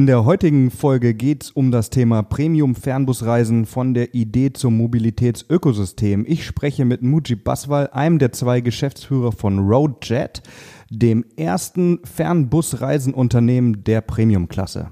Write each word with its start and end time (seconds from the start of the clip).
In 0.00 0.06
der 0.06 0.24
heutigen 0.24 0.70
Folge 0.70 1.12
geht 1.12 1.42
es 1.42 1.50
um 1.50 1.70
das 1.70 1.90
Thema 1.90 2.22
Premium-Fernbusreisen 2.22 3.66
von 3.66 3.92
der 3.92 4.14
Idee 4.14 4.50
zum 4.50 4.78
Mobilitätsökosystem. 4.78 6.24
Ich 6.26 6.46
spreche 6.46 6.86
mit 6.86 7.02
Mujib 7.02 7.44
Baswal, 7.44 7.90
einem 7.92 8.18
der 8.18 8.32
zwei 8.32 8.62
Geschäftsführer 8.62 9.30
von 9.30 9.58
Roadjet, 9.58 10.42
dem 10.88 11.26
ersten 11.36 12.00
Fernbusreisenunternehmen 12.04 13.84
der 13.84 14.00
Premium-Klasse. 14.00 14.88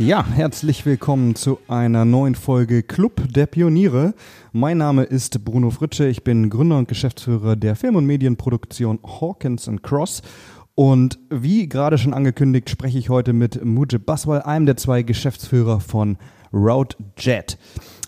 Ja, 0.00 0.24
herzlich 0.26 0.86
willkommen 0.86 1.34
zu 1.34 1.58
einer 1.68 2.06
neuen 2.06 2.34
Folge 2.34 2.82
Club 2.82 3.20
der 3.34 3.44
Pioniere. 3.44 4.14
Mein 4.50 4.78
Name 4.78 5.02
ist 5.02 5.44
Bruno 5.44 5.68
Fritsche, 5.68 6.06
ich 6.06 6.24
bin 6.24 6.48
Gründer 6.48 6.78
und 6.78 6.88
Geschäftsführer 6.88 7.54
der 7.54 7.76
Film- 7.76 7.96
und 7.96 8.06
Medienproduktion 8.06 8.98
Hawkins 9.04 9.70
Cross. 9.82 10.22
Und 10.74 11.18
wie 11.28 11.68
gerade 11.68 11.98
schon 11.98 12.14
angekündigt, 12.14 12.70
spreche 12.70 12.96
ich 12.96 13.10
heute 13.10 13.34
mit 13.34 13.62
Mujib 13.62 14.06
Baswal, 14.06 14.40
einem 14.40 14.64
der 14.64 14.78
zwei 14.78 15.02
Geschäftsführer 15.02 15.80
von 15.80 16.16
Roadjet. 16.50 17.58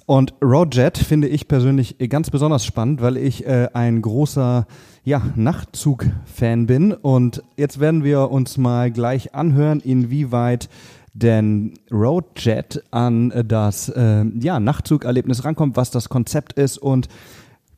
Und 0.06 0.32
Roadjet 0.42 0.96
finde 0.96 1.28
ich 1.28 1.46
persönlich 1.46 1.98
ganz 2.08 2.30
besonders 2.30 2.64
spannend, 2.64 3.02
weil 3.02 3.18
ich 3.18 3.46
äh, 3.46 3.68
ein 3.74 4.00
großer 4.00 4.66
ja, 5.04 5.20
Nachtzug-Fan 5.34 6.66
bin. 6.66 6.92
Und 6.92 7.42
jetzt 7.58 7.80
werden 7.80 8.02
wir 8.02 8.30
uns 8.30 8.56
mal 8.56 8.90
gleich 8.90 9.34
anhören, 9.34 9.80
inwieweit 9.80 10.70
denn 11.14 11.74
Roadjet 11.90 12.82
an 12.90 13.32
das 13.46 13.88
äh, 13.90 14.24
ja, 14.40 14.60
Nachtzugerlebnis 14.60 15.44
rankommt, 15.44 15.76
was 15.76 15.90
das 15.90 16.08
Konzept 16.08 16.54
ist 16.54 16.78
und 16.78 17.08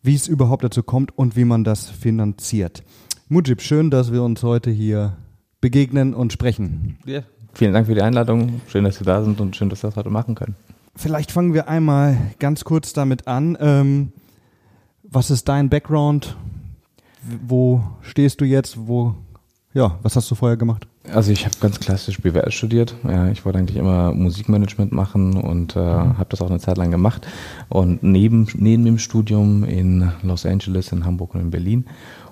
wie 0.03 0.15
es 0.15 0.29
überhaupt 0.29 0.65
dazu 0.65 0.83
kommt 0.83 1.17
und 1.17 1.35
wie 1.37 1.45
man 1.45 1.65
das 1.65 1.89
finanziert. 1.89 2.83
Mujib, 3.29 3.63
schön, 3.63 3.91
dass 3.91 4.13
wir 4.13 4.23
uns 4.23 4.43
heute 4.43 4.71
hier 4.71 5.17
begegnen 5.61 6.15
und 6.15 6.33
sprechen. 6.33 6.99
Ja, 7.07 7.23
vielen 7.55 7.73
Dank 7.73 7.87
für 7.87 7.95
die 7.95 8.03
Einladung. 8.03 8.61
Schön, 8.69 8.85
dass 8.85 8.97
Sie 8.97 9.05
da 9.05 9.25
sind 9.25 9.41
und 9.41 9.57
schön, 9.57 9.71
dass 9.71 9.83
wir 9.83 9.89
das 9.89 9.97
heute 9.97 10.11
machen 10.11 10.35
können. 10.35 10.57
Vielleicht 10.95 11.33
fangen 11.33 11.55
wir 11.55 11.69
einmal 11.69 12.19
ganz 12.39 12.65
kurz 12.65 12.93
damit 12.93 13.27
an. 13.27 13.57
Ähm, 13.61 14.13
was 15.03 15.31
ist 15.31 15.49
dein 15.49 15.71
Background? 15.71 16.37
Wo 17.47 17.83
stehst 18.03 18.41
du 18.41 18.45
jetzt? 18.45 18.87
Wo, 18.87 19.15
ja, 19.73 19.99
was 20.03 20.17
hast 20.17 20.31
du 20.31 20.35
vorher 20.35 20.57
gemacht? 20.57 20.87
Also 21.13 21.33
ich 21.33 21.45
habe 21.45 21.55
ganz 21.61 21.81
klassisch 21.81 22.21
BWL 22.21 22.51
studiert. 22.51 22.95
Ja, 23.05 23.29
ich 23.29 23.45
wollte 23.45 23.59
eigentlich 23.59 23.77
immer 23.77 24.13
Musikmanagement 24.13 24.93
machen 24.93 25.37
und 25.37 25.77
äh, 25.77 25.79
mhm. 25.79 26.19
habe 26.19 26.27
das 26.31 26.41
auch 26.41 26.49
eine 26.49 26.61
Zeit 26.61 26.79
lang 26.79 26.91
gemacht. 26.91 27.27
Und 27.69 28.03
neben, 28.03 28.49
neben 28.55 28.85
dem 28.85 28.99
Studium 28.99 29.65
in 29.65 30.11
Los 30.23 30.47
Angeles, 30.47 30.93
in 30.93 31.05
Hamburg 31.05 31.35
und 31.35 31.43
in 31.43 31.51
Berlin. 31.51 31.85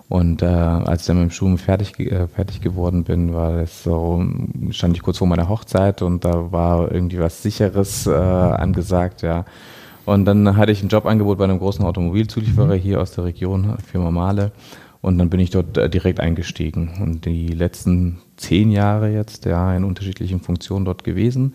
Und 0.09 0.43
äh, 0.43 0.47
als 0.47 1.03
ich 1.03 1.07
dann 1.07 1.19
mit 1.19 1.29
dem 1.29 1.31
Studium 1.31 1.59
fertig, 1.59 1.99
äh, 2.01 2.29
fertig 2.29 2.61
geworden 2.61 3.05
bin, 3.05 3.35
war 3.35 3.59
es 3.59 3.83
so, 3.83 4.25
stand 4.71 4.97
ich 4.97 5.03
kurz 5.03 5.19
vor 5.19 5.27
meiner 5.27 5.49
Hochzeit 5.49 6.03
und 6.03 6.25
da 6.25 6.53
war 6.53 6.93
irgendwie 6.93 7.19
was 7.19 7.43
Sicheres 7.43 8.07
äh, 8.07 8.11
angesagt, 8.13 9.23
ja. 9.23 9.45
Und 10.05 10.25
dann 10.25 10.57
hatte 10.57 10.73
ich 10.73 10.83
ein 10.83 10.89
Jobangebot 10.89 11.39
bei 11.39 11.45
einem 11.45 11.59
großen 11.61 11.85
Automobilzulieferer 11.85 12.75
mhm. 12.75 12.81
hier 12.81 13.01
aus 13.01 13.13
der 13.13 13.25
Region, 13.25 13.77
Firma 13.91 14.11
Male. 14.11 14.51
Und 15.03 15.19
dann 15.19 15.29
bin 15.29 15.41
ich 15.41 15.51
dort 15.51 15.77
äh, 15.77 15.91
direkt 15.91 16.21
eingestiegen. 16.21 16.93
Und 17.01 17.27
die 17.27 17.49
letzten 17.49 18.21
zehn 18.37 18.71
Jahre 18.71 19.11
jetzt 19.11 19.45
ja 19.45 19.77
in 19.77 19.85
unterschiedlichen 19.85 20.41
Funktionen 20.41 20.85
dort 20.87 21.05
gewesen 21.05 21.53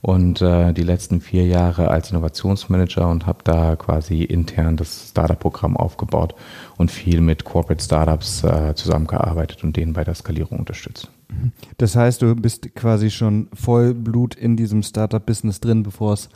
und 0.00 0.40
äh, 0.42 0.72
die 0.72 0.82
letzten 0.82 1.20
vier 1.20 1.46
Jahre 1.46 1.88
als 1.88 2.10
Innovationsmanager 2.10 3.08
und 3.08 3.26
habe 3.26 3.40
da 3.42 3.74
quasi 3.76 4.22
intern 4.22 4.76
das 4.76 5.08
Startup-Programm 5.10 5.76
aufgebaut 5.76 6.34
und 6.76 6.90
viel 6.90 7.20
mit 7.20 7.44
Corporate 7.44 7.82
Startups 7.82 8.44
äh, 8.44 8.74
zusammengearbeitet 8.74 9.64
und 9.64 9.76
denen 9.76 9.92
bei 9.92 10.04
der 10.04 10.14
Skalierung 10.14 10.60
unterstützt. 10.60 11.10
Mhm. 11.28 11.52
Das 11.78 11.96
heißt, 11.96 12.22
du 12.22 12.34
bist 12.36 12.74
quasi 12.74 13.10
schon 13.10 13.48
Vollblut 13.52 14.34
in 14.34 14.56
diesem 14.56 14.82
Startup-Business 14.82 15.60
drin, 15.60 15.82
bevor 15.82 16.12
es 16.12 16.28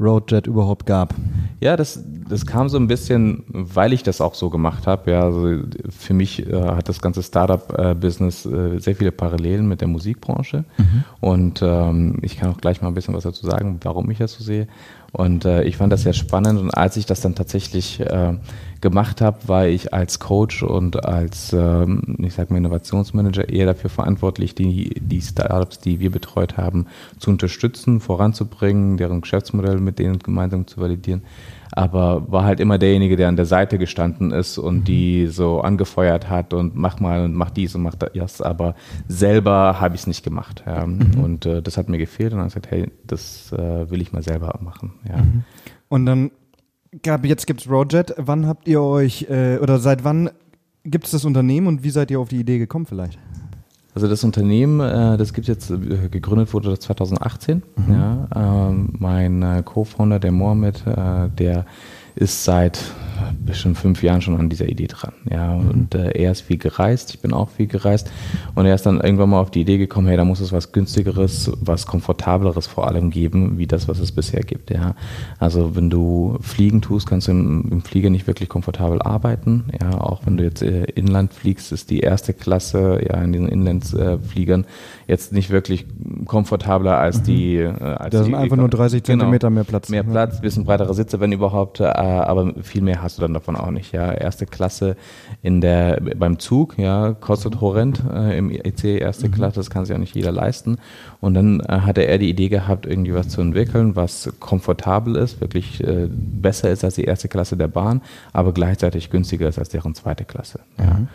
Roadjet 0.00 0.48
überhaupt 0.48 0.86
gab. 0.86 1.14
Ja, 1.60 1.76
das, 1.76 2.02
das 2.28 2.46
kam 2.46 2.68
so 2.68 2.76
ein 2.78 2.88
bisschen, 2.88 3.44
weil 3.48 3.92
ich 3.92 4.02
das 4.02 4.20
auch 4.20 4.34
so 4.34 4.50
gemacht 4.50 4.88
habe. 4.88 5.12
Ja, 5.12 5.22
also 5.22 5.62
für 5.88 6.14
mich 6.14 6.46
äh, 6.46 6.62
hat 6.62 6.88
das 6.88 7.00
ganze 7.00 7.22
Startup-Business 7.22 8.44
äh, 8.44 8.78
sehr 8.78 8.96
viele 8.96 9.12
Parallelen 9.12 9.68
mit 9.68 9.80
der 9.80 9.88
Musikbranche. 9.88 10.64
Mhm. 10.78 11.04
Und 11.20 11.62
ähm, 11.62 12.18
ich 12.22 12.38
kann 12.38 12.50
auch 12.50 12.58
gleich 12.58 12.82
mal 12.82 12.88
ein 12.88 12.94
bisschen 12.94 13.14
was 13.14 13.22
dazu 13.22 13.46
sagen, 13.46 13.78
warum 13.82 14.10
ich 14.10 14.18
das 14.18 14.32
so 14.32 14.42
sehe. 14.42 14.66
Und 15.12 15.44
äh, 15.44 15.62
ich 15.62 15.76
fand 15.76 15.92
das 15.92 16.02
sehr 16.02 16.12
spannend. 16.12 16.58
Und 16.58 16.70
als 16.70 16.96
ich 16.96 17.06
das 17.06 17.20
dann 17.20 17.36
tatsächlich 17.36 18.00
äh, 18.00 18.34
gemacht 18.84 19.22
habe, 19.22 19.48
war 19.48 19.66
ich 19.66 19.94
als 19.94 20.20
Coach 20.20 20.62
und 20.62 21.06
als, 21.06 21.54
ähm, 21.54 22.18
ich 22.18 22.34
sag 22.34 22.50
mal, 22.50 22.58
Innovationsmanager 22.58 23.48
eher 23.48 23.64
dafür 23.64 23.88
verantwortlich, 23.88 24.54
die, 24.54 25.00
die 25.00 25.22
Startups, 25.22 25.78
die 25.78 26.00
wir 26.00 26.12
betreut 26.12 26.58
haben, 26.58 26.86
zu 27.18 27.30
unterstützen, 27.30 27.98
voranzubringen, 27.98 28.98
deren 28.98 29.22
Geschäftsmodell 29.22 29.80
mit 29.80 29.98
denen 29.98 30.18
gemeinsam 30.18 30.66
zu 30.66 30.82
validieren. 30.82 31.22
Aber 31.72 32.30
war 32.30 32.44
halt 32.44 32.60
immer 32.60 32.76
derjenige, 32.76 33.16
der 33.16 33.28
an 33.28 33.36
der 33.36 33.46
Seite 33.46 33.78
gestanden 33.78 34.30
ist 34.30 34.58
und 34.58 34.80
mhm. 34.80 34.84
die 34.84 35.26
so 35.28 35.62
angefeuert 35.62 36.28
hat 36.28 36.52
und 36.52 36.76
mach 36.76 37.00
mal 37.00 37.24
und 37.24 37.34
mach 37.34 37.50
dies 37.50 37.74
und 37.74 37.82
mach 37.82 37.94
das. 37.94 38.42
Aber 38.42 38.74
selber 39.08 39.80
habe 39.80 39.94
ich 39.94 40.02
es 40.02 40.06
nicht 40.06 40.22
gemacht. 40.22 40.62
Ja. 40.66 40.86
Mhm. 40.86 41.24
Und 41.24 41.46
äh, 41.46 41.62
das 41.62 41.78
hat 41.78 41.88
mir 41.88 41.98
gefehlt 41.98 42.32
und 42.32 42.38
dann 42.38 42.50
habe 42.50 42.58
ich 42.58 42.62
gesagt, 42.62 42.70
hey, 42.70 42.92
das 43.06 43.50
äh, 43.52 43.90
will 43.90 44.02
ich 44.02 44.12
mal 44.12 44.22
selber 44.22 44.58
machen. 44.62 44.92
Ja. 45.08 45.16
Mhm. 45.16 45.44
Und 45.88 46.06
dann 46.06 46.30
gab, 47.02 47.24
jetzt 47.24 47.46
gibt's 47.46 47.68
Roadjet. 47.68 48.14
Wann 48.16 48.46
habt 48.46 48.68
ihr 48.68 48.80
euch, 48.82 49.26
äh, 49.28 49.58
oder 49.58 49.78
seit 49.78 50.04
wann 50.04 50.30
gibt 50.84 51.06
es 51.06 51.12
das 51.12 51.24
Unternehmen 51.24 51.66
und 51.66 51.82
wie 51.82 51.90
seid 51.90 52.10
ihr 52.10 52.20
auf 52.20 52.28
die 52.28 52.40
Idee 52.40 52.58
gekommen 52.58 52.86
vielleicht? 52.86 53.18
Also 53.94 54.08
das 54.08 54.24
Unternehmen, 54.24 54.80
äh, 54.80 55.16
das 55.16 55.32
gibt 55.32 55.46
jetzt, 55.46 55.70
äh, 55.70 56.08
gegründet 56.10 56.52
wurde 56.52 56.76
2018. 56.78 57.62
Mhm. 57.76 57.92
Ja, 57.92 58.28
ähm, 58.34 58.88
mein 58.98 59.42
äh, 59.42 59.62
Co-Founder, 59.64 60.18
der 60.18 60.32
Mohamed, 60.32 60.84
äh, 60.86 61.28
der 61.28 61.64
ist 62.16 62.44
seit 62.44 62.80
bestimmt 63.44 63.78
fünf 63.78 64.02
Jahren 64.02 64.20
schon 64.20 64.38
an 64.38 64.48
dieser 64.48 64.68
Idee 64.68 64.86
dran. 64.86 65.12
Ja, 65.30 65.54
mhm. 65.54 65.70
und 65.70 65.94
äh, 65.94 66.10
er 66.10 66.32
ist 66.32 66.42
viel 66.42 66.58
gereist, 66.58 67.14
ich 67.14 67.20
bin 67.20 67.32
auch 67.32 67.50
viel 67.50 67.66
gereist. 67.66 68.10
Und 68.54 68.66
er 68.66 68.74
ist 68.74 68.86
dann 68.86 69.00
irgendwann 69.00 69.30
mal 69.30 69.40
auf 69.40 69.50
die 69.50 69.60
Idee 69.60 69.78
gekommen, 69.78 70.08
hey, 70.08 70.16
da 70.16 70.24
muss 70.24 70.40
es 70.40 70.52
was 70.52 70.72
günstigeres, 70.72 71.50
was 71.60 71.86
komfortableres 71.86 72.66
vor 72.66 72.86
allem 72.86 73.10
geben, 73.10 73.58
wie 73.58 73.66
das, 73.66 73.88
was 73.88 73.98
es 73.98 74.12
bisher 74.12 74.42
gibt. 74.42 74.70
Ja, 74.70 74.94
also 75.38 75.76
wenn 75.76 75.90
du 75.90 76.38
Fliegen 76.40 76.82
tust, 76.82 77.08
kannst 77.08 77.28
du 77.28 77.32
im, 77.32 77.68
im 77.70 77.82
Flieger 77.82 78.10
nicht 78.10 78.26
wirklich 78.26 78.48
komfortabel 78.48 79.02
arbeiten. 79.02 79.64
Ja, 79.80 80.00
auch 80.00 80.26
wenn 80.26 80.36
du 80.36 80.44
jetzt 80.44 80.62
äh, 80.62 80.84
Inland 80.84 81.32
fliegst, 81.32 81.72
ist 81.72 81.90
die 81.90 82.00
erste 82.00 82.32
Klasse 82.32 83.00
ja 83.08 83.22
in 83.22 83.32
diesen 83.32 83.48
Inlandsfliegern 83.48 84.66
jetzt 85.06 85.32
nicht 85.32 85.50
wirklich 85.50 85.86
komfortabler 86.26 86.98
als 86.98 87.20
mhm. 87.20 87.24
die. 87.24 87.56
Äh, 87.56 87.68
als 87.68 88.12
da 88.12 88.24
sind 88.24 88.34
einfach 88.34 88.56
nur 88.56 88.68
30 88.68 89.02
genau. 89.02 89.20
Zentimeter 89.20 89.50
mehr 89.50 89.64
Platz. 89.64 89.88
Mehr 89.88 90.02
Platz, 90.02 90.40
bisschen 90.40 90.64
breitere 90.64 90.94
Sitze, 90.94 91.20
wenn 91.20 91.32
überhaupt, 91.32 91.80
äh, 91.80 91.84
aber 91.84 92.54
viel 92.62 92.82
mehr 92.82 93.02
hast 93.02 93.18
du 93.18 93.22
dann 93.22 93.34
davon 93.34 93.56
auch 93.56 93.70
nicht. 93.70 93.92
Ja, 93.92 94.12
erste 94.12 94.46
Klasse 94.46 94.96
in 95.42 95.60
der 95.60 96.00
beim 96.16 96.38
Zug, 96.38 96.78
ja, 96.78 97.12
kostet 97.12 97.60
horrend 97.60 98.02
äh, 98.12 98.38
im 98.38 98.50
EC 98.50 98.84
erste 99.00 99.28
mhm. 99.28 99.32
Klasse, 99.32 99.56
das 99.56 99.70
kann 99.70 99.84
sich 99.84 99.94
auch 99.94 100.00
nicht 100.00 100.14
jeder 100.14 100.32
leisten. 100.32 100.78
Und 101.20 101.34
dann 101.34 101.60
äh, 101.60 101.80
hatte 101.80 102.02
er 102.02 102.18
die 102.18 102.28
Idee 102.28 102.48
gehabt, 102.48 102.86
irgendwie 102.86 103.14
was 103.14 103.28
zu 103.28 103.40
entwickeln, 103.40 103.96
was 103.96 104.32
komfortabel 104.40 105.16
ist, 105.16 105.40
wirklich 105.40 105.82
äh, 105.82 106.08
besser 106.08 106.70
ist 106.70 106.84
als 106.84 106.94
die 106.94 107.04
erste 107.04 107.28
Klasse 107.28 107.56
der 107.56 107.68
Bahn, 107.68 108.02
aber 108.32 108.52
gleichzeitig 108.52 109.10
günstiger 109.10 109.48
ist 109.48 109.58
als 109.58 109.68
deren 109.68 109.94
zweite 109.94 110.24
Klasse. 110.24 110.60
Ja. 110.78 110.84
Mhm. 110.94 111.08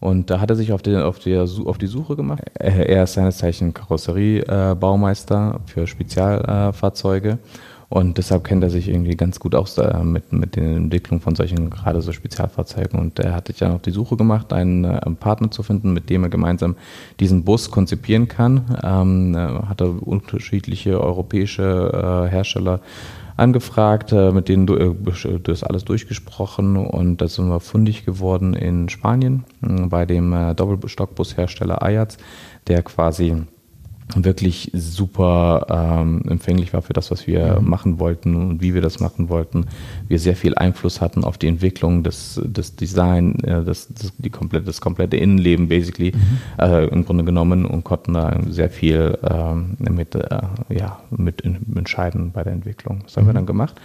Und 0.00 0.30
da 0.30 0.40
hat 0.40 0.50
er 0.50 0.56
sich 0.56 0.72
auf 0.72 0.82
die, 0.82 0.96
auf 0.96 1.18
die, 1.18 1.36
auf 1.36 1.78
die 1.78 1.86
Suche 1.86 2.16
gemacht. 2.16 2.42
Er 2.54 3.04
ist 3.04 3.12
seines 3.12 3.38
Zeichen 3.38 3.74
Karosseriebaumeister 3.74 5.60
für 5.66 5.86
Spezialfahrzeuge. 5.86 7.38
Und 7.90 8.18
deshalb 8.18 8.44
kennt 8.44 8.62
er 8.62 8.70
sich 8.70 8.88
irgendwie 8.88 9.16
ganz 9.16 9.40
gut 9.40 9.56
aus 9.56 9.76
äh, 9.76 10.04
mit, 10.04 10.32
mit 10.32 10.54
den 10.54 10.76
Entwicklungen 10.76 11.20
von 11.20 11.34
solchen 11.34 11.70
gerade 11.70 12.00
so 12.00 12.12
Spezialfahrzeugen. 12.12 13.00
Und 13.00 13.18
er 13.18 13.34
hat 13.34 13.48
sich 13.48 13.58
dann 13.58 13.72
auf 13.72 13.82
die 13.82 13.90
Suche 13.90 14.16
gemacht, 14.16 14.52
einen, 14.52 14.84
äh, 14.84 15.00
Partner 15.18 15.50
zu 15.50 15.64
finden, 15.64 15.92
mit 15.92 16.08
dem 16.08 16.22
er 16.22 16.28
gemeinsam 16.28 16.76
diesen 17.18 17.42
Bus 17.42 17.72
konzipieren 17.72 18.28
kann. 18.28 18.78
Ähm, 18.84 19.34
äh, 19.34 19.38
hat 19.66 19.80
er 19.80 20.06
unterschiedliche 20.06 21.00
europäische 21.00 22.26
äh, 22.28 22.30
Hersteller 22.30 22.80
angefragt, 23.40 24.12
äh, 24.12 24.30
mit 24.32 24.48
denen 24.48 24.66
du, 24.66 24.76
äh, 24.76 24.94
das 25.42 25.64
alles 25.64 25.84
durchgesprochen 25.84 26.76
und 26.76 27.20
da 27.20 27.28
sind 27.28 27.48
wir 27.48 27.60
fundig 27.60 28.04
geworden 28.04 28.54
in 28.54 28.88
Spanien 28.88 29.44
bei 29.60 30.06
dem 30.06 30.54
Doppelstockbushersteller 30.54 31.82
Ajax, 31.82 32.18
der 32.66 32.82
quasi 32.82 33.42
wirklich 34.16 34.70
super 34.74 35.66
ähm, 35.70 36.22
empfänglich 36.28 36.72
war 36.72 36.82
für 36.82 36.92
das, 36.92 37.10
was 37.10 37.26
wir 37.26 37.60
mhm. 37.60 37.68
machen 37.68 37.98
wollten 37.98 38.34
und 38.34 38.62
wie 38.62 38.74
wir 38.74 38.80
das 38.80 39.00
machen 39.00 39.28
wollten. 39.28 39.66
Wir 40.08 40.18
sehr 40.18 40.36
viel 40.36 40.54
Einfluss 40.54 41.00
hatten 41.00 41.24
auf 41.24 41.38
die 41.38 41.48
Entwicklung 41.48 42.02
des, 42.02 42.40
des 42.44 42.76
Design, 42.76 43.36
äh, 43.44 43.64
das, 43.64 43.88
das, 43.88 44.12
die 44.18 44.30
komplette, 44.30 44.66
das 44.66 44.80
komplette 44.80 45.16
Innenleben 45.16 45.68
basically 45.68 46.12
mhm. 46.14 46.38
äh, 46.62 46.86
im 46.86 47.04
Grunde 47.04 47.24
genommen 47.24 47.64
und 47.66 47.84
konnten 47.84 48.14
da 48.14 48.38
sehr 48.48 48.70
viel 48.70 49.18
ähm, 49.22 49.76
mit, 49.78 50.14
äh, 50.14 50.40
ja, 50.68 51.00
mit 51.10 51.44
entscheiden 51.44 52.32
bei 52.32 52.42
der 52.42 52.52
Entwicklung. 52.52 53.00
Das 53.04 53.16
haben 53.16 53.24
mhm. 53.24 53.28
wir 53.28 53.34
dann 53.34 53.46
gemacht. 53.46 53.80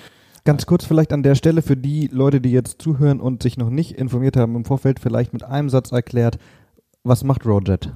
Ganz 0.45 0.67
kurz 0.67 0.85
vielleicht 0.85 1.11
an 1.11 1.23
der 1.23 1.33
Stelle 1.33 1.63
für 1.63 1.75
die 1.75 2.07
Leute, 2.11 2.39
die 2.39 2.51
jetzt 2.51 2.79
zuhören 2.79 3.19
und 3.19 3.41
sich 3.41 3.57
noch 3.57 3.71
nicht 3.71 3.93
informiert 3.93 4.37
haben 4.37 4.55
im 4.55 4.63
Vorfeld, 4.63 4.99
vielleicht 4.99 5.33
mit 5.33 5.43
einem 5.43 5.69
Satz 5.69 5.91
erklärt, 5.91 6.37
was 7.03 7.23
macht 7.23 7.45
Roadjet? 7.47 7.91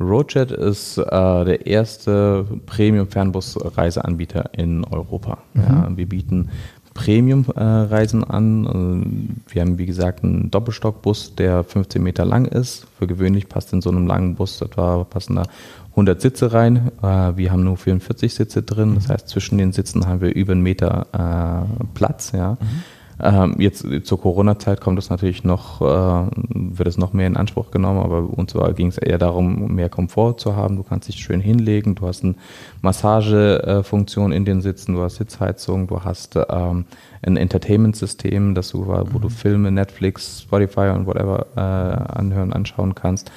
Roadjet 0.00 0.50
ist 0.50 0.98
äh, 0.98 1.04
der 1.04 1.66
erste 1.66 2.46
Premium-Fernbus-Reiseanbieter 2.66 4.50
in 4.52 4.84
Europa. 4.84 5.38
Mhm. 5.54 5.62
Ja, 5.62 5.88
wir 5.94 6.08
bieten 6.08 6.50
Premium-Reisen 6.94 8.22
äh, 8.22 8.26
an. 8.26 9.36
Wir 9.48 9.62
haben, 9.62 9.78
wie 9.78 9.86
gesagt, 9.86 10.24
einen 10.24 10.50
Doppelstockbus, 10.50 11.34
der 11.34 11.64
15 11.64 12.02
Meter 12.02 12.24
lang 12.24 12.46
ist. 12.46 12.86
Für 12.98 13.06
gewöhnlich 13.06 13.48
passt 13.48 13.72
in 13.72 13.82
so 13.82 13.90
einem 13.90 14.06
langen 14.06 14.36
Bus 14.36 14.60
etwa 14.62 15.04
passen 15.04 15.36
da 15.36 15.42
100 15.90 16.20
Sitze 16.20 16.52
rein. 16.52 16.92
Äh, 17.02 17.36
wir 17.36 17.50
haben 17.50 17.64
nur 17.64 17.76
44 17.76 18.32
Sitze 18.32 18.62
drin. 18.62 18.94
Das 18.94 19.08
heißt, 19.08 19.28
zwischen 19.28 19.58
den 19.58 19.72
Sitzen 19.72 20.06
haben 20.06 20.20
wir 20.20 20.34
über 20.34 20.52
einen 20.52 20.62
Meter 20.62 21.06
äh, 21.12 21.84
Platz. 21.94 22.32
Ja. 22.32 22.52
Mhm. 22.52 22.82
Ähm, 23.22 23.54
jetzt 23.58 23.86
zur 24.04 24.20
Corona-Zeit 24.20 24.80
kommt 24.80 24.98
es 24.98 25.10
natürlich 25.10 25.44
noch, 25.44 25.80
äh, 25.80 26.30
wird 26.34 26.88
es 26.88 26.98
noch 26.98 27.12
mehr 27.12 27.26
in 27.26 27.36
Anspruch 27.36 27.70
genommen, 27.70 28.00
aber 28.00 28.22
uns 28.22 28.54
ging 28.74 28.88
es 28.88 28.98
eher 28.98 29.18
darum, 29.18 29.74
mehr 29.74 29.88
Komfort 29.88 30.38
zu 30.38 30.56
haben. 30.56 30.76
Du 30.76 30.82
kannst 30.82 31.08
dich 31.08 31.16
schön 31.16 31.40
hinlegen, 31.40 31.94
du 31.94 32.06
hast 32.06 32.24
eine 32.24 32.34
Massagefunktion 32.82 34.32
in 34.32 34.44
den 34.44 34.60
Sitzen, 34.62 34.94
du 34.94 35.02
hast 35.02 35.16
Sitzheizung, 35.16 35.86
du 35.86 36.02
hast 36.02 36.36
ähm, 36.48 36.86
ein 37.22 37.36
Entertainment-System, 37.36 38.54
das 38.54 38.70
du, 38.70 38.86
wo 38.86 39.18
du 39.18 39.28
mhm. 39.28 39.32
Filme, 39.32 39.70
Netflix, 39.70 40.42
Spotify 40.42 40.90
und 40.94 41.06
whatever 41.06 41.46
äh, 41.56 42.18
anhören, 42.18 42.52
anschauen 42.52 42.94
kannst. 42.94 43.30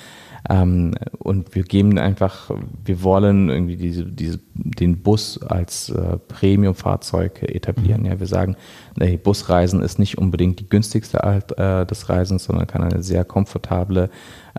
Ähm, 0.49 0.93
und 1.19 1.55
wir 1.55 1.63
geben 1.63 1.97
einfach, 1.97 2.51
wir 2.83 3.03
wollen 3.03 3.49
irgendwie 3.49 3.75
diese, 3.75 4.05
diese, 4.05 4.39
den 4.53 5.01
Bus 5.01 5.41
als 5.41 5.89
äh, 5.89 6.17
Premium-Fahrzeug 6.27 7.43
etablieren. 7.43 8.01
Mhm. 8.01 8.07
Ja, 8.07 8.19
wir 8.19 8.27
sagen, 8.27 8.55
nee, 8.97 9.17
Busreisen 9.17 9.81
ist 9.81 9.99
nicht 9.99 10.17
unbedingt 10.17 10.59
die 10.59 10.69
günstigste 10.69 11.23
Art 11.23 11.57
äh, 11.57 11.85
des 11.85 12.09
Reisens, 12.09 12.45
sondern 12.45 12.67
kann 12.67 12.83
eine 12.83 13.03
sehr 13.03 13.25
komfortable, 13.25 14.09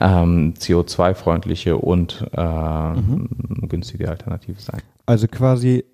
ähm, 0.00 0.54
CO2-freundliche 0.58 1.76
und 1.76 2.26
äh, 2.32 2.92
mhm. 2.92 3.28
günstige 3.68 4.08
Alternative 4.08 4.60
sein. 4.60 4.82
Also 5.06 5.26
quasi 5.26 5.84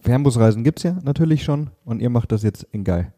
Fernbusreisen 0.00 0.62
gibt 0.62 0.78
es 0.78 0.84
ja 0.84 0.96
natürlich 1.02 1.42
schon 1.42 1.70
und 1.84 2.00
ihr 2.00 2.10
macht 2.10 2.32
das 2.32 2.42
jetzt 2.42 2.62
in 2.70 2.84
geil. 2.84 3.12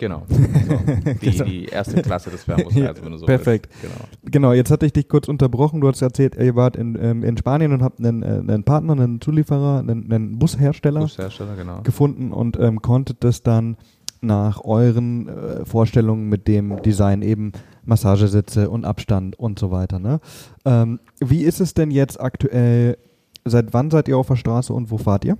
Genau. 0.00 0.22
So, 0.30 0.76
die, 1.20 1.30
genau. 1.30 1.44
die, 1.44 1.64
erste 1.66 2.00
Klasse 2.00 2.30
des 2.30 2.44
Fernbusreisens, 2.44 3.04
wenn 3.04 3.12
du 3.12 3.18
so 3.18 3.26
Perfekt. 3.26 3.68
Willst. 3.82 3.82
Genau. 3.82 4.08
genau, 4.30 4.52
jetzt 4.52 4.70
hatte 4.70 4.86
ich 4.86 4.92
dich 4.92 5.08
kurz 5.08 5.28
unterbrochen. 5.28 5.80
Du 5.80 5.88
hast 5.88 6.00
erzählt, 6.00 6.36
ihr 6.36 6.54
wart 6.54 6.76
in, 6.76 6.96
ähm, 7.00 7.24
in 7.24 7.36
Spanien 7.36 7.72
und 7.72 7.82
habt 7.82 7.98
einen, 7.98 8.22
äh, 8.22 8.26
einen 8.26 8.64
Partner, 8.64 8.92
einen 8.92 9.20
Zulieferer, 9.20 9.80
einen, 9.80 10.10
einen 10.10 10.38
Bushersteller, 10.38 11.00
Bushersteller 11.00 11.56
genau. 11.56 11.82
gefunden 11.82 12.32
und 12.32 12.58
ähm, 12.58 12.80
konntet 12.80 13.24
das 13.24 13.42
dann 13.42 13.76
nach 14.20 14.64
euren 14.64 15.28
äh, 15.28 15.64
Vorstellungen 15.64 16.28
mit 16.28 16.46
dem 16.48 16.80
Design 16.82 17.22
eben 17.22 17.52
Massagesitze 17.84 18.70
und 18.70 18.84
Abstand 18.84 19.38
und 19.38 19.58
so 19.58 19.70
weiter. 19.70 19.98
Ne? 19.98 20.20
Ähm, 20.64 21.00
wie 21.18 21.42
ist 21.42 21.60
es 21.60 21.74
denn 21.74 21.90
jetzt 21.90 22.20
aktuell? 22.20 22.96
Seit 23.44 23.72
wann 23.72 23.90
seid 23.90 24.08
ihr 24.08 24.16
auf 24.16 24.28
der 24.28 24.36
Straße 24.36 24.72
und 24.72 24.90
wo 24.90 24.98
fahrt 24.98 25.24
ihr? 25.24 25.36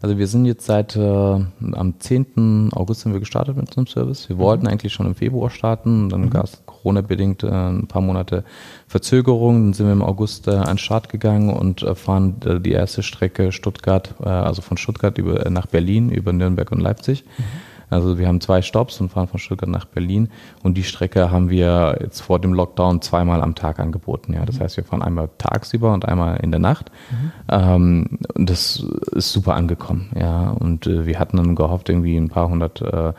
Also 0.00 0.16
wir 0.16 0.28
sind 0.28 0.44
jetzt 0.44 0.64
seit 0.64 0.94
äh, 0.94 1.00
am 1.00 1.94
10. 1.98 2.70
August 2.72 3.00
sind 3.00 3.12
wir 3.12 3.20
gestartet 3.20 3.56
mit 3.56 3.66
unserem 3.66 3.88
Service. 3.88 4.28
Wir 4.28 4.36
mhm. 4.36 4.40
wollten 4.40 4.66
eigentlich 4.68 4.92
schon 4.92 5.06
im 5.06 5.16
Februar 5.16 5.50
starten, 5.50 6.08
dann 6.08 6.22
mhm. 6.22 6.30
gab 6.30 6.44
es 6.44 6.62
Corona-bedingt 6.66 7.42
äh, 7.42 7.48
ein 7.48 7.88
paar 7.88 8.02
Monate 8.02 8.44
Verzögerung. 8.86 9.66
Dann 9.66 9.72
sind 9.72 9.86
wir 9.86 9.92
im 9.92 10.02
August 10.02 10.46
äh, 10.46 10.52
an 10.52 10.66
den 10.66 10.78
Start 10.78 11.08
gegangen 11.08 11.50
und 11.50 11.82
äh, 11.82 11.96
fahren 11.96 12.36
äh, 12.44 12.60
die 12.60 12.72
erste 12.72 13.02
Strecke 13.02 13.50
Stuttgart, 13.50 14.14
äh, 14.20 14.28
also 14.28 14.62
von 14.62 14.76
Stuttgart 14.76 15.18
über, 15.18 15.44
äh, 15.44 15.50
nach 15.50 15.66
Berlin 15.66 16.10
über 16.10 16.32
Nürnberg 16.32 16.70
und 16.70 16.80
Leipzig. 16.80 17.24
Mhm. 17.36 17.42
Also 17.90 18.18
wir 18.18 18.28
haben 18.28 18.40
zwei 18.40 18.62
Stops 18.62 19.00
und 19.00 19.10
fahren 19.10 19.28
von 19.28 19.38
Stuttgart 19.38 19.68
nach 19.68 19.84
Berlin 19.84 20.28
und 20.62 20.76
die 20.76 20.82
Strecke 20.82 21.30
haben 21.30 21.50
wir 21.50 21.98
jetzt 22.00 22.20
vor 22.20 22.38
dem 22.38 22.52
Lockdown 22.52 23.00
zweimal 23.02 23.42
am 23.42 23.54
Tag 23.54 23.78
angeboten. 23.78 24.34
Ja, 24.34 24.44
das 24.44 24.58
mhm. 24.58 24.64
heißt, 24.64 24.76
wir 24.76 24.84
fahren 24.84 25.02
einmal 25.02 25.28
tagsüber 25.38 25.92
und 25.92 26.06
einmal 26.06 26.38
in 26.40 26.50
der 26.50 26.60
Nacht. 26.60 26.90
Mhm. 27.10 27.32
Ähm, 27.48 28.18
und 28.34 28.50
das 28.50 28.84
ist 29.12 29.32
super 29.32 29.54
angekommen. 29.54 30.10
Ja, 30.18 30.50
und 30.50 30.86
äh, 30.86 31.06
wir 31.06 31.18
hatten 31.18 31.36
dann 31.36 31.54
gehofft, 31.54 31.88
irgendwie 31.88 32.16
ein 32.16 32.28
paar 32.28 32.48
hundert 32.48 32.82
äh, 32.82 33.12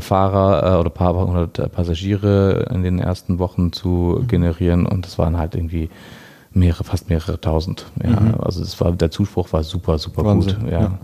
Fahrer 0.00 0.74
äh, 0.76 0.80
oder 0.80 0.90
paar 0.90 1.14
hundert 1.14 1.58
äh, 1.58 1.68
Passagiere 1.68 2.68
in 2.72 2.82
den 2.82 2.98
ersten 2.98 3.38
Wochen 3.38 3.72
zu 3.72 4.18
mhm. 4.20 4.26
generieren 4.28 4.86
und 4.86 5.04
das 5.04 5.18
waren 5.18 5.36
halt 5.36 5.54
irgendwie 5.54 5.90
mehrere, 6.52 6.84
fast 6.84 7.08
mehrere 7.08 7.40
tausend. 7.40 7.86
Ja, 8.02 8.20
mhm. 8.20 8.34
also 8.40 8.62
es 8.62 8.80
war 8.80 8.92
der 8.92 9.10
Zuspruch 9.10 9.52
war 9.52 9.62
super, 9.62 9.98
super 9.98 10.24
Wahnsinn, 10.24 10.60
gut. 10.60 10.70
ja. 10.70 10.80
ja. 10.80 10.98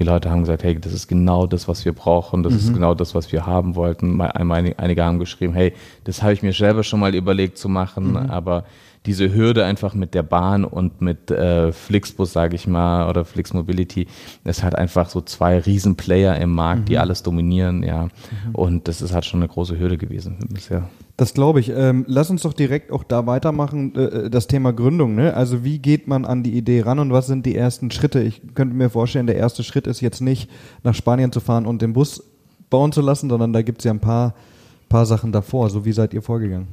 Die 0.00 0.06
Leute 0.06 0.30
haben 0.30 0.40
gesagt, 0.40 0.64
hey, 0.64 0.80
das 0.80 0.94
ist 0.94 1.08
genau 1.08 1.46
das, 1.46 1.68
was 1.68 1.84
wir 1.84 1.92
brauchen, 1.92 2.42
das 2.42 2.54
mhm. 2.54 2.58
ist 2.58 2.72
genau 2.72 2.94
das, 2.94 3.14
was 3.14 3.32
wir 3.32 3.44
haben 3.44 3.76
wollten. 3.76 4.18
Einige 4.18 5.04
haben 5.04 5.18
geschrieben, 5.18 5.52
hey, 5.52 5.74
das 6.04 6.22
habe 6.22 6.32
ich 6.32 6.42
mir 6.42 6.54
selber 6.54 6.82
schon 6.82 7.00
mal 7.00 7.14
überlegt 7.14 7.58
zu 7.58 7.68
machen, 7.68 8.12
mhm. 8.12 8.16
aber 8.16 8.64
diese 9.06 9.34
Hürde 9.34 9.64
einfach 9.64 9.94
mit 9.94 10.14
der 10.14 10.22
Bahn 10.22 10.64
und 10.64 11.00
mit 11.00 11.30
äh, 11.30 11.72
Flixbus, 11.72 12.32
sage 12.32 12.54
ich 12.54 12.66
mal, 12.66 13.08
oder 13.08 13.24
Flix 13.24 13.54
Mobility, 13.54 14.06
ist 14.44 14.62
halt 14.62 14.74
einfach 14.74 15.08
so 15.08 15.22
zwei 15.22 15.58
Riesenplayer 15.58 16.36
im 16.36 16.52
Markt, 16.52 16.82
mhm. 16.82 16.84
die 16.86 16.98
alles 16.98 17.22
dominieren, 17.22 17.82
ja. 17.82 18.04
Mhm. 18.04 18.10
Und 18.52 18.88
das 18.88 19.00
ist 19.00 19.14
halt 19.14 19.24
schon 19.24 19.40
eine 19.40 19.48
große 19.48 19.78
Hürde 19.78 19.96
gewesen 19.96 20.36
bisher. 20.50 20.88
Das 21.16 21.34
glaube 21.34 21.60
ich. 21.60 21.70
Ähm, 21.70 22.04
lass 22.08 22.30
uns 22.30 22.42
doch 22.42 22.52
direkt 22.52 22.92
auch 22.92 23.04
da 23.04 23.26
weitermachen, 23.26 23.94
äh, 23.94 24.04
äh, 24.04 24.30
das 24.30 24.46
Thema 24.46 24.72
Gründung. 24.72 25.14
Ne? 25.14 25.34
Also 25.34 25.64
wie 25.64 25.78
geht 25.78 26.06
man 26.06 26.24
an 26.24 26.42
die 26.42 26.56
Idee 26.56 26.82
ran 26.82 26.98
und 26.98 27.12
was 27.12 27.26
sind 27.26 27.44
die 27.46 27.56
ersten 27.56 27.90
Schritte? 27.90 28.22
Ich 28.22 28.40
könnte 28.54 28.74
mir 28.74 28.90
vorstellen, 28.90 29.26
der 29.26 29.36
erste 29.36 29.62
Schritt 29.62 29.86
ist 29.86 30.00
jetzt 30.00 30.20
nicht 30.20 30.50
nach 30.82 30.94
Spanien 30.94 31.32
zu 31.32 31.40
fahren 31.40 31.66
und 31.66 31.82
den 31.82 31.92
Bus 31.92 32.22
bauen 32.70 32.92
zu 32.92 33.00
lassen, 33.00 33.28
sondern 33.28 33.52
da 33.52 33.62
gibt 33.62 33.80
es 33.80 33.84
ja 33.84 33.92
ein 33.92 34.00
paar, 34.00 34.34
paar 34.88 35.04
Sachen 35.04 35.32
davor. 35.32 35.68
So 35.68 35.84
wie 35.84 35.92
seid 35.92 36.14
ihr 36.14 36.22
vorgegangen? 36.22 36.68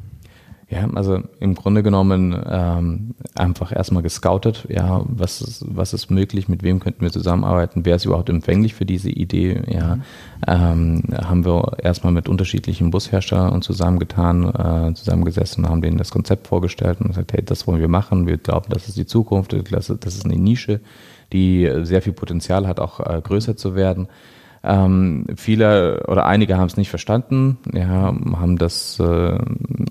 Ja, 0.69 0.85
also 0.95 1.21
im 1.39 1.55
Grunde 1.55 1.81
genommen 1.81 2.37
ähm, 2.45 3.15
einfach 3.35 3.71
erstmal 3.73 4.03
gescoutet, 4.03 4.65
ja, 4.67 5.01
was 5.07 5.39
ist, 5.39 5.63
was 5.65 5.93
ist 5.93 6.11
möglich, 6.11 6.49
mit 6.49 6.61
wem 6.61 6.81
könnten 6.81 6.99
wir 6.99 7.09
zusammenarbeiten, 7.09 7.85
wer 7.85 7.95
ist 7.95 8.03
überhaupt 8.03 8.27
empfänglich 8.27 8.73
für 8.73 8.85
diese 8.85 9.09
Idee, 9.09 9.61
ja. 9.65 9.95
Mhm. 9.95 10.03
Ähm, 10.45 11.03
haben 11.23 11.45
wir 11.45 11.77
erstmal 11.81 12.11
mit 12.11 12.27
unterschiedlichen 12.27 12.91
Busherstellern 12.91 13.61
zusammengetan, 13.61 14.89
äh, 14.89 14.93
zusammengesessen, 14.93 15.69
haben 15.69 15.81
denen 15.81 15.97
das 15.97 16.11
Konzept 16.11 16.47
vorgestellt 16.47 16.99
und 16.99 17.07
gesagt, 17.07 17.31
hey, 17.31 17.45
das 17.45 17.65
wollen 17.65 17.79
wir 17.79 17.87
machen, 17.87 18.27
wir 18.27 18.35
glauben, 18.35 18.67
das 18.69 18.89
ist 18.89 18.97
die 18.97 19.05
Zukunft, 19.05 19.55
das 19.71 19.89
ist 19.89 20.25
eine 20.25 20.35
Nische, 20.35 20.81
die 21.31 21.71
sehr 21.83 22.01
viel 22.01 22.13
Potenzial 22.13 22.67
hat, 22.67 22.81
auch 22.81 22.99
äh, 22.99 23.21
größer 23.21 23.55
zu 23.55 23.73
werden. 23.75 24.09
Ähm, 24.64 25.26
viele 25.35 26.06
oder 26.07 26.26
einige 26.26 26.57
haben 26.57 26.68
es 26.68 26.78
nicht 26.78 26.90
verstanden, 26.90 27.57
ja, 27.73 28.14
haben 28.35 28.57
das 28.57 28.99
äh, 28.99 29.37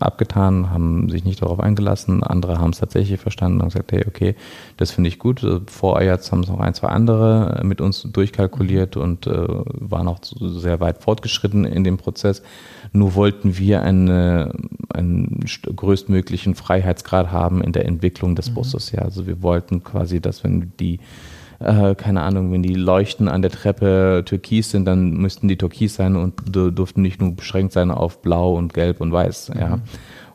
abgetan, 0.00 0.70
haben 0.70 1.08
sich 1.08 1.25
nicht 1.25 1.42
darauf 1.42 1.61
eingelassen. 1.61 2.23
Andere 2.23 2.58
haben 2.58 2.70
es 2.70 2.78
tatsächlich 2.78 3.20
verstanden 3.20 3.61
und 3.61 3.68
gesagt, 3.68 3.92
hey, 3.92 4.04
okay, 4.06 4.35
das 4.76 4.90
finde 4.90 5.08
ich 5.08 5.18
gut. 5.18 5.46
Vor 5.66 5.99
Ajax 5.99 6.32
haben 6.32 6.40
es 6.40 6.49
noch 6.49 6.61
ein, 6.61 6.75
zwei 6.75 6.88
andere 6.88 7.61
mit 7.64 7.80
uns 7.80 8.02
durchkalkuliert 8.02 8.96
und 8.96 9.26
äh, 9.26 9.46
waren 9.46 10.08
auch 10.08 10.18
sehr 10.23 10.80
weit 10.80 11.02
fortgeschritten 11.02 11.64
in 11.64 11.85
dem 11.85 11.96
Prozess. 11.96 12.42
Nur 12.92 13.14
wollten 13.14 13.58
wir 13.58 13.82
eine, 13.82 14.52
einen 14.92 15.44
größtmöglichen 15.75 16.54
Freiheitsgrad 16.54 17.30
haben 17.30 17.62
in 17.62 17.73
der 17.73 17.87
Entwicklung 17.87 18.35
des 18.35 18.50
mhm. 18.50 18.54
Busses. 18.54 18.92
Ja, 18.92 19.02
also 19.02 19.26
wir 19.26 19.42
wollten 19.42 19.85
quasi, 19.85 20.20
dass 20.20 20.44
wenn 20.44 20.73
die 20.80 21.00
äh, 21.58 21.94
keine 21.94 22.22
Ahnung, 22.22 22.52
wenn 22.52 22.62
die 22.62 22.75
Leuchten 22.75 23.28
an 23.28 23.42
der 23.42 23.50
Treppe 23.50 24.22
türkis 24.25 24.70
sind, 24.70 24.84
dann 24.84 25.10
müssten 25.12 25.48
die 25.48 25.56
türkis 25.56 25.94
sein 25.94 26.16
und 26.16 26.34
durften 26.46 27.02
nicht 27.02 27.20
nur 27.20 27.32
beschränkt 27.32 27.72
sein 27.72 27.90
auf 27.90 28.22
blau 28.22 28.54
und 28.54 28.75
gelb 28.75 29.00
und 29.00 29.12
weiß. 29.12 29.50
Mhm. 29.54 29.60
Ja. 29.60 29.78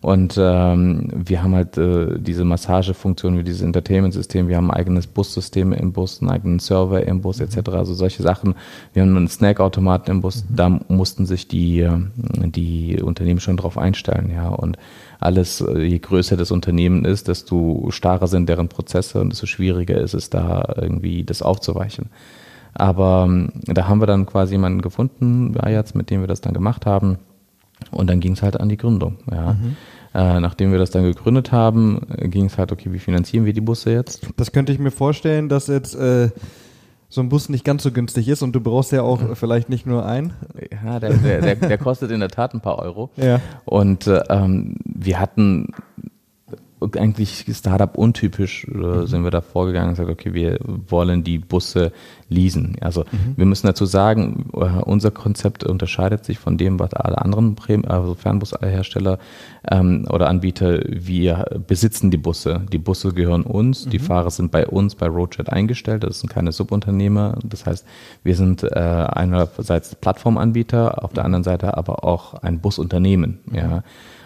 Und 0.02 0.36
ähm, 0.40 1.10
wir 1.14 1.44
haben 1.44 1.54
halt 1.54 1.78
äh, 1.78 2.18
diese 2.20 2.44
Massagefunktion, 2.44 3.38
wie 3.38 3.44
dieses 3.44 3.62
Entertainment-System, 3.62 4.48
wir 4.48 4.58
haben 4.58 4.72
ein 4.72 4.78
eigenes 4.78 5.06
Bussystem 5.06 5.74
im 5.74 5.94
Bus, 5.94 6.22
einen 6.22 6.32
eigenen 6.32 6.58
Server 6.58 7.06
im 7.06 7.22
Bus 7.22 7.40
etc. 7.40 7.58
Mhm. 7.58 7.76
Also 7.76 7.94
solche 7.94 8.24
Sachen. 8.24 8.56
Wir 8.94 9.04
haben 9.04 9.16
einen 9.16 9.28
Snackautomaten 9.28 10.12
im 10.12 10.22
Bus, 10.22 10.44
mhm. 10.44 10.56
da 10.56 10.70
mussten 10.88 11.28
sich 11.28 11.48
die, 11.48 11.88
die 12.18 13.00
Unternehmen 13.00 13.40
schon 13.40 13.58
drauf 13.58 13.78
einstellen, 13.78 14.32
ja. 14.34 14.50
Und 14.50 14.78
alles, 15.22 15.62
äh, 15.62 15.84
je 15.84 16.00
größer 16.00 16.36
das 16.36 16.52
Unternehmen 16.52 17.06
ist, 17.06 17.28
desto 17.28 17.88
starrer 17.92 18.28
sind 18.28 18.50
deren 18.50 18.68
Prozesse 18.68 19.22
und 19.22 19.30
desto 19.30 19.46
schwieriger 19.46 20.02
ist 20.02 20.16
es 20.16 20.30
da 20.30 20.74
irgendwie 20.76 21.24
das 21.24 21.42
aufzuweichen. 21.42 22.10
Aber 22.74 23.26
ähm, 23.28 23.52
da 23.66 23.88
haben 23.88 24.02
wir 24.02 24.08
dann 24.08 24.26
quasi 24.26 24.56
jemanden 24.56 24.82
gefunden, 24.82 25.56
Ajax, 25.60 25.94
mit 25.94 26.10
dem 26.10 26.22
wir 26.22 26.28
das 26.28 26.42
dann 26.42 26.54
gemacht 26.54 26.86
haben. 26.86 27.20
Und 27.92 28.10
dann 28.10 28.20
ging 28.20 28.34
es 28.34 28.42
halt 28.42 28.60
an 28.60 28.70
die 28.70 28.78
Gründung. 28.78 29.18
Ja. 29.32 29.54
Mhm. 29.54 29.76
Äh, 30.14 30.40
nachdem 30.40 30.72
wir 30.72 30.80
das 30.80 30.92
dann 30.92 31.04
gegründet 31.04 31.52
haben, 31.52 32.02
äh, 32.18 32.28
ging 32.28 32.46
es 32.46 32.58
halt, 32.58 32.72
okay, 32.72 32.92
wie 32.92 33.00
finanzieren 33.00 33.46
wir 33.46 33.54
die 33.54 33.62
Busse 33.62 33.92
jetzt? 33.92 34.28
Das 34.38 34.52
könnte 34.52 34.72
ich 34.72 34.80
mir 34.80 34.92
vorstellen, 34.92 35.50
dass 35.50 35.68
jetzt 35.68 35.96
äh, 35.96 36.30
so 37.12 37.20
ein 37.20 37.28
Bus 37.28 37.50
nicht 37.50 37.66
ganz 37.66 37.84
so 37.84 37.92
günstig 37.92 38.30
ist 38.30 38.42
und 38.42 38.54
du 38.54 38.62
brauchst 38.62 38.94
ja 38.94 39.02
auch 39.02 39.20
vielleicht 39.36 39.68
nicht 39.68 39.86
nur 39.86 40.06
einen. 40.06 40.34
Ja, 40.84 40.98
der, 41.00 41.14
der, 41.14 41.42
der, 41.42 41.56
der 41.56 41.78
kostet 41.78 42.10
in 42.10 42.22
der 42.22 42.30
Tat 42.30 42.54
ein 42.54 42.62
paar 42.62 42.80
Euro. 42.80 43.10
Ja. 43.18 43.42
Und 43.66 44.08
äh, 44.08 44.24
ähm, 44.30 44.78
wir 44.86 45.20
hatten 45.20 45.68
eigentlich 46.98 47.46
Startup 47.52 47.96
untypisch 47.98 48.66
äh, 48.68 49.06
sind 49.06 49.24
wir 49.24 49.32
da 49.32 49.42
vorgegangen 49.42 49.90
und 49.90 49.96
gesagt, 49.96 50.10
okay, 50.10 50.34
wir 50.34 50.60
wollen 50.62 51.24
die 51.24 51.38
Busse 51.38 51.92
leasen. 52.30 52.78
Also 52.82 53.02
mhm. 53.12 53.34
wir 53.36 53.46
müssen 53.46 53.68
dazu 53.68 53.86
sagen, 53.86 54.50
äh, 54.54 54.82
unser 54.84 55.12
Konzept 55.12 55.64
unterscheidet 55.64 56.26
sich 56.26 56.40
von 56.40 56.58
dem, 56.58 56.80
was 56.80 56.94
alle 56.94 57.22
anderen 57.22 57.56
also 57.88 58.16
Fernbushersteller 58.16 59.20
ähm, 59.70 60.08
oder 60.10 60.30
Anbieter, 60.30 60.80
wir 60.88 61.62
besitzen 61.68 62.10
die 62.10 62.18
Busse. 62.18 62.62
Die 62.72 62.78
Busse 62.78 63.14
gehören 63.14 63.44
uns, 63.44 63.86
mhm. 63.86 63.90
die 63.92 64.00
Fahrer 64.00 64.32
sind 64.32 64.52
bei 64.52 64.66
uns 64.66 64.96
bei 64.96 65.08
Roadjet 65.08 65.50
eingestellt, 65.50 66.04
das 66.04 66.22
sind 66.22 66.30
keine 66.30 66.52
Subunternehmer. 66.52 67.38
Das 67.44 67.66
heißt, 67.66 67.86
wir 68.24 68.36
sind 68.36 68.64
äh, 68.64 68.80
einerseits 68.80 69.96
Plattformanbieter, 69.96 71.04
auf 71.04 71.14
der 71.14 71.26
anderen 71.26 71.44
Seite 71.44 71.78
aber 71.78 72.04
auch 72.04 72.36
ein 72.36 72.60
Busunternehmen. 72.60 73.40
Mhm. 73.46 73.56
Ja. 73.56 73.84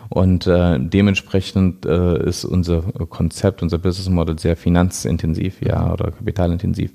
Und 0.10 0.48
äh, 0.48 0.80
dementsprechend 0.80 1.86
äh, 1.86 2.24
ist 2.28 2.46
unser 2.46 2.82
Konzept, 3.10 3.62
unser 3.64 3.78
Business 3.78 4.10
Model 4.10 4.38
sehr 4.40 4.56
finanzintensiv, 4.56 5.62
ja, 5.62 5.92
oder 5.92 6.12
kapitalintensiv. 6.12 6.92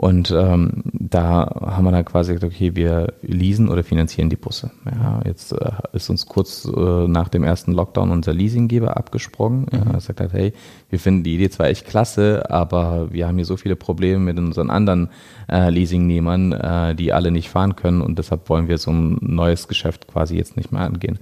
Und 0.00 0.30
ähm, 0.30 0.82
da 0.94 1.60
haben 1.60 1.84
wir 1.84 1.92
dann 1.92 2.06
quasi 2.06 2.32
gesagt, 2.32 2.54
okay, 2.54 2.74
wir 2.74 3.12
leasen 3.20 3.68
oder 3.68 3.84
finanzieren 3.84 4.30
die 4.30 4.36
Busse. 4.36 4.70
Ja, 4.86 5.20
jetzt 5.26 5.52
äh, 5.52 5.72
ist 5.92 6.08
uns 6.08 6.24
kurz 6.24 6.64
äh, 6.64 7.06
nach 7.06 7.28
dem 7.28 7.44
ersten 7.44 7.72
Lockdown 7.72 8.10
unser 8.10 8.32
Leasinggeber 8.32 8.96
abgesprungen. 8.96 9.66
Mhm. 9.70 9.92
Er 9.92 10.00
sagt 10.00 10.20
halt, 10.20 10.32
hey, 10.32 10.54
wir 10.88 10.98
finden 10.98 11.22
die 11.22 11.34
Idee 11.34 11.50
zwar 11.50 11.66
echt 11.66 11.86
klasse, 11.86 12.50
aber 12.50 13.12
wir 13.12 13.28
haben 13.28 13.36
hier 13.36 13.44
so 13.44 13.58
viele 13.58 13.76
Probleme 13.76 14.20
mit 14.20 14.38
unseren 14.38 14.70
anderen 14.70 15.10
äh, 15.50 15.68
Leasingnehmern, 15.68 16.52
äh, 16.52 16.94
die 16.94 17.12
alle 17.12 17.30
nicht 17.30 17.50
fahren 17.50 17.76
können 17.76 18.00
und 18.00 18.18
deshalb 18.18 18.48
wollen 18.48 18.68
wir 18.68 18.78
so 18.78 18.92
ein 18.92 19.18
neues 19.20 19.68
Geschäft 19.68 20.06
quasi 20.06 20.34
jetzt 20.34 20.56
nicht 20.56 20.72
mehr 20.72 20.80
angehen. 20.80 21.18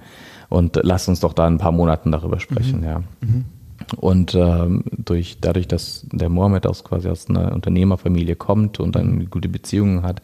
Und 0.49 0.79
lass 0.81 1.07
uns 1.07 1.19
doch 1.19 1.33
da 1.33 1.47
in 1.47 1.55
ein 1.55 1.59
paar 1.59 1.71
Monaten 1.71 2.11
darüber 2.11 2.39
sprechen, 2.39 2.79
mhm. 2.79 2.85
ja. 2.85 3.03
Mhm. 3.21 3.45
Und 3.97 4.35
ähm, 4.35 4.83
durch, 4.91 5.37
dadurch, 5.39 5.67
dass 5.67 6.05
der 6.11 6.29
Mohammed 6.29 6.67
aus 6.67 6.83
quasi 6.83 7.07
aus 7.09 7.29
einer 7.29 7.53
Unternehmerfamilie 7.53 8.35
kommt 8.35 8.79
und 8.79 8.95
dann 8.95 9.29
gute 9.29 9.49
Beziehungen 9.49 10.03
hat, 10.03 10.21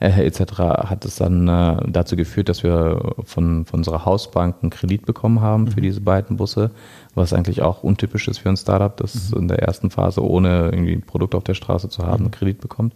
äh, 0.00 0.26
etc., 0.26 0.58
hat 0.58 1.04
es 1.04 1.16
dann 1.16 1.46
äh, 1.46 1.76
dazu 1.86 2.16
geführt, 2.16 2.48
dass 2.48 2.62
wir 2.62 3.14
von, 3.24 3.66
von 3.66 3.80
unserer 3.80 4.04
Hausbank 4.04 4.56
einen 4.62 4.70
Kredit 4.70 5.06
bekommen 5.06 5.40
haben 5.40 5.68
für 5.68 5.80
mhm. 5.80 5.84
diese 5.84 6.00
beiden 6.00 6.36
Busse, 6.36 6.70
was 7.14 7.32
eigentlich 7.32 7.62
auch 7.62 7.82
untypisch 7.82 8.26
ist 8.26 8.38
für 8.38 8.48
ein 8.48 8.56
Startup, 8.56 8.96
das 8.96 9.30
mhm. 9.30 9.42
in 9.42 9.48
der 9.48 9.60
ersten 9.60 9.90
Phase 9.90 10.24
ohne 10.24 10.70
irgendwie 10.72 10.94
ein 10.94 11.02
Produkt 11.02 11.34
auf 11.34 11.44
der 11.44 11.54
Straße 11.54 11.88
zu 11.88 12.04
haben, 12.04 12.24
einen 12.24 12.30
Kredit 12.30 12.60
bekommt. 12.60 12.94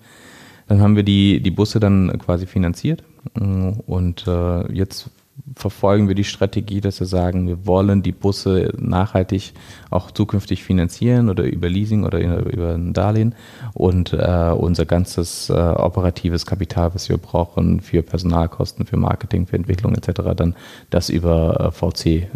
Dann 0.67 0.81
haben 0.81 0.97
wir 0.97 1.03
die, 1.03 1.41
die 1.41 1.51
Busse 1.51 1.81
dann 1.81 2.19
quasi 2.19 2.47
finanziert 2.47 3.03
und 3.35 4.27
äh, 4.27 4.73
jetzt 4.73 5.11
verfolgen 5.57 6.09
wir 6.09 6.15
die 6.15 6.25
Strategie, 6.25 6.81
dass 6.81 7.01
wir 7.01 7.07
sagen, 7.07 7.47
wir 7.47 7.67
wollen 7.67 8.03
die 8.03 8.13
Busse 8.13 8.73
nachhaltig 8.79 9.53
auch 9.91 10.11
zukünftig 10.11 10.65
finanzieren 10.65 11.29
oder 11.29 11.45
über 11.45 11.69
Leasing 11.69 12.05
oder 12.05 12.19
über 12.21 12.75
ein 12.75 12.93
Darlehen 12.93 13.35
und 13.75 14.13
äh, 14.13 14.53
unser 14.57 14.87
ganzes 14.87 15.51
äh, 15.51 15.53
operatives 15.53 16.47
Kapital, 16.47 16.95
was 16.95 17.09
wir 17.09 17.19
brauchen 17.19 17.81
für 17.81 18.03
Personalkosten, 18.03 18.87
für 18.87 18.97
Marketing, 18.97 19.47
für 19.47 19.57
Entwicklung 19.57 19.95
etc., 19.95 20.21
dann 20.37 20.55
das 20.91 21.09
über 21.09 21.61
äh, 21.61 21.71
VC 21.71 22.07
äh, 22.07 22.29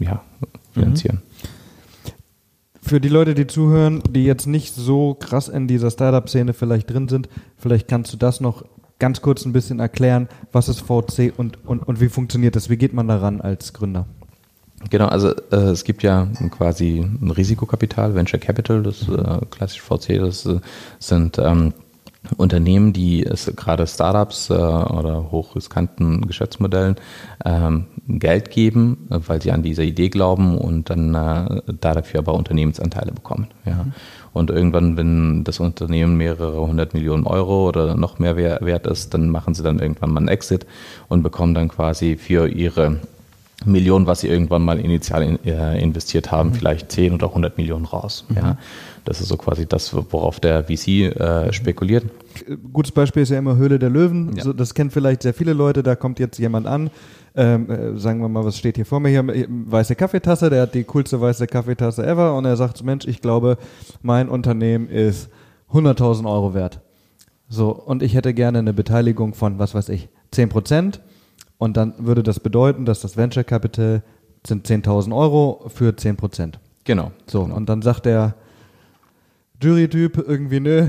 ja, 0.00 0.22
finanzieren. 0.72 1.22
Mhm. 1.22 1.54
Für 2.86 3.00
die 3.00 3.08
Leute, 3.08 3.34
die 3.34 3.46
zuhören, 3.46 4.02
die 4.10 4.26
jetzt 4.26 4.46
nicht 4.46 4.74
so 4.74 5.14
krass 5.14 5.48
in 5.48 5.66
dieser 5.66 5.90
Startup-Szene 5.90 6.52
vielleicht 6.52 6.90
drin 6.90 7.08
sind, 7.08 7.30
vielleicht 7.56 7.88
kannst 7.88 8.12
du 8.12 8.18
das 8.18 8.42
noch 8.42 8.66
ganz 8.98 9.20
kurz 9.22 9.44
ein 9.44 9.52
bisschen 9.52 9.80
erklären, 9.80 10.28
was 10.52 10.68
ist 10.68 10.80
VC 10.80 11.32
und, 11.36 11.64
und, 11.66 11.82
und 11.82 12.00
wie 12.00 12.08
funktioniert 12.08 12.56
das? 12.56 12.70
Wie 12.70 12.76
geht 12.76 12.92
man 12.92 13.08
daran 13.08 13.40
als 13.40 13.72
Gründer? 13.72 14.06
Genau, 14.90 15.06
also 15.06 15.30
äh, 15.50 15.56
es 15.56 15.84
gibt 15.84 16.02
ja 16.02 16.28
quasi 16.50 16.98
ein 16.98 17.30
Risikokapital, 17.30 18.14
Venture 18.14 18.40
Capital, 18.40 18.82
das 18.82 19.08
äh, 19.08 19.46
klassisch 19.50 19.80
VC, 19.80 20.18
das 20.18 20.44
äh, 20.46 20.60
sind 20.98 21.38
ähm, 21.38 21.72
Unternehmen, 22.36 22.92
die 22.92 23.24
es 23.24 23.52
gerade 23.54 23.86
Startups 23.86 24.50
äh, 24.50 24.54
oder 24.54 25.30
hochriskanten 25.30 26.26
Geschäftsmodellen 26.26 26.96
ähm, 27.44 27.86
Geld 28.08 28.50
geben, 28.50 29.06
weil 29.08 29.42
sie 29.42 29.52
an 29.52 29.62
diese 29.62 29.84
Idee 29.84 30.08
glauben 30.08 30.58
und 30.58 30.90
dann 30.90 31.14
äh, 31.14 31.62
dafür 31.80 32.20
aber 32.20 32.34
Unternehmensanteile 32.34 33.12
bekommen. 33.12 33.48
Ja. 33.64 33.86
Und 34.34 34.50
irgendwann, 34.50 34.96
wenn 34.96 35.44
das 35.44 35.60
Unternehmen 35.60 36.16
mehrere 36.16 36.60
hundert 36.60 36.92
Millionen 36.92 37.24
Euro 37.24 37.68
oder 37.68 37.96
noch 37.96 38.18
mehr 38.18 38.36
wert 38.36 38.86
ist, 38.86 39.14
dann 39.14 39.30
machen 39.30 39.54
sie 39.54 39.62
dann 39.62 39.78
irgendwann 39.78 40.10
mal 40.10 40.18
einen 40.18 40.28
Exit 40.28 40.66
und 41.08 41.22
bekommen 41.22 41.54
dann 41.54 41.68
quasi 41.68 42.16
für 42.16 42.48
ihre 42.48 42.98
Millionen, 43.64 44.06
was 44.06 44.20
sie 44.20 44.28
irgendwann 44.28 44.62
mal 44.62 44.80
initial 44.80 45.22
in, 45.22 45.44
äh, 45.44 45.80
investiert 45.80 46.32
haben, 46.32 46.50
mhm. 46.50 46.54
vielleicht 46.54 46.90
10 46.90 47.14
oder 47.14 47.28
100 47.28 47.56
Millionen 47.56 47.84
raus. 47.84 48.26
Mhm. 48.28 48.36
Ja. 48.36 48.58
Das 49.04 49.20
ist 49.20 49.28
so 49.28 49.36
quasi 49.36 49.66
das, 49.66 49.94
worauf 49.94 50.40
der 50.40 50.64
VC 50.64 51.14
äh, 51.14 51.52
spekuliert. 51.52 52.04
Gutes 52.72 52.90
Beispiel 52.90 53.22
ist 53.22 53.28
ja 53.28 53.38
immer 53.38 53.56
Höhle 53.56 53.78
der 53.78 53.90
Löwen. 53.90 54.34
Ja. 54.36 54.42
So, 54.42 54.52
das 54.52 54.74
kennen 54.74 54.90
vielleicht 54.90 55.22
sehr 55.22 55.34
viele 55.34 55.52
Leute. 55.52 55.82
Da 55.82 55.94
kommt 55.94 56.18
jetzt 56.18 56.38
jemand 56.38 56.66
an, 56.66 56.90
ähm, 57.34 57.70
äh, 57.70 57.98
sagen 57.98 58.20
wir 58.20 58.28
mal, 58.28 58.44
was 58.44 58.58
steht 58.58 58.76
hier 58.76 58.86
vor 58.86 59.00
mir 59.00 59.08
hier? 59.08 59.24
Weiße 59.48 59.96
Kaffeetasse, 59.96 60.50
der 60.50 60.62
hat 60.62 60.74
die 60.74 60.84
coolste 60.84 61.20
weiße 61.20 61.46
Kaffeetasse 61.46 62.06
ever 62.06 62.36
und 62.36 62.44
er 62.44 62.56
sagt, 62.56 62.82
Mensch, 62.84 63.06
ich 63.06 63.20
glaube, 63.20 63.58
mein 64.02 64.28
Unternehmen 64.28 64.88
ist 64.88 65.28
100.000 65.72 66.30
Euro 66.30 66.54
wert. 66.54 66.80
So, 67.48 67.70
und 67.72 68.02
ich 68.02 68.14
hätte 68.14 68.34
gerne 68.34 68.58
eine 68.58 68.72
Beteiligung 68.72 69.34
von, 69.34 69.58
was 69.58 69.74
weiß 69.74 69.88
ich, 69.90 70.08
10 70.30 70.48
Prozent. 70.48 71.00
Und 71.58 71.76
dann 71.76 71.94
würde 71.98 72.22
das 72.22 72.40
bedeuten, 72.40 72.84
dass 72.84 73.00
das 73.00 73.16
Venture 73.16 73.44
Capital 73.44 74.02
sind 74.46 74.66
10.000 74.66 75.16
Euro 75.16 75.64
für 75.68 75.96
10 75.96 76.16
Prozent. 76.16 76.58
Genau. 76.84 77.12
So, 77.26 77.44
genau. 77.44 77.56
und 77.56 77.68
dann 77.68 77.82
sagt 77.82 78.06
der 78.06 78.34
Jury-Typ 79.62 80.24
irgendwie, 80.26 80.60
nö, 80.60 80.86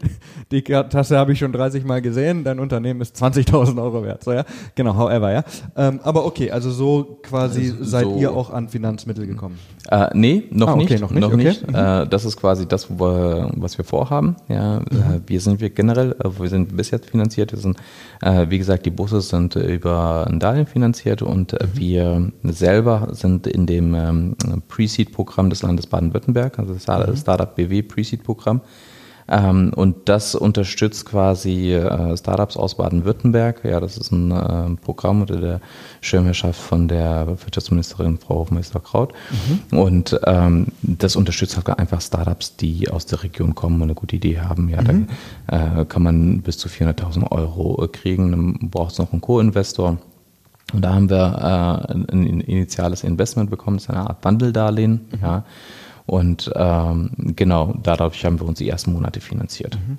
die 0.50 0.62
Tasse 0.62 1.16
habe 1.16 1.32
ich 1.32 1.38
schon 1.38 1.52
30 1.52 1.84
Mal 1.84 2.02
gesehen, 2.02 2.42
dein 2.42 2.58
Unternehmen 2.58 3.00
ist 3.00 3.16
20.000 3.16 3.80
Euro 3.82 4.02
wert. 4.02 4.24
So, 4.24 4.32
ja? 4.32 4.44
Genau, 4.74 4.96
however, 4.96 5.32
ja. 5.32 5.44
Ähm, 5.76 6.00
aber 6.02 6.26
okay, 6.26 6.50
also 6.50 6.70
so 6.70 7.18
quasi 7.22 7.70
also 7.70 7.84
seid 7.84 8.06
ihr 8.16 8.32
auch 8.32 8.50
an 8.50 8.68
Finanzmittel 8.68 9.26
gekommen. 9.26 9.58
Äh, 9.90 10.08
nee, 10.14 10.44
noch, 10.50 10.68
ah, 10.68 10.74
okay, 10.74 10.84
nicht, 10.84 11.00
noch 11.00 11.10
nicht. 11.10 11.20
Noch 11.20 11.32
okay. 11.32 11.44
nicht. 11.44 11.68
Mhm. 11.68 11.74
Äh, 11.74 12.06
das 12.06 12.24
ist 12.24 12.36
quasi 12.36 12.66
das, 12.66 12.90
wo 12.90 12.98
wir, 12.98 13.50
was 13.56 13.78
wir 13.78 13.84
vorhaben. 13.84 14.36
Ja, 14.48 14.80
mhm. 14.80 14.96
äh, 14.96 15.20
wir 15.26 15.40
sind 15.40 15.60
wir 15.60 15.70
generell, 15.70 16.12
äh, 16.12 16.28
wir 16.38 16.48
sind 16.48 16.76
bis 16.76 16.90
jetzt 16.90 17.10
finanziert. 17.10 17.52
Wir 17.52 17.58
sind, 17.58 17.78
äh, 18.20 18.46
wie 18.48 18.58
gesagt, 18.58 18.84
die 18.84 18.90
Busse 18.90 19.20
sind 19.20 19.54
über 19.56 20.26
ein 20.28 20.40
Darlehen 20.40 20.66
finanziert 20.66 21.22
und 21.22 21.52
äh, 21.52 21.66
mhm. 21.66 21.78
wir 21.78 22.32
selber 22.44 23.08
sind 23.12 23.46
in 23.46 23.66
dem 23.66 23.94
ähm, 23.94 24.36
Pre-Seed-Programm 24.68 25.50
des 25.50 25.62
Landes 25.62 25.86
Baden-Württemberg, 25.86 26.58
also 26.58 26.74
das 26.74 26.86
mhm. 26.86 27.16
Startup 27.16 27.54
BW 27.54 27.82
Pre-Seed-Programm. 28.08 28.60
Ähm, 29.30 29.72
und 29.76 30.08
das 30.08 30.34
unterstützt 30.34 31.04
quasi 31.04 31.74
äh, 31.74 32.16
Startups 32.16 32.56
aus 32.56 32.76
Baden-Württemberg. 32.76 33.62
Ja, 33.62 33.78
das 33.78 33.98
ist 33.98 34.10
ein 34.10 34.30
äh, 34.30 34.74
Programm 34.82 35.20
unter 35.20 35.36
der 35.36 35.60
Schirmherrschaft 36.00 36.58
von 36.58 36.88
der 36.88 37.26
Wirtschaftsministerin 37.26 38.16
Frau 38.16 38.36
Hofmeister-Kraut. 38.36 39.12
Mhm. 39.70 39.78
Und 39.78 40.18
ähm, 40.24 40.68
das 40.80 41.14
unterstützt 41.14 41.56
halt 41.56 41.78
einfach 41.78 42.00
Startups, 42.00 42.56
die 42.56 42.88
aus 42.88 43.04
der 43.04 43.22
Region 43.22 43.54
kommen 43.54 43.76
und 43.76 43.82
eine 43.82 43.94
gute 43.94 44.16
Idee 44.16 44.40
haben. 44.40 44.70
Ja, 44.70 44.80
mhm. 44.80 45.08
da 45.46 45.82
äh, 45.82 45.84
kann 45.84 46.02
man 46.02 46.40
bis 46.40 46.56
zu 46.56 46.70
400.000 46.70 47.30
Euro 47.30 47.86
kriegen. 47.92 48.30
Dann 48.30 48.70
braucht 48.70 48.92
es 48.92 48.98
noch 48.98 49.12
einen 49.12 49.20
Co-Investor. 49.20 49.98
Und 50.72 50.82
da 50.82 50.94
haben 50.94 51.10
wir 51.10 51.84
äh, 51.90 51.92
ein 51.92 52.40
initiales 52.40 53.04
Investment 53.04 53.50
bekommen, 53.50 53.76
das 53.76 53.84
ist 53.84 53.90
eine 53.90 54.08
Art 54.08 54.22
Bundle-Darlehen. 54.22 55.08
Mhm. 55.12 55.18
Ja. 55.20 55.44
Und 56.08 56.50
ähm, 56.56 57.10
genau, 57.36 57.74
dadurch 57.82 58.24
haben 58.24 58.40
wir 58.40 58.48
uns 58.48 58.58
die 58.58 58.68
ersten 58.68 58.94
Monate 58.94 59.20
finanziert. 59.20 59.78
Mhm. 59.86 59.98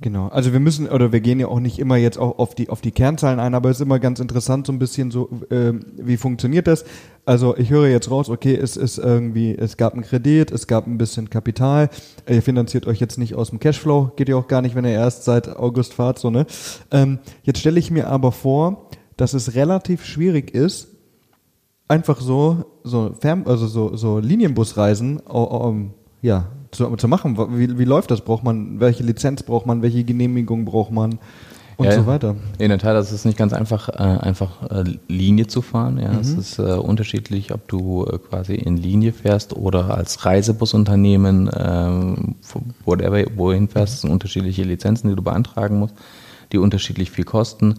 Genau, 0.00 0.28
also 0.28 0.52
wir 0.52 0.60
müssen 0.60 0.88
oder 0.88 1.10
wir 1.12 1.20
gehen 1.20 1.40
ja 1.40 1.48
auch 1.48 1.60
nicht 1.60 1.78
immer 1.78 1.96
jetzt 1.96 2.18
auch 2.18 2.38
auf 2.38 2.54
die 2.54 2.68
auf 2.70 2.80
die 2.80 2.92
Kernzahlen 2.92 3.40
ein, 3.40 3.54
aber 3.54 3.68
es 3.68 3.78
ist 3.78 3.82
immer 3.82 3.98
ganz 3.98 4.20
interessant 4.20 4.66
so 4.66 4.72
ein 4.72 4.78
bisschen 4.78 5.10
so, 5.10 5.28
äh, 5.50 5.72
wie 5.96 6.16
funktioniert 6.16 6.68
das? 6.68 6.84
Also 7.24 7.56
ich 7.56 7.70
höre 7.70 7.88
jetzt 7.88 8.08
raus, 8.08 8.28
okay, 8.28 8.54
es 8.54 8.76
ist 8.76 8.98
irgendwie, 8.98 9.56
es 9.56 9.76
gab 9.76 9.94
einen 9.94 10.02
Kredit, 10.02 10.52
es 10.52 10.68
gab 10.68 10.86
ein 10.86 10.98
bisschen 10.98 11.30
Kapital, 11.30 11.88
ihr 12.28 12.42
finanziert 12.42 12.86
euch 12.86 13.00
jetzt 13.00 13.18
nicht 13.18 13.34
aus 13.34 13.50
dem 13.50 13.58
Cashflow, 13.58 14.12
geht 14.14 14.28
ja 14.28 14.36
auch 14.36 14.46
gar 14.46 14.62
nicht, 14.62 14.76
wenn 14.76 14.84
ihr 14.84 14.92
erst 14.92 15.24
seit 15.24 15.48
August 15.48 15.94
fahrt, 15.94 16.20
so 16.20 16.30
ne. 16.30 16.46
Ähm, 16.92 17.18
jetzt 17.42 17.58
stelle 17.58 17.78
ich 17.80 17.90
mir 17.90 18.08
aber 18.08 18.30
vor, 18.30 18.90
dass 19.16 19.34
es 19.34 19.54
relativ 19.56 20.04
schwierig 20.04 20.52
ist, 20.52 20.97
einfach 21.88 22.20
so, 22.20 22.64
so 22.84 23.14
Fern, 23.18 23.44
also 23.46 23.66
so, 23.66 23.96
so 23.96 24.18
Linienbusreisen, 24.18 25.18
um, 25.20 25.94
ja, 26.22 26.46
zu, 26.70 26.94
zu 26.96 27.08
machen. 27.08 27.36
Wie, 27.58 27.78
wie 27.78 27.84
läuft 27.84 28.10
das? 28.10 28.20
Braucht 28.20 28.44
man, 28.44 28.80
welche 28.80 29.02
Lizenz 29.02 29.42
braucht 29.42 29.66
man, 29.66 29.82
welche 29.82 30.04
Genehmigung 30.04 30.64
braucht 30.64 30.92
man? 30.92 31.18
und 31.78 31.86
ja, 31.86 31.92
so 31.92 32.06
weiter. 32.06 32.34
In 32.58 32.70
der 32.70 32.78
Tat, 32.78 32.96
das 32.96 33.12
ist 33.12 33.24
nicht 33.24 33.38
ganz 33.38 33.52
einfach, 33.52 33.88
äh, 33.88 34.02
einfach 34.02 34.68
äh, 34.68 34.84
Linie 35.06 35.46
zu 35.46 35.62
fahren. 35.62 35.98
Ja, 35.98 36.12
mhm. 36.12 36.18
es 36.18 36.32
ist 36.32 36.58
äh, 36.58 36.72
unterschiedlich, 36.72 37.54
ob 37.54 37.68
du 37.68 38.04
äh, 38.04 38.18
quasi 38.18 38.56
in 38.56 38.76
Linie 38.76 39.12
fährst 39.12 39.54
oder 39.54 39.96
als 39.96 40.24
Reisebusunternehmen, 40.26 41.48
ähm, 41.56 42.34
whatever, 42.84 43.24
wohin 43.36 43.68
fährst, 43.68 44.00
sind 44.00 44.10
unterschiedliche 44.10 44.64
Lizenzen, 44.64 45.08
die 45.08 45.14
du 45.14 45.22
beantragen 45.22 45.78
musst, 45.78 45.94
die 46.50 46.58
unterschiedlich 46.58 47.12
viel 47.12 47.24
kosten. 47.24 47.76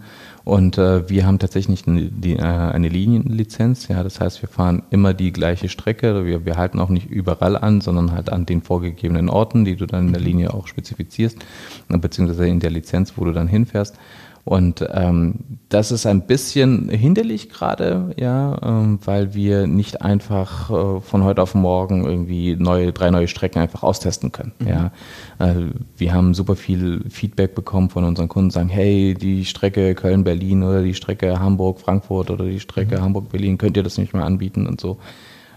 Und 0.50 0.78
äh, 0.78 1.08
wir 1.08 1.26
haben 1.26 1.38
tatsächlich 1.38 1.86
eine, 1.86 2.06
die, 2.06 2.34
äh, 2.34 2.42
eine 2.42 2.88
Linienlizenz. 2.88 3.86
Ja, 3.86 4.02
das 4.02 4.18
heißt, 4.18 4.42
wir 4.42 4.48
fahren 4.48 4.82
immer 4.90 5.14
die 5.14 5.32
gleiche 5.32 5.68
Strecke. 5.68 6.26
Wir, 6.26 6.44
wir 6.44 6.56
halten 6.56 6.80
auch 6.80 6.88
nicht 6.88 7.08
überall 7.08 7.56
an, 7.56 7.80
sondern 7.80 8.10
halt 8.10 8.30
an 8.30 8.46
den 8.46 8.60
vorgegebenen 8.60 9.28
Orten, 9.28 9.64
die 9.64 9.76
du 9.76 9.86
dann 9.86 10.08
in 10.08 10.12
der 10.12 10.20
Linie 10.20 10.52
auch 10.52 10.66
spezifizierst, 10.66 11.38
beziehungsweise 11.86 12.48
in 12.48 12.58
der 12.58 12.70
Lizenz, 12.70 13.12
wo 13.14 13.24
du 13.24 13.32
dann 13.32 13.46
hinfährst. 13.46 13.94
Und 14.44 14.84
ähm, 14.92 15.58
das 15.68 15.92
ist 15.92 16.06
ein 16.06 16.26
bisschen 16.26 16.88
hinderlich 16.88 17.50
gerade, 17.50 18.14
ja, 18.18 18.58
ähm, 18.62 18.98
weil 19.04 19.34
wir 19.34 19.66
nicht 19.66 20.02
einfach 20.02 20.70
äh, 20.70 21.00
von 21.00 21.24
heute 21.24 21.42
auf 21.42 21.54
morgen 21.54 22.04
irgendwie 22.04 22.56
neue, 22.56 22.92
drei 22.92 23.10
neue 23.10 23.28
Strecken 23.28 23.60
einfach 23.60 23.82
austesten 23.82 24.32
können. 24.32 24.52
Mhm. 24.58 24.68
Ja. 24.68 24.92
Äh, 25.38 25.66
wir 25.96 26.14
haben 26.14 26.34
super 26.34 26.56
viel 26.56 27.02
Feedback 27.10 27.54
bekommen 27.54 27.90
von 27.90 28.04
unseren 28.04 28.28
Kunden, 28.28 28.50
sagen, 28.50 28.70
hey, 28.70 29.14
die 29.14 29.44
Strecke 29.44 29.94
Köln-Berlin 29.94 30.62
oder 30.62 30.82
die 30.82 30.94
Strecke 30.94 31.38
Hamburg-Frankfurt 31.38 32.30
oder 32.30 32.46
die 32.46 32.60
Strecke 32.60 32.96
mhm. 32.96 33.02
Hamburg-Berlin, 33.02 33.58
könnt 33.58 33.76
ihr 33.76 33.82
das 33.82 33.98
nicht 33.98 34.14
mehr 34.14 34.24
anbieten 34.24 34.66
und 34.66 34.80
so. 34.80 34.98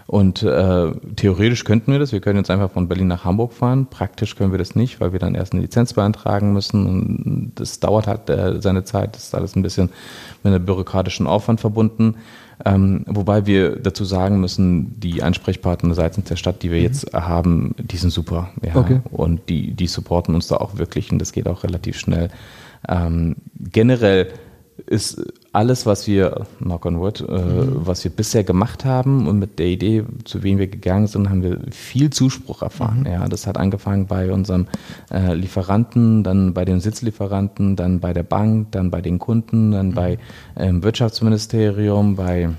Und 0.06 0.42
äh, 0.42 0.92
theoretisch 1.16 1.64
könnten 1.64 1.92
wir 1.92 1.98
das. 1.98 2.12
Wir 2.12 2.20
können 2.20 2.38
jetzt 2.38 2.50
einfach 2.50 2.70
von 2.70 2.88
Berlin 2.88 3.06
nach 3.06 3.24
Hamburg 3.24 3.52
fahren. 3.52 3.86
Praktisch 3.86 4.36
können 4.36 4.52
wir 4.52 4.58
das 4.58 4.76
nicht, 4.76 5.00
weil 5.00 5.12
wir 5.12 5.18
dann 5.18 5.34
erst 5.34 5.52
eine 5.52 5.62
Lizenz 5.62 5.94
beantragen 5.94 6.52
müssen. 6.52 6.86
Und 6.86 7.52
das 7.54 7.80
dauert 7.80 8.06
halt 8.06 8.28
äh, 8.28 8.60
seine 8.60 8.84
Zeit. 8.84 9.16
Das 9.16 9.24
ist 9.24 9.34
alles 9.34 9.56
ein 9.56 9.62
bisschen 9.62 9.90
mit 10.42 10.52
einem 10.52 10.64
bürokratischen 10.64 11.26
Aufwand 11.26 11.60
verbunden. 11.60 12.16
Ähm, 12.64 13.04
wobei 13.06 13.46
wir 13.46 13.76
dazu 13.76 14.04
sagen 14.04 14.40
müssen, 14.40 15.00
die 15.00 15.22
Ansprechpartner 15.22 15.94
seitens 15.94 16.28
der 16.28 16.36
Stadt, 16.36 16.62
die 16.62 16.70
wir 16.70 16.78
mhm. 16.78 16.84
jetzt 16.84 17.12
haben, 17.12 17.74
die 17.78 17.96
sind 17.96 18.10
super. 18.10 18.50
Ja. 18.62 18.76
Okay. 18.76 19.00
Und 19.10 19.48
die, 19.48 19.72
die 19.72 19.86
supporten 19.86 20.34
uns 20.34 20.46
da 20.46 20.56
auch 20.56 20.78
wirklich 20.78 21.10
und 21.10 21.18
das 21.18 21.32
geht 21.32 21.48
auch 21.48 21.64
relativ 21.64 21.98
schnell. 21.98 22.28
Ähm, 22.88 23.36
generell 23.58 24.28
ist 24.86 25.22
alles, 25.52 25.86
was 25.86 26.06
wir, 26.06 26.46
knock 26.58 26.84
on 26.84 26.98
wood, 26.98 27.20
äh, 27.20 27.32
mhm. 27.32 27.86
was 27.86 28.02
wir 28.02 28.10
bisher 28.10 28.42
gemacht 28.42 28.84
haben 28.84 29.28
und 29.28 29.38
mit 29.38 29.58
der 29.58 29.66
Idee, 29.66 30.04
zu 30.24 30.42
wem 30.42 30.58
wir 30.58 30.66
gegangen 30.66 31.06
sind, 31.06 31.30
haben 31.30 31.42
wir 31.42 31.60
viel 31.70 32.10
Zuspruch 32.10 32.62
erfahren. 32.62 33.00
Mhm. 33.00 33.06
Ja, 33.06 33.28
das 33.28 33.46
hat 33.46 33.56
angefangen 33.56 34.06
bei 34.06 34.32
unserem 34.32 34.66
äh, 35.12 35.34
Lieferanten, 35.34 36.24
dann 36.24 36.54
bei 36.54 36.64
dem 36.64 36.80
Sitzlieferanten, 36.80 37.76
dann 37.76 38.00
bei 38.00 38.12
der 38.12 38.24
Bank, 38.24 38.72
dann 38.72 38.90
bei 38.90 39.00
den 39.00 39.18
Kunden, 39.18 39.70
dann 39.70 39.88
mhm. 39.88 39.94
bei 39.94 40.18
ähm, 40.56 40.82
Wirtschaftsministerium, 40.82 42.16
bei 42.16 42.50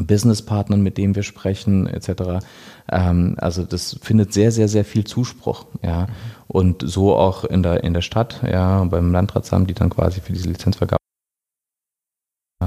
Businesspartnern, 0.00 0.82
mit 0.82 0.98
denen 0.98 1.14
wir 1.14 1.22
sprechen, 1.24 1.86
etc. 1.86 2.44
Ähm, 2.90 3.34
also 3.38 3.64
das 3.64 3.98
findet 4.00 4.32
sehr, 4.32 4.50
sehr, 4.52 4.68
sehr 4.68 4.84
viel 4.84 5.04
Zuspruch. 5.04 5.66
Ja. 5.82 6.02
Mhm. 6.02 6.08
Und 6.46 6.82
so 6.86 7.16
auch 7.16 7.44
in 7.44 7.62
der, 7.62 7.82
in 7.82 7.92
der 7.92 8.02
Stadt, 8.02 8.40
ja, 8.48 8.84
beim 8.84 9.12
Landratsamt, 9.12 9.68
die 9.68 9.74
dann 9.74 9.90
quasi 9.90 10.20
für 10.20 10.32
diese 10.32 10.48
Lizenzvergabe 10.48 11.03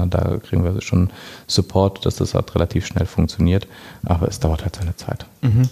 da 0.06 0.38
kriegen 0.38 0.64
wir 0.64 0.80
schon 0.80 1.10
Support, 1.46 2.04
dass 2.06 2.16
das 2.16 2.34
halt 2.34 2.54
relativ 2.54 2.86
schnell 2.86 3.06
funktioniert, 3.06 3.66
aber 4.04 4.28
es 4.28 4.40
dauert 4.40 4.64
halt 4.64 4.76
seine 4.76 4.96
Zeit. 4.96 5.26
Mhm. 5.42 5.68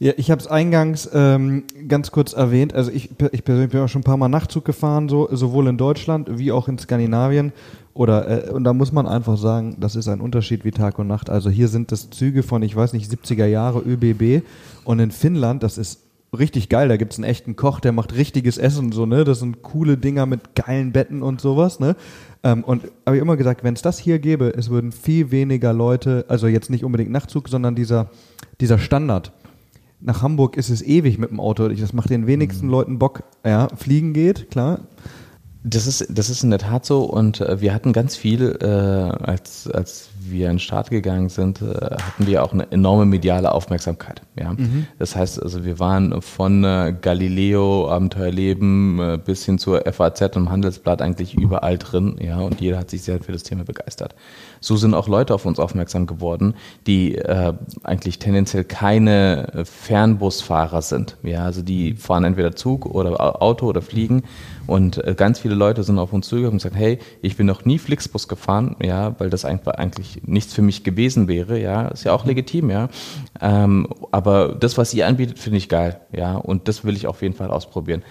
Ja, 0.00 0.12
ich 0.16 0.30
habe 0.30 0.40
es 0.40 0.46
eingangs 0.46 1.10
ähm, 1.12 1.64
ganz 1.88 2.12
kurz 2.12 2.32
erwähnt. 2.32 2.72
Also 2.72 2.92
ich, 2.92 3.10
ich 3.32 3.44
persönlich 3.44 3.72
bin 3.72 3.80
auch 3.80 3.88
schon 3.88 4.02
ein 4.02 4.04
paar 4.04 4.16
Mal 4.16 4.28
Nachtzug 4.28 4.64
gefahren, 4.64 5.08
so, 5.08 5.28
sowohl 5.32 5.66
in 5.66 5.76
Deutschland 5.76 6.38
wie 6.38 6.52
auch 6.52 6.68
in 6.68 6.78
Skandinavien. 6.78 7.52
Oder 7.94 8.46
äh, 8.46 8.50
und 8.50 8.62
da 8.62 8.72
muss 8.72 8.92
man 8.92 9.08
einfach 9.08 9.36
sagen, 9.36 9.76
das 9.80 9.96
ist 9.96 10.06
ein 10.06 10.20
Unterschied 10.20 10.64
wie 10.64 10.70
Tag 10.70 11.00
und 11.00 11.08
Nacht. 11.08 11.30
Also 11.30 11.50
hier 11.50 11.66
sind 11.66 11.90
das 11.90 12.10
Züge 12.10 12.44
von, 12.44 12.62
ich 12.62 12.76
weiß 12.76 12.92
nicht, 12.92 13.10
70er 13.10 13.46
Jahre 13.46 13.80
ÖBB 13.80 14.44
und 14.84 15.00
in 15.00 15.10
Finnland, 15.10 15.64
das 15.64 15.78
ist 15.78 15.98
richtig 16.36 16.68
geil. 16.68 16.88
Da 16.88 16.96
gibt's 16.96 17.16
einen 17.16 17.24
echten 17.24 17.56
Koch, 17.56 17.80
der 17.80 17.92
macht 17.92 18.14
richtiges 18.14 18.58
Essen 18.58 18.92
so, 18.92 19.06
ne? 19.06 19.24
Das 19.24 19.40
sind 19.40 19.62
coole 19.62 19.96
Dinger 19.96 20.26
mit 20.26 20.54
geilen 20.54 20.92
Betten 20.92 21.22
und 21.22 21.40
sowas, 21.40 21.80
ne? 21.80 21.96
Ähm, 22.42 22.64
und 22.64 22.84
habe 23.06 23.16
ich 23.16 23.22
immer 23.22 23.36
gesagt, 23.36 23.64
wenn 23.64 23.74
es 23.74 23.82
das 23.82 23.98
hier 23.98 24.18
gäbe, 24.18 24.52
es 24.56 24.70
würden 24.70 24.92
viel 24.92 25.30
weniger 25.30 25.72
Leute, 25.72 26.24
also 26.28 26.46
jetzt 26.46 26.70
nicht 26.70 26.84
unbedingt 26.84 27.10
Nachtzug, 27.10 27.48
sondern 27.48 27.74
dieser, 27.74 28.10
dieser 28.60 28.78
Standard. 28.78 29.32
Nach 30.00 30.22
Hamburg 30.22 30.56
ist 30.56 30.70
es 30.70 30.82
ewig 30.82 31.18
mit 31.18 31.30
dem 31.30 31.40
Auto. 31.40 31.68
Das 31.68 31.92
macht 31.92 32.10
den 32.10 32.26
wenigsten 32.28 32.66
mhm. 32.66 32.72
Leuten 32.72 32.98
Bock. 32.98 33.24
Ja, 33.44 33.68
fliegen 33.74 34.12
geht, 34.12 34.50
klar. 34.50 34.80
Das 35.64 35.86
ist, 35.86 36.06
das 36.08 36.30
ist 36.30 36.44
in 36.44 36.50
der 36.50 36.60
Tat 36.60 36.86
so 36.86 37.02
und 37.02 37.40
äh, 37.40 37.60
wir 37.60 37.74
hatten 37.74 37.92
ganz 37.92 38.16
viel, 38.16 38.56
äh, 38.60 38.66
als, 38.66 39.68
als 39.68 40.08
wir 40.20 40.48
an 40.48 40.54
den 40.54 40.58
Start 40.60 40.90
gegangen 40.90 41.28
sind, 41.30 41.62
äh, 41.62 41.96
hatten 41.96 42.26
wir 42.26 42.44
auch 42.44 42.52
eine 42.52 42.70
enorme 42.70 43.06
mediale 43.06 43.52
Aufmerksamkeit. 43.52 44.22
Ja? 44.36 44.52
Mhm. 44.52 44.86
Das 44.98 45.16
heißt, 45.16 45.42
also 45.42 45.64
wir 45.64 45.80
waren 45.80 46.22
von 46.22 46.62
äh, 46.62 46.94
Galileo, 47.00 47.90
Abenteuerleben 47.90 49.00
äh, 49.00 49.18
bis 49.22 49.44
hin 49.44 49.58
zur 49.58 49.82
FAZ 49.92 50.36
und 50.36 50.50
Handelsblatt 50.50 51.02
eigentlich 51.02 51.34
überall 51.34 51.76
drin, 51.76 52.16
ja, 52.20 52.38
und 52.38 52.60
jeder 52.60 52.78
hat 52.78 52.90
sich 52.90 53.02
sehr 53.02 53.20
für 53.20 53.32
das 53.32 53.42
Thema 53.42 53.64
begeistert. 53.64 54.14
So 54.60 54.76
sind 54.76 54.94
auch 54.94 55.08
Leute 55.08 55.34
auf 55.34 55.46
uns 55.46 55.58
aufmerksam 55.58 56.06
geworden, 56.06 56.54
die 56.86 57.16
äh, 57.16 57.54
eigentlich 57.82 58.18
tendenziell 58.18 58.64
keine 58.64 59.64
Fernbusfahrer 59.64 60.82
sind. 60.82 61.16
Ja, 61.22 61.44
also 61.44 61.62
die 61.62 61.94
fahren 61.94 62.24
entweder 62.24 62.54
Zug 62.56 62.86
oder 62.86 63.42
Auto 63.42 63.66
oder 63.66 63.82
fliegen. 63.82 64.22
Und 64.66 65.02
äh, 65.04 65.14
ganz 65.14 65.38
viele 65.38 65.54
Leute 65.54 65.82
sind 65.82 65.98
auf 65.98 66.12
uns 66.12 66.28
zugekommen 66.28 66.52
und 66.52 66.58
gesagt, 66.58 66.76
hey, 66.76 66.98
ich 67.22 67.36
bin 67.36 67.46
noch 67.46 67.64
nie 67.64 67.78
Flixbus 67.78 68.28
gefahren, 68.28 68.76
ja, 68.82 69.18
weil 69.18 69.30
das 69.30 69.44
einfach 69.44 69.72
eigentlich 69.72 70.22
nichts 70.26 70.52
für 70.52 70.62
mich 70.62 70.84
gewesen 70.84 71.26
wäre, 71.26 71.58
ja, 71.58 71.88
ist 71.88 72.04
ja 72.04 72.12
auch 72.12 72.26
legitim, 72.26 72.70
ja. 72.70 72.88
Ähm, 73.40 73.88
aber 74.12 74.54
das, 74.54 74.76
was 74.76 74.92
ihr 74.92 75.06
anbietet, 75.06 75.38
finde 75.38 75.56
ich 75.56 75.70
geil, 75.70 76.00
ja, 76.12 76.36
und 76.36 76.68
das 76.68 76.84
will 76.84 76.96
ich 76.96 77.06
auf 77.06 77.22
jeden 77.22 77.34
Fall 77.34 77.50
ausprobieren. 77.50 78.02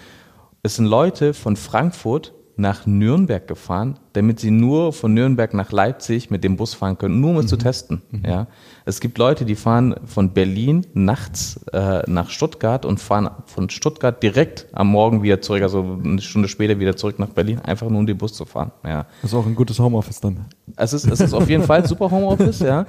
Es 0.64 0.78
sind 0.78 0.86
Leute 0.86 1.36
von 1.36 1.56
Frankfurt, 1.56 2.34
nach 2.58 2.88
Nürnberg 2.88 3.48
gefahren, 3.48 4.00
damit 4.18 4.40
sie 4.40 4.50
nur 4.50 4.94
von 4.94 5.14
Nürnberg 5.14 5.54
nach 5.54 5.72
Leipzig 5.72 6.32
mit 6.32 6.44
dem 6.44 6.58
Bus 6.58 6.74
fahren 6.74 6.98
können, 6.98 7.22
nur 7.22 7.32
um 7.32 7.38
es 7.38 7.46
mhm. 7.46 7.50
zu 7.50 7.58
testen. 7.58 8.02
Mhm. 8.10 8.24
Ja. 8.26 8.48
Es 8.86 9.00
gibt 9.00 9.18
Leute, 9.18 9.46
die 9.46 9.56
fahren 9.56 9.96
von 10.06 10.32
Berlin 10.32 10.88
nachts 10.94 11.60
äh, 11.72 12.02
nach 12.10 12.30
Stuttgart 12.30 12.86
und 12.86 13.00
fahren 13.00 13.30
von 13.46 13.70
Stuttgart 13.70 14.22
direkt 14.24 14.66
am 14.72 14.88
Morgen 14.88 15.22
wieder 15.22 15.40
zurück, 15.42 15.62
also 15.62 16.00
eine 16.04 16.22
Stunde 16.22 16.48
später 16.48 16.80
wieder 16.80 16.96
zurück 16.96 17.20
nach 17.20 17.30
Berlin, 17.30 17.60
einfach 17.60 17.90
nur 17.90 18.00
um 18.00 18.08
den 18.08 18.18
Bus 18.18 18.34
zu 18.34 18.46
fahren. 18.46 18.72
Ja. 18.84 19.06
Das 19.22 19.32
ist 19.32 19.38
auch 19.38 19.46
ein 19.46 19.56
gutes 19.56 19.78
Homeoffice 19.78 20.20
dann. 20.20 20.46
Es 20.76 20.94
ist, 20.94 21.06
es 21.06 21.20
ist 21.20 21.34
auf 21.34 21.48
jeden 21.50 21.64
Fall 21.64 21.86
super 21.88 22.10
Homeoffice, 22.10 22.60
ja. 22.60 22.86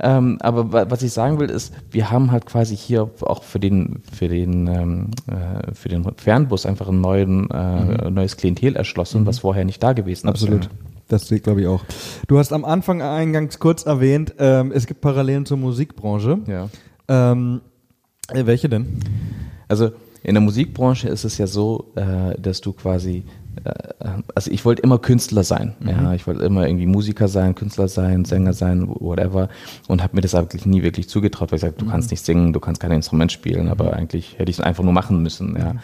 Ähm, 0.00 0.38
aber 0.40 0.90
was 0.90 1.02
ich 1.02 1.12
sagen 1.12 1.38
will, 1.38 1.48
ist, 1.48 1.72
wir 1.90 2.10
haben 2.10 2.32
halt 2.32 2.46
quasi 2.46 2.76
hier 2.76 3.08
auch 3.20 3.44
für 3.44 3.60
den, 3.60 4.02
für 4.12 4.28
den, 4.28 4.66
ähm, 4.66 5.10
äh, 5.28 5.72
für 5.74 5.88
den 5.88 6.04
Fernbus 6.16 6.66
einfach 6.66 6.88
ein 6.88 7.00
neuen, 7.00 7.48
äh, 7.50 8.08
mhm. 8.08 8.14
neues 8.14 8.36
Klientel 8.36 8.74
erschlossen, 8.74 9.22
mhm. 9.22 9.26
was 9.26 9.40
vorher 9.40 9.64
nicht 9.64 9.82
da 9.82 9.92
gewesen 9.92 10.26
ist. 10.26 10.30
Absolut. 10.30 10.68
Das 11.08 11.28
sehe 11.28 11.40
glaube 11.40 11.62
ich 11.62 11.66
auch. 11.66 11.84
Du 12.28 12.38
hast 12.38 12.52
am 12.52 12.64
Anfang 12.64 13.02
eingangs 13.02 13.58
kurz 13.58 13.84
erwähnt, 13.84 14.34
ähm, 14.38 14.72
es 14.72 14.86
gibt 14.86 15.00
Parallelen 15.00 15.46
zur 15.46 15.58
Musikbranche. 15.58 16.38
Ja. 16.46 16.68
Ähm, 17.08 17.60
äh, 18.28 18.46
welche 18.46 18.68
denn? 18.68 19.00
Also 19.68 19.90
in 20.22 20.34
der 20.34 20.42
Musikbranche 20.42 21.08
ist 21.08 21.24
es 21.24 21.38
ja 21.38 21.46
so, 21.46 21.92
äh, 21.96 22.40
dass 22.40 22.60
du 22.60 22.72
quasi 22.72 23.24
äh, 23.64 23.72
also 24.34 24.50
ich 24.50 24.64
wollte 24.64 24.82
immer 24.82 24.98
Künstler 24.98 25.44
sein. 25.44 25.74
Mhm. 25.80 25.88
Ja, 25.88 26.14
ich 26.14 26.26
wollte 26.26 26.44
immer 26.44 26.66
irgendwie 26.66 26.86
Musiker 26.86 27.28
sein, 27.28 27.54
Künstler 27.54 27.88
sein, 27.88 28.24
Sänger 28.24 28.52
sein, 28.52 28.88
whatever. 28.88 29.48
Und 29.88 30.02
habe 30.02 30.16
mir 30.16 30.22
das 30.22 30.34
eigentlich 30.34 30.66
nie 30.66 30.82
wirklich 30.82 31.08
zugetraut, 31.08 31.52
weil 31.52 31.56
ich 31.56 31.62
sage, 31.62 31.74
du 31.76 31.84
mhm. 31.84 31.90
kannst 31.90 32.10
nicht 32.10 32.24
singen, 32.24 32.52
du 32.52 32.60
kannst 32.60 32.80
kein 32.80 32.92
Instrument 32.92 33.32
spielen, 33.32 33.68
aber 33.68 33.86
mhm. 33.86 33.94
eigentlich 33.94 34.38
hätte 34.38 34.50
ich 34.50 34.58
es 34.58 34.64
einfach 34.64 34.84
nur 34.84 34.92
machen 34.92 35.22
müssen. 35.22 35.56
Ja. 35.56 35.72
Mhm. 35.74 35.80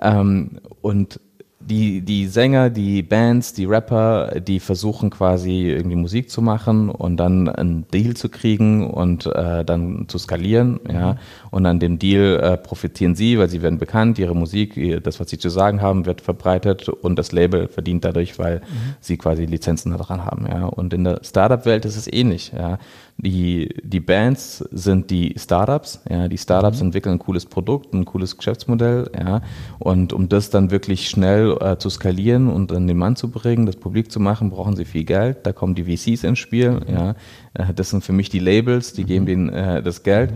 Ähm, 0.00 0.50
und 0.80 1.20
die, 1.68 2.00
die 2.00 2.26
Sänger, 2.26 2.70
die 2.70 3.02
Bands, 3.02 3.52
die 3.52 3.66
Rapper, 3.66 4.40
die 4.40 4.58
versuchen 4.60 5.10
quasi 5.10 5.68
irgendwie 5.68 5.96
Musik 5.96 6.30
zu 6.30 6.42
machen 6.42 6.88
und 6.88 7.16
dann 7.18 7.48
einen 7.48 7.86
Deal 7.88 8.14
zu 8.14 8.28
kriegen 8.28 8.90
und 8.90 9.26
äh, 9.26 9.64
dann 9.64 10.06
zu 10.08 10.18
skalieren, 10.18 10.80
ja. 10.90 11.16
Und 11.50 11.66
an 11.66 11.78
dem 11.78 11.98
Deal 11.98 12.40
äh, 12.40 12.56
profitieren 12.56 13.14
sie, 13.14 13.38
weil 13.38 13.48
sie 13.48 13.62
werden 13.62 13.78
bekannt, 13.78 14.18
ihre 14.18 14.34
Musik, 14.34 15.02
das, 15.02 15.20
was 15.20 15.30
sie 15.30 15.38
zu 15.38 15.48
sagen 15.48 15.80
haben, 15.80 16.06
wird 16.06 16.20
verbreitet 16.20 16.88
und 16.88 17.16
das 17.16 17.32
Label 17.32 17.68
verdient 17.68 18.04
dadurch, 18.04 18.38
weil 18.38 18.56
mhm. 18.58 18.94
sie 19.00 19.16
quasi 19.16 19.46
Lizenzen 19.46 19.92
daran 19.92 20.24
haben, 20.24 20.46
ja. 20.46 20.66
Und 20.66 20.92
in 20.94 21.04
der 21.04 21.20
Startup-Welt 21.22 21.84
ist 21.84 21.96
es 21.96 22.12
ähnlich, 22.12 22.52
ja. 22.56 22.78
Die, 23.20 23.74
die 23.82 23.98
Bands 23.98 24.58
sind 24.70 25.10
die 25.10 25.34
Startups, 25.36 26.00
ja. 26.08 26.28
Die 26.28 26.38
Startups 26.38 26.80
mhm. 26.80 26.86
entwickeln 26.86 27.14
ein 27.14 27.18
cooles 27.18 27.46
Produkt, 27.46 27.92
ein 27.92 28.04
cooles 28.04 28.36
Geschäftsmodell, 28.36 29.10
ja. 29.18 29.42
Und 29.78 30.12
um 30.12 30.28
das 30.28 30.50
dann 30.50 30.70
wirklich 30.70 31.08
schnell 31.08 31.56
äh, 31.60 31.78
zu 31.78 31.90
skalieren 31.90 32.48
und 32.48 32.72
an 32.72 32.86
den 32.86 32.96
Mann 32.96 33.16
zu 33.16 33.30
bringen, 33.30 33.66
das 33.66 33.76
publik 33.76 34.12
zu 34.12 34.20
machen, 34.20 34.50
brauchen 34.50 34.76
sie 34.76 34.84
viel 34.84 35.04
Geld. 35.04 35.38
Da 35.44 35.52
kommen 35.52 35.74
die 35.74 35.84
VCs 35.84 36.24
ins 36.24 36.38
Spiel. 36.38 36.80
Ja, 36.90 37.14
äh, 37.54 37.72
das 37.74 37.90
sind 37.90 38.04
für 38.04 38.12
mich 38.12 38.28
die 38.28 38.38
Labels, 38.38 38.92
die 38.92 39.04
geben 39.04 39.26
denen 39.26 39.48
äh, 39.48 39.82
das 39.82 40.02
Geld. 40.02 40.32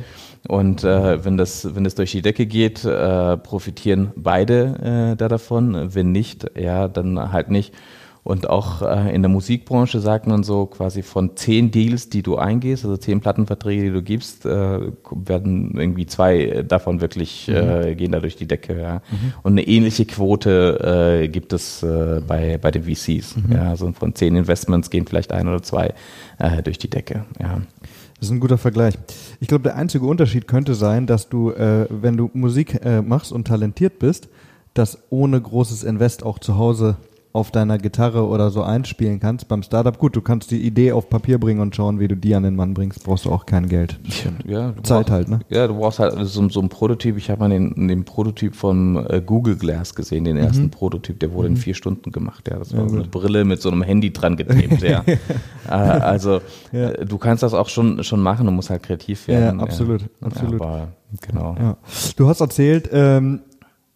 Und 0.48 0.83
äh, 0.83 0.88
wenn 1.02 1.36
das 1.36 1.74
wenn 1.74 1.84
das 1.84 1.94
durch 1.94 2.12
die 2.12 2.22
Decke 2.22 2.46
geht, 2.46 2.84
äh, 2.84 3.36
profitieren 3.36 4.12
beide 4.16 5.12
äh, 5.12 5.16
da 5.16 5.28
davon. 5.28 5.94
Wenn 5.94 6.12
nicht, 6.12 6.50
ja, 6.56 6.88
dann 6.88 7.32
halt 7.32 7.50
nicht. 7.50 7.72
Und 8.24 8.48
auch 8.48 8.82
äh, 8.82 9.12
in 9.12 9.22
der 9.22 9.28
Musikbranche 9.28 9.98
sagt 9.98 10.28
man 10.28 10.44
so 10.44 10.66
quasi 10.66 11.02
von 11.02 11.36
zehn 11.36 11.72
Deals, 11.72 12.08
die 12.08 12.22
du 12.22 12.36
eingehst, 12.36 12.84
also 12.84 12.96
zehn 12.96 13.20
Plattenverträge, 13.20 13.82
die 13.82 13.90
du 13.90 14.00
gibst, 14.00 14.46
äh, 14.46 14.78
werden 15.10 15.76
irgendwie 15.76 16.06
zwei 16.06 16.62
davon 16.66 17.00
wirklich 17.00 17.48
mhm. 17.48 17.54
äh, 17.54 17.94
gehen 17.96 18.12
da 18.12 18.20
durch 18.20 18.36
die 18.36 18.46
Decke. 18.46 18.80
Ja. 18.80 18.94
Mhm. 19.10 19.32
Und 19.42 19.52
eine 19.52 19.66
ähnliche 19.66 20.04
Quote 20.06 21.22
äh, 21.24 21.28
gibt 21.28 21.52
es 21.52 21.82
äh, 21.82 22.20
bei, 22.24 22.58
bei 22.58 22.70
den 22.70 22.84
VCs. 22.84 23.36
Mhm. 23.36 23.52
Ja. 23.54 23.70
Also 23.70 23.90
von 23.90 24.14
zehn 24.14 24.36
Investments 24.36 24.90
gehen 24.90 25.04
vielleicht 25.04 25.32
ein 25.32 25.48
oder 25.48 25.62
zwei 25.62 25.92
äh, 26.38 26.62
durch 26.62 26.78
die 26.78 26.90
Decke. 26.90 27.24
Ja. 27.40 27.60
Das 28.22 28.28
ist 28.28 28.37
ein 28.37 28.40
guter 28.40 28.56
Vergleich. 28.56 28.94
Ich 29.40 29.48
glaube, 29.48 29.64
der 29.64 29.74
einzige 29.74 30.06
Unterschied 30.06 30.46
könnte 30.46 30.76
sein, 30.76 31.08
dass 31.08 31.28
du, 31.28 31.50
äh, 31.50 31.88
wenn 31.90 32.16
du 32.16 32.30
Musik 32.35 32.78
äh, 32.85 33.02
machst 33.02 33.32
und 33.32 33.48
talentiert 33.48 33.98
bist, 33.98 34.28
das 34.74 34.96
ohne 35.11 35.40
großes 35.40 35.82
Invest 35.82 36.22
auch 36.22 36.38
zu 36.38 36.56
Hause 36.56 36.98
auf 37.35 37.51
deiner 37.51 37.79
Gitarre 37.79 38.27
oder 38.27 38.51
so 38.51 38.62
einspielen 38.62 39.18
kannst. 39.18 39.49
Beim 39.49 39.62
Startup, 39.62 39.99
gut, 39.99 40.14
du 40.14 40.21
kannst 40.21 40.51
die 40.51 40.61
Idee 40.61 40.92
auf 40.92 41.09
Papier 41.09 41.38
bringen 41.38 41.61
und 41.61 41.75
schauen, 41.75 41.99
wie 41.99 42.07
du 42.07 42.14
die 42.14 42.35
an 42.35 42.42
den 42.42 42.55
Mann 42.57 42.75
bringst, 42.75 43.05
brauchst 43.05 43.25
du 43.25 43.31
auch 43.31 43.47
kein 43.47 43.68
Geld. 43.68 43.99
Ja, 44.47 44.75
Zeit 44.83 45.07
brauchst, 45.07 45.11
halt, 45.11 45.29
ne? 45.29 45.40
Ja, 45.49 45.66
du 45.66 45.75
brauchst 45.75 45.99
halt 45.99 46.14
so, 46.27 46.49
so 46.49 46.61
ein 46.61 46.68
Prototyp. 46.68 47.16
Ich 47.16 47.31
habe 47.31 47.40
mal 47.40 47.49
den, 47.49 47.88
den 47.88 48.05
Prototyp 48.05 48.55
von 48.55 49.07
äh, 49.09 49.23
Google 49.25 49.57
Glass 49.57 49.95
gesehen, 49.95 50.25
den 50.25 50.37
ersten 50.37 50.64
mhm. 50.64 50.71
Prototyp, 50.71 51.21
der 51.21 51.33
wurde 51.33 51.49
mhm. 51.49 51.57
in 51.57 51.61
vier 51.62 51.75
Stunden 51.75 52.12
gemacht. 52.12 52.49
Ja, 52.51 52.59
das 52.59 52.75
war 52.75 52.83
ja, 52.83 52.88
so 52.88 52.97
eine 52.97 53.07
Brille 53.07 53.45
mit 53.45 53.62
so 53.62 53.71
einem 53.71 53.83
Handy 53.83 54.12
dran 54.12 54.37
getrimmt. 54.37 54.83
ja. 54.83 55.03
äh, 55.68 55.71
also 55.71 56.40
ja. 56.71 56.90
Äh, 56.90 57.07
du 57.07 57.16
kannst 57.16 57.42
das 57.42 57.55
auch 57.55 57.71
schon 57.71 58.05
schon 58.05 58.21
machen, 58.21 58.45
du 58.45 58.53
musst 58.53 58.68
halt 58.68 58.83
kreativ 58.83 59.27
werden. 59.29 59.59
Ja, 59.59 59.64
absolut, 59.64 60.03
absolut. 60.21 60.61
aber, 60.61 60.88
genau. 61.21 61.77
Du 62.16 62.29
hast 62.29 62.40
erzählt, 62.40 62.90
ähm, 62.92 63.40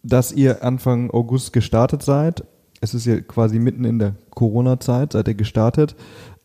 dass 0.01 0.31
ihr 0.31 0.63
Anfang 0.63 1.11
August 1.11 1.53
gestartet 1.53 2.01
seid 2.01 2.43
es 2.81 2.93
ist 2.93 3.05
ja 3.05 3.19
quasi 3.21 3.59
mitten 3.59 3.85
in 3.85 3.99
der 3.99 4.15
Corona-Zeit, 4.31 5.13
seid 5.13 5.27
ihr 5.27 5.35
gestartet. 5.35 5.95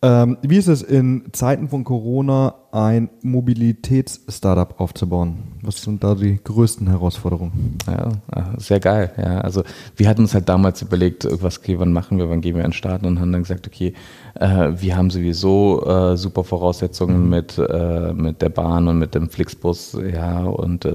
Ähm, 0.03 0.39
wie 0.43 0.57
ist 0.57 0.69
es 0.69 0.83
in 0.83 1.25
Zeiten 1.33 1.69
von 1.69 1.85
Corona 1.85 2.55
ein 2.73 3.11
Mobilitäts-Startup 3.21 4.81
aufzubauen? 4.81 5.59
Was 5.61 5.83
sind 5.83 6.03
da 6.03 6.15
die 6.15 6.41
größten 6.43 6.89
Herausforderungen? 6.89 7.77
Ja, 7.87 8.13
sehr 8.57 8.81
geil. 8.81 9.13
Ja, 9.19 9.43
also 9.43 9.63
wir 9.95 10.09
hatten 10.09 10.23
uns 10.23 10.33
halt 10.33 10.49
damals 10.49 10.81
überlegt, 10.81 11.29
was 11.43 11.59
okay, 11.59 11.79
wann 11.79 11.93
machen 11.93 12.17
wir, 12.17 12.31
wann 12.31 12.41
gehen 12.41 12.57
wir 12.57 12.65
an 12.65 12.71
den 12.71 12.77
Start 12.77 13.05
und 13.05 13.21
haben 13.21 13.31
dann 13.31 13.43
gesagt, 13.43 13.67
okay, 13.67 13.93
äh, 14.41 14.71
wir 14.75 14.97
haben 14.97 15.11
sowieso 15.11 15.85
äh, 15.87 16.17
super 16.17 16.45
Voraussetzungen 16.45 17.25
mhm. 17.25 17.29
mit, 17.29 17.59
äh, 17.59 18.15
mit 18.15 18.41
der 18.41 18.49
Bahn 18.49 18.89
und 18.89 18.99
mit 18.99 19.15
dem 19.15 19.29
Flixbus, 19.29 19.99
ja, 20.11 20.43
und 20.43 20.87
äh, 20.87 20.95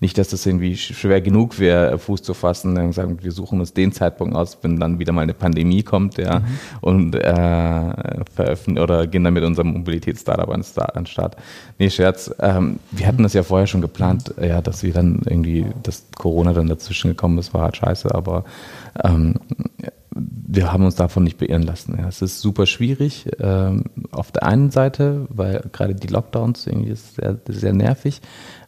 nicht, 0.00 0.18
dass 0.18 0.28
das 0.28 0.44
irgendwie 0.44 0.76
schwer 0.76 1.20
genug 1.20 1.60
wäre, 1.60 1.98
Fuß 1.98 2.22
zu 2.22 2.34
fassen. 2.34 2.74
Wir 2.74 2.82
haben 2.82 2.88
gesagt, 2.88 3.22
wir 3.22 3.32
suchen 3.32 3.60
uns 3.60 3.72
den 3.72 3.92
Zeitpunkt 3.92 4.34
aus, 4.34 4.58
wenn 4.62 4.80
dann 4.80 4.98
wieder 4.98 5.12
mal 5.12 5.22
eine 5.22 5.34
Pandemie 5.34 5.84
kommt, 5.84 6.18
ja, 6.18 6.40
mhm. 6.40 6.44
und 6.80 7.14
äh, 7.14 8.24
veröffentlichen 8.34 8.80
oder 8.80 9.06
gehen 9.06 9.22
dann 9.22 9.34
mit 9.34 9.44
unserem 9.44 9.68
Mobilitätsstartup 9.68 10.48
an 10.48 10.60
den 10.60 10.64
Start. 10.64 10.95
Nee, 11.78 11.90
Scherz. 11.90 12.34
Ähm, 12.38 12.78
wir 12.90 13.06
hatten 13.06 13.22
das 13.22 13.34
ja 13.34 13.42
vorher 13.42 13.66
schon 13.66 13.80
geplant, 13.80 14.34
ja, 14.40 14.62
dass 14.62 14.82
wir 14.82 14.92
dann 14.92 15.22
irgendwie, 15.24 15.66
dass 15.82 16.04
Corona 16.16 16.52
dann 16.52 16.68
dazwischen 16.68 17.08
gekommen 17.08 17.38
ist, 17.38 17.52
war 17.52 17.62
halt 17.62 17.76
scheiße, 17.76 18.14
aber 18.14 18.44
ähm, 19.04 19.34
wir 20.18 20.72
haben 20.72 20.84
uns 20.84 20.94
davon 20.94 21.24
nicht 21.24 21.38
beirren 21.38 21.62
lassen. 21.62 21.96
Ja. 21.98 22.08
Es 22.08 22.22
ist 22.22 22.40
super 22.40 22.66
schwierig 22.66 23.26
ähm, 23.40 23.84
auf 24.12 24.32
der 24.32 24.44
einen 24.44 24.70
Seite, 24.70 25.26
weil 25.28 25.62
gerade 25.72 25.94
die 25.94 26.06
Lockdowns 26.06 26.66
irgendwie 26.66 26.90
ist 26.90 27.16
sehr, 27.16 27.38
sehr 27.46 27.72
nervig. 27.72 28.22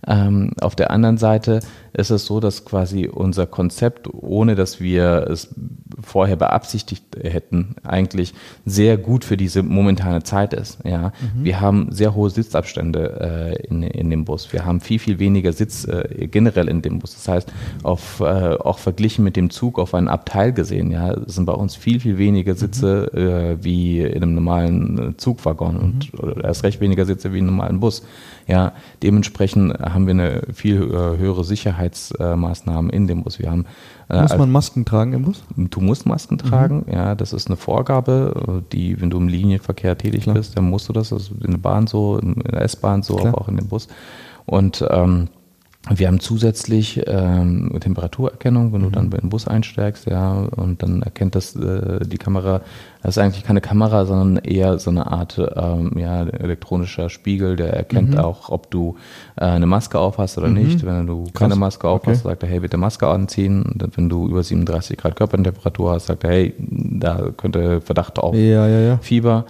Ähm, 0.06 0.52
auf 0.60 0.76
der 0.76 0.90
anderen 0.90 1.18
Seite 1.18 1.60
ist 1.92 2.10
es 2.10 2.26
so, 2.26 2.38
dass 2.38 2.64
quasi 2.64 3.08
unser 3.08 3.46
Konzept, 3.46 4.08
ohne 4.12 4.54
dass 4.54 4.80
wir 4.80 5.26
es 5.28 5.54
vorher 6.00 6.36
beabsichtigt 6.36 7.04
hätten, 7.20 7.74
eigentlich 7.82 8.34
sehr 8.64 8.96
gut 8.96 9.24
für 9.24 9.36
diese 9.36 9.62
momentane 9.62 10.22
Zeit 10.22 10.54
ist. 10.54 10.78
Ja, 10.84 11.08
mhm. 11.08 11.44
wir 11.44 11.60
haben 11.60 11.88
sehr 11.90 12.14
hohe 12.14 12.30
Sitzabstände 12.30 13.56
äh, 13.60 13.66
in, 13.66 13.82
in 13.82 14.10
dem 14.10 14.24
Bus. 14.24 14.52
Wir 14.52 14.64
haben 14.64 14.80
viel 14.80 15.00
viel 15.00 15.18
weniger 15.18 15.52
Sitz 15.52 15.84
äh, 15.84 16.28
generell 16.30 16.68
in 16.68 16.82
dem 16.82 17.00
Bus. 17.00 17.14
Das 17.14 17.26
heißt, 17.26 17.52
auf, 17.82 18.20
äh, 18.20 18.24
auch 18.24 18.78
verglichen 18.78 19.24
mit 19.24 19.36
dem 19.36 19.50
Zug 19.50 19.78
auf 19.78 19.94
einen 19.94 20.08
Abteil 20.08 20.52
gesehen, 20.52 20.92
ja, 20.92 21.16
sind 21.26 21.46
bei 21.46 21.52
uns 21.52 21.74
viel 21.74 21.98
viel 21.98 22.18
weniger 22.18 22.54
Sitze 22.54 23.10
mhm. 23.12 23.18
äh, 23.18 23.64
wie 23.64 24.00
in 24.00 24.22
einem 24.22 24.34
normalen 24.34 25.14
Zugwaggon 25.18 25.74
mhm. 25.74 25.80
und 26.18 26.44
erst 26.44 26.62
recht 26.62 26.80
weniger 26.80 27.04
Sitze 27.04 27.32
wie 27.32 27.38
in 27.38 27.48
einem 27.48 27.56
normalen 27.56 27.80
Bus. 27.80 28.04
Ja, 28.48 28.72
dementsprechend 29.02 29.78
haben 29.78 30.06
wir 30.06 30.14
eine 30.14 30.42
viel 30.54 30.82
äh, 30.82 31.18
höhere 31.18 31.44
Sicherheitsmaßnahmen 31.44 32.90
in 32.90 33.06
dem 33.06 33.22
Bus. 33.22 33.38
Wir 33.38 33.50
haben 33.50 33.66
äh, 34.08 34.22
muss 34.22 34.38
man 34.38 34.50
Masken 34.50 34.86
tragen 34.86 35.12
im 35.12 35.22
Bus? 35.22 35.44
Du 35.54 35.80
musst 35.80 36.06
Masken 36.06 36.36
mhm. 36.42 36.48
tragen, 36.48 36.86
ja, 36.90 37.14
das 37.14 37.34
ist 37.34 37.48
eine 37.48 37.56
Vorgabe, 37.56 38.62
die, 38.72 39.00
wenn 39.00 39.10
du 39.10 39.18
im 39.18 39.28
Linienverkehr 39.28 39.98
tätig 39.98 40.22
Klar. 40.22 40.36
bist, 40.36 40.56
dann 40.56 40.64
musst 40.64 40.88
du 40.88 40.94
das, 40.94 41.12
ist 41.12 41.30
in 41.44 41.50
der 41.50 41.58
Bahn 41.58 41.86
so, 41.86 42.18
in 42.18 42.36
der 42.36 42.62
S-Bahn 42.62 43.02
so, 43.02 43.16
Klar. 43.16 43.28
aber 43.28 43.42
auch 43.42 43.48
in 43.48 43.58
dem 43.58 43.68
Bus. 43.68 43.88
Und 44.46 44.82
ähm, 44.90 45.28
wir 45.88 46.08
haben 46.08 46.20
zusätzlich 46.20 47.02
ähm, 47.06 47.74
Temperaturerkennung, 47.80 48.72
wenn 48.72 48.82
du 48.82 48.90
dann 48.90 49.06
mhm. 49.06 49.12
in 49.12 49.20
den 49.20 49.28
Bus 49.30 49.46
einsteigst, 49.46 50.06
ja, 50.06 50.32
und 50.56 50.82
dann 50.82 51.02
erkennt 51.02 51.34
das 51.34 51.56
äh, 51.56 52.00
die 52.04 52.18
Kamera. 52.18 52.60
Das 53.02 53.16
ist 53.16 53.22
eigentlich 53.22 53.44
keine 53.44 53.60
Kamera, 53.60 54.04
sondern 54.04 54.44
eher 54.44 54.78
so 54.80 54.90
eine 54.90 55.06
Art 55.06 55.38
ähm, 55.38 55.92
ja, 55.96 56.24
elektronischer 56.24 57.08
Spiegel, 57.08 57.56
der 57.56 57.72
erkennt 57.74 58.10
mhm. 58.10 58.18
auch, 58.18 58.50
ob 58.50 58.70
du 58.70 58.96
äh, 59.36 59.44
eine 59.44 59.66
Maske 59.66 59.98
aufhast 59.98 60.36
oder 60.36 60.48
mhm. 60.48 60.54
nicht. 60.54 60.84
Wenn 60.84 61.06
du 61.06 61.24
Krass. 61.24 61.32
keine 61.34 61.56
Maske 61.56 61.88
aufhast, 61.88 62.20
okay. 62.24 62.32
sagt 62.32 62.42
er, 62.42 62.48
hey, 62.48 62.60
bitte 62.60 62.76
Maske 62.76 63.06
anziehen. 63.06 63.62
Und 63.62 63.96
wenn 63.96 64.08
du 64.08 64.28
über 64.28 64.42
37 64.42 64.98
Grad 64.98 65.16
Körpertemperatur 65.16 65.92
hast, 65.92 66.06
sagt 66.06 66.24
er, 66.24 66.30
hey, 66.30 66.54
da 66.58 67.30
könnte 67.36 67.80
Verdacht 67.80 68.18
auf 68.18 68.34
ja, 68.34 68.66
ja, 68.66 68.80
ja. 68.80 68.98
Fieber. 68.98 69.46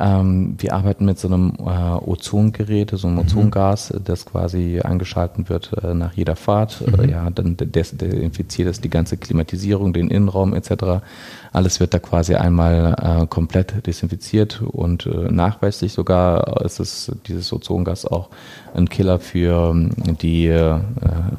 Ähm, 0.00 0.56
wir 0.58 0.72
arbeiten 0.72 1.04
mit 1.04 1.18
so 1.18 1.28
einem 1.28 1.52
äh, 1.60 2.10
Ozongerät, 2.10 2.90
so 2.90 3.06
einem 3.06 3.16
mhm. 3.16 3.22
Ozongas, 3.22 3.94
das 4.04 4.26
quasi 4.26 4.80
angeschalten 4.82 5.48
wird 5.48 5.72
äh, 5.84 5.94
nach 5.94 6.14
jeder 6.14 6.34
Fahrt. 6.34 6.82
Mhm. 6.86 7.00
Äh, 7.00 7.10
ja, 7.10 7.30
dann 7.30 7.56
desinfiziert 7.56 8.68
es 8.68 8.80
die 8.80 8.90
ganze 8.90 9.16
Klimatisierung, 9.16 9.92
den 9.92 10.08
Innenraum 10.08 10.52
etc. 10.54 11.04
Alles 11.52 11.80
wird 11.80 11.94
da 11.94 11.98
quasi 11.98 12.34
einmal 12.34 12.94
äh, 13.22 13.26
komplett 13.26 13.86
desinfiziert 13.86 14.60
und 14.62 15.06
äh, 15.06 15.30
nachweislich 15.30 15.92
sogar 15.92 16.62
ist 16.64 16.80
es 16.80 17.12
dieses 17.26 17.52
Ozongas 17.52 18.04
auch 18.04 18.28
ein 18.74 18.88
Killer 18.88 19.18
für 19.18 19.70
ähm, 19.70 19.90
die 20.20 20.46
äh, 20.46 20.78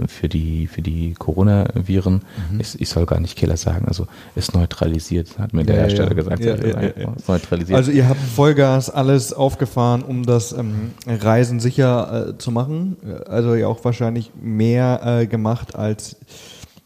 für 0.07 0.27
die 0.27 0.67
für 0.67 0.81
die 0.81 1.13
Coronaviren. 1.13 2.21
Mhm. 2.51 2.59
Ich, 2.59 2.79
ich, 2.79 2.89
soll 2.89 3.05
gar 3.05 3.19
nicht 3.19 3.37
Killer 3.37 3.57
sagen, 3.57 3.85
also 3.87 4.07
ist 4.35 4.53
neutralisiert, 4.53 5.37
hat 5.37 5.53
mir 5.53 5.63
der 5.63 5.75
ja, 5.75 5.81
Hersteller 5.83 6.09
ja. 6.09 6.13
gesagt. 6.13 6.43
Ja, 6.43 7.13
neutralisiert. 7.27 7.77
Also 7.77 7.91
ihr 7.91 8.07
habt 8.07 8.19
Vollgas 8.19 8.89
alles 8.89 9.33
aufgefahren, 9.33 10.01
um 10.01 10.25
das 10.25 10.51
ähm, 10.51 10.91
Reisen 11.05 11.59
sicher 11.59 12.29
äh, 12.29 12.37
zu 12.37 12.51
machen. 12.51 12.97
Also 13.27 13.55
ja 13.55 13.67
auch 13.67 13.83
wahrscheinlich 13.83 14.31
mehr 14.41 15.01
äh, 15.03 15.27
gemacht 15.27 15.75
als 15.75 16.17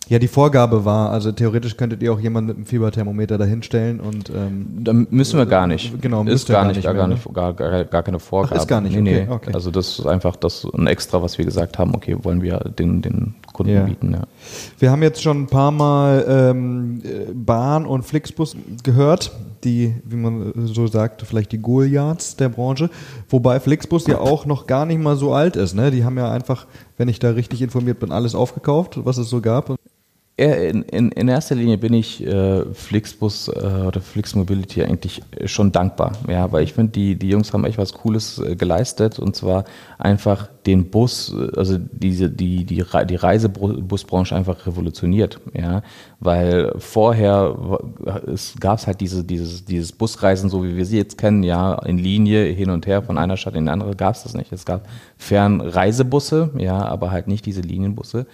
ja, 0.09 0.19
die 0.19 0.27
Vorgabe 0.27 0.83
war, 0.83 1.11
also 1.11 1.31
theoretisch 1.31 1.77
könntet 1.77 2.03
ihr 2.03 2.11
auch 2.11 2.19
jemanden 2.19 2.47
mit 2.47 2.57
einem 2.57 2.65
Fieberthermometer 2.65 3.37
dahinstellen 3.37 4.01
und 4.01 4.29
ähm, 4.29 4.67
da 4.83 4.91
müssen 4.93 5.37
wir 5.37 5.45
gar 5.45 5.65
nicht. 5.65 6.01
Genau, 6.01 6.23
ist 6.23 6.47
gar, 6.49 6.65
nicht, 6.65 6.83
mehr, 6.83 6.93
gar, 6.93 7.07
nicht, 7.07 7.25
ne? 7.25 7.33
gar, 7.33 7.53
gar, 7.53 7.85
gar 7.85 8.03
keine 8.03 8.19
Vorgabe. 8.19 8.55
Ach, 8.55 8.61
ist 8.61 8.67
gar 8.67 8.81
nicht. 8.81 8.99
Nee, 8.99 9.21
okay, 9.21 9.27
okay. 9.29 9.51
Also 9.53 9.71
das 9.71 9.99
ist 9.99 10.05
einfach 10.05 10.35
das 10.35 10.67
ein 10.73 10.87
Extra, 10.87 11.21
was 11.21 11.37
wir 11.37 11.45
gesagt 11.45 11.79
haben. 11.79 11.95
Okay, 11.95 12.17
wollen 12.21 12.41
wir 12.41 12.59
den 12.59 13.01
den 13.01 13.35
Kunden 13.53 13.73
ja. 13.73 13.83
bieten. 13.83 14.13
Ja. 14.13 14.23
Wir 14.77 14.91
haben 14.91 15.03
jetzt 15.03 15.21
schon 15.21 15.43
ein 15.43 15.47
paar 15.47 15.71
Mal 15.71 16.25
ähm, 16.27 17.01
Bahn 17.33 17.85
und 17.85 18.03
Flixbus 18.03 18.57
gehört, 18.83 19.31
die, 19.63 19.95
wie 20.03 20.17
man 20.17 20.51
so 20.67 20.87
sagt, 20.87 21.21
vielleicht 21.21 21.51
die 21.53 21.59
Goliaths 21.59 22.35
der 22.35 22.49
Branche. 22.49 22.89
Wobei 23.29 23.59
Flixbus 23.59 24.07
ja 24.07 24.19
auch 24.19 24.45
noch 24.45 24.67
gar 24.67 24.85
nicht 24.85 24.99
mal 24.99 25.15
so 25.15 25.33
alt 25.33 25.55
ist. 25.55 25.73
Ne? 25.75 25.91
Die 25.91 26.03
haben 26.03 26.17
ja 26.17 26.31
einfach, 26.31 26.65
wenn 26.97 27.07
ich 27.07 27.19
da 27.19 27.29
richtig 27.29 27.61
informiert 27.61 27.99
bin, 27.99 28.11
alles 28.11 28.35
aufgekauft, 28.35 28.99
was 29.05 29.17
es 29.17 29.29
so 29.29 29.39
gab. 29.39 29.75
In, 30.35 30.81
in, 30.83 31.11
in, 31.11 31.27
erster 31.27 31.53
Linie 31.53 31.77
bin 31.77 31.93
ich 31.93 32.25
äh, 32.25 32.65
Flixbus 32.73 33.49
äh, 33.49 33.51
oder 33.51 34.01
Flix 34.01 34.33
Mobility 34.33 34.81
eigentlich 34.83 35.21
schon 35.45 35.71
dankbar, 35.71 36.13
ja, 36.27 36.51
weil 36.51 36.63
ich 36.63 36.73
finde, 36.73 36.91
die, 36.91 37.15
die 37.15 37.29
Jungs 37.29 37.53
haben 37.53 37.65
echt 37.65 37.77
was 37.77 37.93
Cooles 37.93 38.39
äh, 38.39 38.55
geleistet 38.55 39.19
und 39.19 39.35
zwar 39.35 39.63
einfach 39.99 40.49
den 40.65 40.89
Bus, 40.89 41.35
also 41.55 41.77
diese, 41.77 42.29
die, 42.29 42.63
die, 42.65 42.83
die 43.05 43.15
Reisebusbranche 43.15 44.35
einfach 44.35 44.65
revolutioniert, 44.65 45.39
ja, 45.53 45.81
weil 46.19 46.73
vorher 46.77 47.55
es 48.27 48.55
gab 48.59 48.85
halt 48.87 49.01
diese, 49.01 49.23
dieses, 49.23 49.65
dieses 49.65 49.91
Busreisen, 49.91 50.49
so 50.49 50.63
wie 50.63 50.75
wir 50.75 50.85
sie 50.85 50.97
jetzt 50.97 51.17
kennen, 51.17 51.43
ja, 51.43 51.75
in 51.85 51.97
Linie 51.97 52.45
hin 52.45 52.69
und 52.69 52.87
her 52.87 53.01
von 53.01 53.17
einer 53.17 53.37
Stadt 53.37 53.55
in 53.55 53.65
die 53.65 53.71
andere, 53.71 53.95
gab 53.95 54.15
es 54.15 54.23
das 54.23 54.33
nicht. 54.33 54.51
Es 54.51 54.65
gab 54.65 54.87
Fernreisebusse, 55.17 56.51
ja, 56.57 56.77
aber 56.85 57.11
halt 57.11 57.27
nicht 57.27 57.45
diese 57.45 57.61
Linienbusse. 57.61 58.25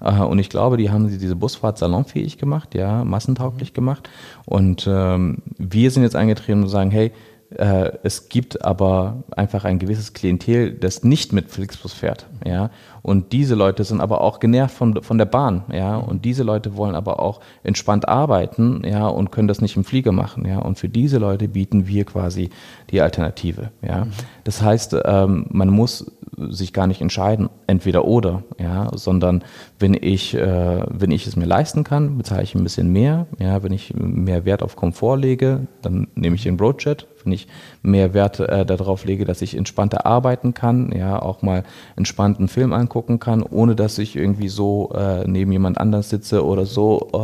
Äh, 0.00 0.20
und 0.20 0.38
ich 0.38 0.50
glaube, 0.50 0.76
die 0.76 0.90
haben 0.90 1.08
diese 1.08 1.36
Busfahrt 1.36 1.78
salonfähig 1.78 2.38
gemacht, 2.38 2.74
ja, 2.74 3.04
massentauglich 3.04 3.72
gemacht. 3.74 4.08
Und 4.44 4.86
ähm, 4.88 5.38
wir 5.56 5.90
sind 5.90 6.02
jetzt 6.02 6.16
eingetreten 6.16 6.62
und 6.62 6.68
sagen, 6.68 6.90
hey, 6.90 7.12
äh, 7.56 7.92
es 8.02 8.28
gibt 8.28 8.64
aber 8.64 9.22
einfach 9.34 9.64
ein 9.64 9.78
gewisses 9.78 10.12
Klientel, 10.12 10.72
das 10.72 11.02
nicht 11.02 11.32
mit 11.32 11.50
Flixbus 11.50 11.92
fährt. 11.92 12.26
Ja? 12.44 12.70
Und 13.02 13.32
diese 13.32 13.54
Leute 13.54 13.84
sind 13.84 14.00
aber 14.00 14.20
auch 14.20 14.38
genervt 14.38 14.74
von, 14.74 15.02
von 15.02 15.16
der 15.16 15.24
Bahn. 15.24 15.64
Ja? 15.72 15.96
Und 15.96 16.24
diese 16.24 16.42
Leute 16.42 16.76
wollen 16.76 16.94
aber 16.94 17.20
auch 17.20 17.40
entspannt 17.62 18.06
arbeiten 18.06 18.82
ja? 18.84 19.06
und 19.06 19.32
können 19.32 19.48
das 19.48 19.62
nicht 19.62 19.76
im 19.76 19.84
Flieger 19.84 20.12
machen. 20.12 20.46
Ja? 20.46 20.58
Und 20.58 20.78
für 20.78 20.88
diese 20.88 21.18
Leute 21.18 21.48
bieten 21.48 21.86
wir 21.86 22.04
quasi 22.04 22.50
die 22.90 23.00
Alternative. 23.00 23.70
Ja? 23.80 24.06
Das 24.44 24.60
heißt, 24.60 24.96
ähm, 25.04 25.46
man 25.48 25.70
muss 25.70 26.12
sich 26.36 26.72
gar 26.72 26.86
nicht 26.86 27.00
entscheiden, 27.00 27.48
entweder 27.66 28.04
oder, 28.04 28.42
ja, 28.58 28.88
sondern 28.94 29.42
wenn 29.78 29.94
ich, 29.94 30.34
äh, 30.34 30.82
wenn 30.88 31.10
ich 31.10 31.26
es 31.26 31.36
mir 31.36 31.46
leisten 31.46 31.84
kann, 31.84 32.16
bezahle 32.16 32.42
ich 32.42 32.54
ein 32.54 32.62
bisschen 32.62 32.92
mehr, 32.92 33.26
ja, 33.38 33.62
wenn 33.62 33.72
ich 33.72 33.94
mehr 33.94 34.44
Wert 34.44 34.62
auf 34.62 34.76
Komfort 34.76 35.16
lege, 35.16 35.66
dann 35.82 36.08
nehme 36.14 36.36
ich 36.36 36.42
den 36.42 36.56
Broadjet, 36.56 37.06
wenn 37.24 37.32
ich 37.32 37.48
mehr 37.82 38.14
Wert 38.14 38.40
äh, 38.40 38.64
darauf 38.64 39.04
lege, 39.04 39.24
dass 39.24 39.42
ich 39.42 39.56
entspannter 39.56 40.06
arbeiten 40.06 40.54
kann, 40.54 40.92
ja, 40.92 41.20
auch 41.20 41.42
mal 41.42 41.64
entspannten 41.96 42.48
Film 42.48 42.72
angucken 42.72 43.18
kann, 43.18 43.42
ohne 43.42 43.74
dass 43.74 43.98
ich 43.98 44.16
irgendwie 44.16 44.48
so 44.48 44.92
äh, 44.94 45.26
neben 45.26 45.52
jemand 45.52 45.78
anders 45.78 46.10
sitze 46.10 46.44
oder 46.44 46.66
so. 46.66 47.10
Äh, 47.12 47.18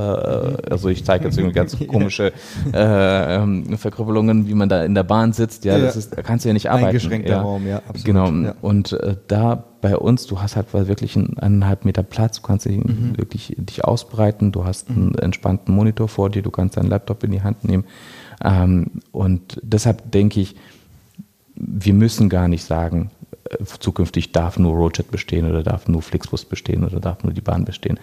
also 0.70 0.88
ich 0.88 1.04
zeige 1.04 1.26
jetzt 1.26 1.38
irgendwie 1.38 1.54
ganz 1.54 1.76
komische 1.88 2.33
äh, 2.72 3.37
ähm, 3.37 3.76
Verkrüppelungen, 3.76 4.48
wie 4.48 4.54
man 4.54 4.68
da 4.68 4.85
in 4.85 4.94
der 4.94 5.04
Bahn 5.04 5.33
sitzt. 5.33 5.64
Ja, 5.64 5.76
ja. 5.76 5.85
das 5.85 5.96
ist, 5.96 6.16
da 6.16 6.22
kannst 6.22 6.44
du 6.44 6.48
ja 6.48 6.52
nicht 6.52 6.70
arbeiten. 6.70 6.87
Eingeschränkter 6.87 7.30
ja. 7.30 7.42
Raum, 7.42 7.66
ja, 7.66 7.76
absolut. 7.78 8.04
Genau. 8.04 8.30
Ja. 8.30 8.54
Und 8.61 8.92
äh, 8.92 9.16
da 9.28 9.64
bei 9.85 9.98
uns, 9.98 10.26
du 10.26 10.40
hast 10.40 10.57
halt 10.57 10.72
wirklich 10.72 11.14
einen 11.14 11.38
eineinhalb 11.38 11.85
Meter 11.85 12.02
Platz, 12.02 12.40
du 12.40 12.46
kannst 12.46 12.64
dich 12.64 12.78
mhm. 12.78 13.18
wirklich 13.18 13.54
dich 13.59 13.85
ausbreiten, 13.85 14.50
du 14.50 14.64
hast 14.64 14.88
einen 14.88 15.09
mhm. 15.09 15.18
entspannten 15.20 15.74
Monitor 15.74 16.09
vor 16.09 16.30
dir, 16.30 16.40
du 16.40 16.50
kannst 16.50 16.78
deinen 16.78 16.88
Laptop 16.88 17.22
in 17.22 17.33
die 17.33 17.42
Hand 17.42 17.64
nehmen. 17.64 17.85
Ähm, 18.42 18.87
und 19.12 19.61
deshalb 19.62 20.11
denke 20.11 20.40
ich, 20.40 20.57
wir 21.57 21.94
müssen 21.94 22.29
gar 22.29 22.49
nicht 22.49 22.64
sagen, 22.64 23.11
äh, 23.51 23.64
zukünftig 23.79 24.33
darf 24.33 24.59
nur 24.59 24.75
Roadjet 24.75 25.11
bestehen 25.11 25.49
oder 25.49 25.62
darf 25.62 25.88
nur 25.88 26.03
Flixbus 26.03 26.44
bestehen 26.44 26.85
oder 26.85 27.01
darf 27.01 27.23
nur 27.23 27.33
die 27.33 27.40
Bahn 27.40 27.64
bestehen. 27.64 27.99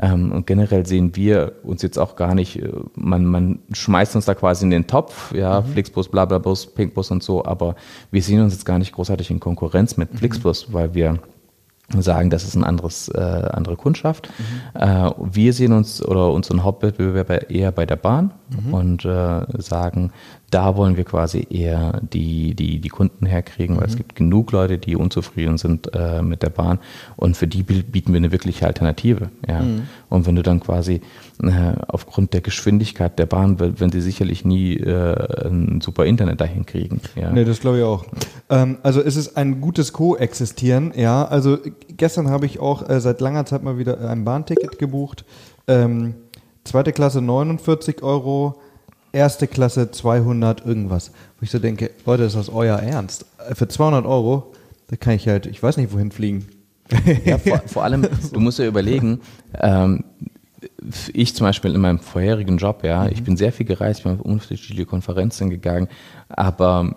Ähm, 0.00 0.32
und 0.32 0.46
generell 0.46 0.86
sehen 0.86 1.16
wir 1.16 1.52
uns 1.62 1.82
jetzt 1.82 1.98
auch 1.98 2.16
gar 2.16 2.34
nicht, 2.34 2.62
äh, 2.62 2.70
man, 2.94 3.24
man 3.24 3.58
schmeißt 3.72 4.16
uns 4.16 4.26
da 4.26 4.34
quasi 4.34 4.64
in 4.64 4.70
den 4.70 4.86
Topf, 4.86 5.34
ja, 5.34 5.60
mhm. 5.60 5.66
Flixbus, 5.72 6.08
Blablabus, 6.08 6.66
Pinkbus 6.66 7.10
und 7.10 7.22
so, 7.22 7.44
aber 7.44 7.74
wir 8.10 8.22
sehen 8.22 8.40
uns 8.40 8.52
jetzt 8.52 8.64
gar 8.64 8.78
nicht 8.78 8.92
großartig 8.92 9.30
in 9.30 9.40
Konkurrenz 9.40 9.96
mit 9.96 10.12
mhm. 10.12 10.18
Flixbus, 10.18 10.72
weil 10.72 10.94
wir 10.94 11.18
sagen, 12.00 12.30
das 12.30 12.44
ist 12.44 12.56
eine 12.56 12.66
anderes, 12.66 13.08
äh, 13.08 13.20
andere 13.20 13.76
Kundschaft. 13.76 14.30
Mhm. 14.38 14.80
Äh, 14.80 15.10
wir 15.18 15.52
sehen 15.52 15.72
uns 15.72 16.02
oder 16.02 16.30
unseren 16.32 16.62
Hauptwettbewerber 16.62 17.50
eher 17.50 17.72
bei 17.72 17.84
der 17.84 17.96
Bahn 17.96 18.30
mhm. 18.48 18.74
und 18.74 19.04
äh, 19.04 19.42
sagen, 19.58 20.12
da 20.52 20.76
wollen 20.76 20.98
wir 20.98 21.04
quasi 21.04 21.46
eher 21.48 22.00
die, 22.12 22.54
die, 22.54 22.78
die 22.78 22.88
Kunden 22.90 23.24
herkriegen, 23.24 23.76
weil 23.76 23.84
mhm. 23.84 23.90
es 23.90 23.96
gibt 23.96 24.14
genug 24.14 24.52
Leute, 24.52 24.76
die 24.76 24.96
unzufrieden 24.96 25.56
sind 25.56 25.90
äh, 25.94 26.20
mit 26.20 26.42
der 26.42 26.50
Bahn 26.50 26.78
und 27.16 27.36
für 27.36 27.46
die 27.46 27.62
bieten 27.62 28.12
wir 28.12 28.18
eine 28.18 28.32
wirkliche 28.32 28.66
Alternative. 28.66 29.30
Ja. 29.48 29.60
Mhm. 29.60 29.84
Und 30.10 30.26
wenn 30.26 30.36
du 30.36 30.42
dann 30.42 30.60
quasi 30.60 31.00
äh, 31.42 31.72
aufgrund 31.88 32.34
der 32.34 32.42
Geschwindigkeit 32.42 33.18
der 33.18 33.24
Bahn, 33.24 33.58
wenn 33.58 33.90
sie 33.90 34.02
sicherlich 34.02 34.44
nie 34.44 34.76
äh, 34.76 35.46
ein 35.46 35.80
super 35.80 36.04
Internet 36.04 36.40
dahin 36.42 36.66
kriegen. 36.66 37.00
Ja. 37.16 37.32
Nee, 37.32 37.44
das 37.44 37.60
glaube 37.60 37.78
ich 37.78 37.84
auch. 37.84 38.04
Ähm, 38.50 38.76
also 38.82 39.00
es 39.00 39.16
ist 39.16 39.38
ein 39.38 39.62
gutes 39.62 39.94
Koexistieren, 39.94 40.92
ja. 40.94 41.24
Also 41.24 41.58
gestern 41.96 42.28
habe 42.28 42.44
ich 42.44 42.60
auch 42.60 42.88
äh, 42.88 43.00
seit 43.00 43.22
langer 43.22 43.46
Zeit 43.46 43.62
mal 43.62 43.78
wieder 43.78 44.06
ein 44.08 44.24
Bahnticket 44.24 44.78
gebucht. 44.78 45.24
Ähm, 45.66 46.14
zweite 46.64 46.92
Klasse 46.92 47.22
49 47.22 48.02
Euro, 48.02 48.60
erste 49.12 49.46
Klasse 49.46 49.90
200 49.90 50.64
irgendwas. 50.64 51.12
Wo 51.38 51.44
ich 51.44 51.50
so 51.50 51.58
denke, 51.58 51.90
Leute, 52.06 52.24
ist 52.24 52.36
das 52.36 52.48
euer 52.48 52.78
Ernst? 52.78 53.26
Für 53.54 53.68
200 53.68 54.06
Euro, 54.06 54.52
da 54.88 54.96
kann 54.96 55.14
ich 55.14 55.28
halt, 55.28 55.46
ich 55.46 55.62
weiß 55.62 55.76
nicht, 55.76 55.92
wohin 55.92 56.10
fliegen. 56.10 56.46
Ja, 57.24 57.38
vor, 57.38 57.62
vor 57.66 57.84
allem, 57.84 58.06
du 58.32 58.40
musst 58.40 58.58
ja 58.58 58.66
überlegen, 58.66 59.20
ähm, 59.60 60.04
ich 61.12 61.34
zum 61.34 61.46
Beispiel 61.46 61.74
in 61.74 61.80
meinem 61.80 61.98
vorherigen 61.98 62.56
Job, 62.56 62.84
ja, 62.84 63.04
mhm. 63.04 63.10
ich 63.12 63.22
bin 63.22 63.36
sehr 63.36 63.52
viel 63.52 63.66
gereist, 63.66 64.04
bin 64.04 64.12
auf 64.12 64.20
unterschiedliche 64.20 64.86
Konferenzen 64.86 65.50
gegangen, 65.50 65.88
aber 66.28 66.94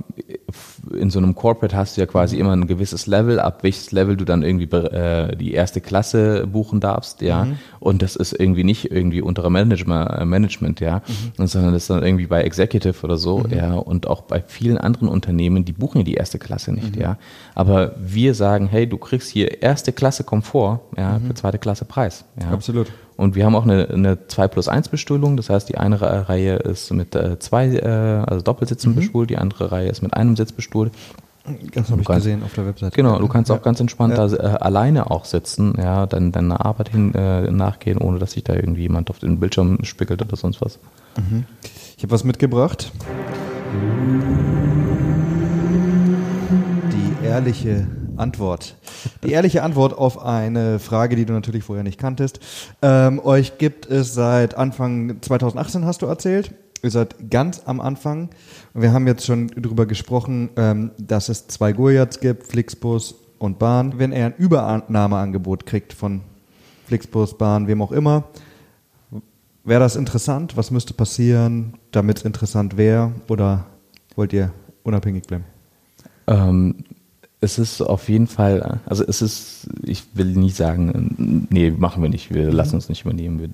in 0.96 1.10
so 1.10 1.20
einem 1.20 1.36
Corporate 1.36 1.76
hast 1.76 1.98
du 1.98 2.02
ja 2.02 2.08
quasi 2.08 2.36
mhm. 2.36 2.42
immer 2.42 2.56
ein 2.56 2.68
gewisses 2.68 3.08
Level, 3.08 3.40
ab 3.40 3.60
welches 3.64 3.92
Level 3.92 4.18
du 4.18 4.26
dann 4.26 4.44
irgendwie 4.44 4.74
äh, 4.76 5.36
die 5.36 5.54
erste 5.54 5.82
Klasse 5.82 6.48
buchen 6.48 6.80
darfst, 6.80 7.22
ja, 7.22 7.46
mhm. 7.46 7.58
und 7.80 8.02
das 8.02 8.16
ist 8.16 8.34
irgendwie 8.34 8.64
nicht 8.64 8.92
irgendwie 8.92 9.22
unterer 9.22 9.50
Management, 9.50 10.10
äh, 10.12 10.26
Management 10.26 10.80
ja, 10.80 11.02
mhm. 11.38 11.48
sondern 11.48 11.74
das 11.74 11.84
ist 11.84 11.90
dann 11.90 12.04
irgendwie 12.04 12.28
bei 12.28 12.44
Executive 12.44 13.04
oder 13.04 13.18
so, 13.18 13.40
mhm. 13.40 13.54
ja, 13.54 13.74
und 13.74 14.08
auch 14.08 14.22
bei 14.22 14.42
vielen 14.42 14.78
anderen 14.78 15.08
Unternehmen, 15.08 15.66
die 15.66 15.74
buchen 15.74 16.00
ja 16.00 16.04
die 16.04 16.16
erste 16.16 16.40
Klasse 16.40 16.74
nicht, 16.74 16.96
mhm. 16.96 17.02
ja, 17.02 17.18
aber 17.54 17.96
wir 18.00 18.34
sagen, 18.34 18.68
hey, 18.68 18.88
du 18.88 18.98
kriegst 18.98 19.30
hier 19.30 19.62
erste 19.62 19.94
Klasse 19.94 20.24
Komfort, 20.24 20.82
ja, 20.98 21.20
für 21.26 21.34
zweite 21.34 21.60
Klasse 21.60 21.86
Preis, 21.86 22.26
ja. 22.40 22.50
Absolut. 22.50 22.88
Und 23.18 23.36
wir 23.36 23.46
haben 23.46 23.56
auch 23.56 23.64
eine, 23.64 23.88
eine 23.90 24.28
2 24.28 24.48
plus 24.50 24.68
1 24.68 24.90
Bestuhlung. 24.90 25.38
Das 25.38 25.50
heißt, 25.50 25.70
die 25.70 25.78
eine 25.78 26.02
Reihe 26.02 26.56
ist 26.56 26.92
mit 26.92 27.16
äh, 27.16 27.40
zwei, 27.40 27.68
äh, 27.68 28.24
also 28.28 28.42
Doppelsitzen 28.42 28.92
mhm. 28.92 28.96
bestuhlt, 28.96 29.30
die 29.30 29.38
andere 29.38 29.72
Reihe 29.72 29.90
ist 29.90 30.02
mit 30.02 30.14
einem 30.14 30.36
Sitz 30.36 30.52
bestuhlt. 30.52 30.92
Das 31.74 31.92
habe 31.92 32.02
ich 32.02 32.08
kannst, 32.08 32.26
gesehen 32.26 32.44
auf 32.44 32.54
der 32.54 32.66
Webseite. 32.66 32.96
Genau, 32.96 33.20
du 33.20 33.28
kannst 33.28 33.50
ja. 33.50 33.56
auch 33.56 33.62
ganz 33.62 33.80
entspannt 33.80 34.18
ja. 34.18 34.28
da 34.28 34.36
äh, 34.36 34.58
alleine 34.58 35.12
auch 35.12 35.26
sitzen, 35.26 35.76
ja, 35.78 36.08
dann 36.08 36.32
deiner 36.32 36.66
Arbeit 36.66 36.90
hin 36.90 37.14
äh, 37.14 37.52
nachgehen, 37.52 38.00
ohne 38.00 38.18
dass 38.18 38.32
sich 38.32 38.44
da 38.44 38.56
irgendwie 38.56 38.82
jemand 38.82 39.12
auf 39.12 39.20
den 39.20 39.40
Bildschirm 39.40 39.84
spickelt 39.84 40.24
oder 40.24 40.36
sonst 40.36 40.62
was. 40.62 40.80
Mhm. 41.18 41.46
Ich 41.98 42.04
habe 42.04 42.12
was 42.12 42.24
mitgebracht. 42.24 42.92
Die 46.92 47.26
ehrliche 47.26 47.88
Antwort. 48.18 48.76
Die 49.24 49.32
ehrliche 49.32 49.64
Antwort 49.64 49.98
auf 49.98 50.24
eine 50.24 50.80
Frage, 50.80 51.16
die 51.16 51.26
du 51.26 51.34
natürlich 51.34 51.64
vorher 51.64 51.84
nicht 51.84 52.00
kanntest. 52.00 52.40
Ähm, 52.82 53.20
euch 53.20 53.58
gibt 53.58 53.86
es 53.86 54.14
seit 54.14 54.56
Anfang 54.56 55.22
2018, 55.22 55.86
hast 55.86 56.02
du 56.02 56.06
erzählt. 56.06 56.54
Ihr 56.82 56.92
seid 56.92 57.32
ganz 57.32 57.64
am 57.66 57.82
Anfang. 57.82 58.30
Wir 58.74 58.94
haben 58.94 59.08
jetzt 59.08 59.26
schon 59.26 59.48
darüber 59.56 59.86
gesprochen, 59.86 60.50
ähm, 60.56 60.92
dass 60.98 61.30
es 61.30 61.48
zwei 61.48 61.72
Goliaths 61.72 62.20
gibt, 62.20 62.46
Flixbus 62.46 63.16
und 63.40 63.58
Bahn. 63.60 63.98
Wenn 63.98 64.12
er 64.12 64.28
ein 64.28 64.36
Übernahmeangebot 64.38 65.66
kriegt 65.66 65.94
von 65.94 66.22
Flixbus, 66.86 67.38
Bahn, 67.38 67.68
wem 67.68 67.82
auch 67.82 67.92
immer, 67.92 68.26
wäre 69.64 69.80
das 69.80 69.96
interessant? 69.96 70.56
Was 70.58 70.72
müsste 70.72 70.94
passieren, 70.94 71.74
damit 71.92 72.18
es 72.18 72.24
interessant 72.24 72.78
wäre? 72.78 73.14
Oder 73.28 73.66
wollt 74.16 74.32
ihr 74.34 74.52
unabhängig 74.84 75.24
bleiben? 75.24 75.46
Ähm, 76.28 76.84
es 77.42 77.60
ist 77.60 77.82
auf 77.82 78.10
jeden 78.10 78.28
Fall, 78.28 78.80
also 78.86 79.04
es 79.06 79.22
ist, 79.22 79.68
ich 79.84 80.04
will 80.14 80.28
nie 80.28 80.50
sagen, 80.50 81.48
nee, 81.50 81.70
machen 81.70 82.02
wir 82.02 82.10
nicht, 82.10 82.34
wir 82.34 82.52
lassen 82.52 82.76
uns 82.76 82.90
nicht 82.90 83.04
übernehmen. 83.04 83.40
Wir, 83.40 83.50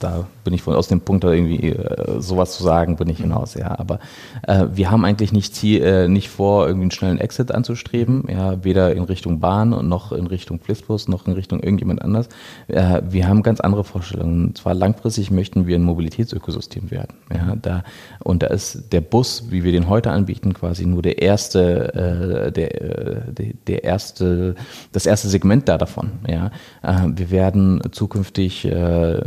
da 0.00 0.26
bin 0.44 0.54
ich 0.54 0.62
von, 0.62 0.74
aus 0.74 0.88
dem 0.88 1.00
Punkt, 1.00 1.24
da 1.24 1.32
irgendwie 1.32 1.70
äh, 1.70 2.20
sowas 2.20 2.56
zu 2.56 2.62
sagen, 2.62 2.96
bin 2.96 3.08
ich 3.08 3.18
hinaus, 3.18 3.54
ja. 3.54 3.78
Aber 3.78 3.98
äh, 4.46 4.66
wir 4.72 4.90
haben 4.90 5.04
eigentlich 5.04 5.32
nicht, 5.32 5.54
Ziel, 5.54 5.82
äh, 5.82 6.08
nicht 6.08 6.28
vor, 6.28 6.66
irgendwie 6.66 6.84
einen 6.84 6.90
schnellen 6.90 7.18
Exit 7.18 7.52
anzustreben, 7.52 8.24
ja, 8.28 8.62
weder 8.64 8.94
in 8.94 9.04
Richtung 9.04 9.40
Bahn 9.40 9.70
noch 9.88 10.12
in 10.12 10.26
Richtung 10.26 10.60
Flixbus 10.60 11.08
noch 11.08 11.26
in 11.26 11.32
Richtung 11.32 11.60
irgendjemand 11.60 12.02
anders. 12.02 12.28
Äh, 12.68 13.02
wir 13.08 13.28
haben 13.28 13.42
ganz 13.42 13.60
andere 13.60 13.84
Vorstellungen. 13.84 14.48
Und 14.48 14.58
zwar 14.58 14.74
langfristig 14.74 15.30
möchten 15.30 15.66
wir 15.66 15.76
ein 15.76 15.82
Mobilitätsökosystem 15.82 16.90
werden. 16.90 17.14
Ja, 17.32 17.56
da, 17.60 17.84
und 18.20 18.42
da 18.42 18.48
ist 18.48 18.92
der 18.92 19.00
Bus, 19.00 19.50
wie 19.50 19.64
wir 19.64 19.72
den 19.72 19.88
heute 19.88 20.10
anbieten, 20.10 20.54
quasi 20.54 20.86
nur 20.86 21.02
der 21.02 21.22
erste, 21.22 22.46
äh, 22.48 22.52
der, 22.52 22.82
äh, 22.82 23.54
der 23.66 23.84
erste, 23.84 24.54
das 24.92 25.06
erste 25.06 25.28
Segment 25.28 25.68
da 25.68 25.78
davon. 25.78 26.10
Ja. 26.28 26.50
Äh, 26.82 27.08
wir 27.16 27.30
werden 27.30 27.80
zukünftig 27.92 28.64
äh, 28.64 29.20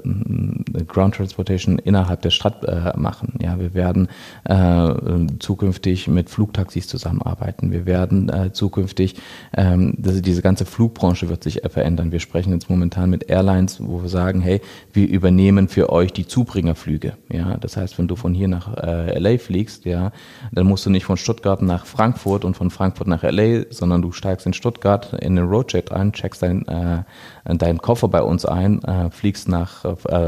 Ground 0.87 1.15
Transportation 1.15 1.79
innerhalb 1.79 2.21
der 2.21 2.29
Stadt 2.29 2.63
äh, 2.63 2.97
machen. 2.97 3.33
Ja, 3.41 3.59
wir 3.59 3.73
werden 3.73 4.07
äh, 4.43 4.93
zukünftig 5.39 6.07
mit 6.07 6.29
Flugtaxis 6.29 6.87
zusammenarbeiten. 6.87 7.71
Wir 7.71 7.85
werden 7.85 8.29
äh, 8.29 8.51
zukünftig, 8.51 9.15
ähm, 9.55 9.95
das, 9.97 10.21
diese 10.21 10.41
ganze 10.41 10.65
Flugbranche 10.65 11.29
wird 11.29 11.43
sich 11.43 11.61
verändern. 11.67 12.11
Wir 12.11 12.19
sprechen 12.19 12.53
jetzt 12.53 12.69
momentan 12.69 13.09
mit 13.09 13.29
Airlines, 13.29 13.79
wo 13.81 14.01
wir 14.01 14.09
sagen, 14.09 14.41
hey, 14.41 14.61
wir 14.93 15.07
übernehmen 15.07 15.67
für 15.67 15.89
euch 15.89 16.13
die 16.13 16.27
Zubringerflüge. 16.27 17.13
Ja, 17.31 17.57
das 17.57 17.77
heißt, 17.77 17.97
wenn 17.97 18.07
du 18.07 18.15
von 18.15 18.33
hier 18.33 18.47
nach 18.47 18.75
äh, 18.77 19.17
LA 19.17 19.37
fliegst, 19.37 19.85
ja, 19.85 20.11
dann 20.51 20.67
musst 20.67 20.85
du 20.85 20.89
nicht 20.89 21.05
von 21.05 21.17
Stuttgart 21.17 21.61
nach 21.61 21.85
Frankfurt 21.85 22.45
und 22.45 22.55
von 22.55 22.69
Frankfurt 22.69 23.07
nach 23.07 23.23
LA, 23.23 23.65
sondern 23.69 24.01
du 24.01 24.11
steigst 24.11 24.45
in 24.45 24.53
Stuttgart 24.53 25.13
in 25.13 25.35
den 25.35 25.45
Roadjet 25.45 25.91
ein, 25.91 26.13
checkst 26.13 26.43
äh, 26.43 27.03
deinen 27.45 27.77
Koffer 27.79 28.07
bei 28.07 28.21
uns 28.21 28.45
ein, 28.45 28.83
äh, 28.83 29.09
fliegst 29.09 29.47
nach, 29.47 29.85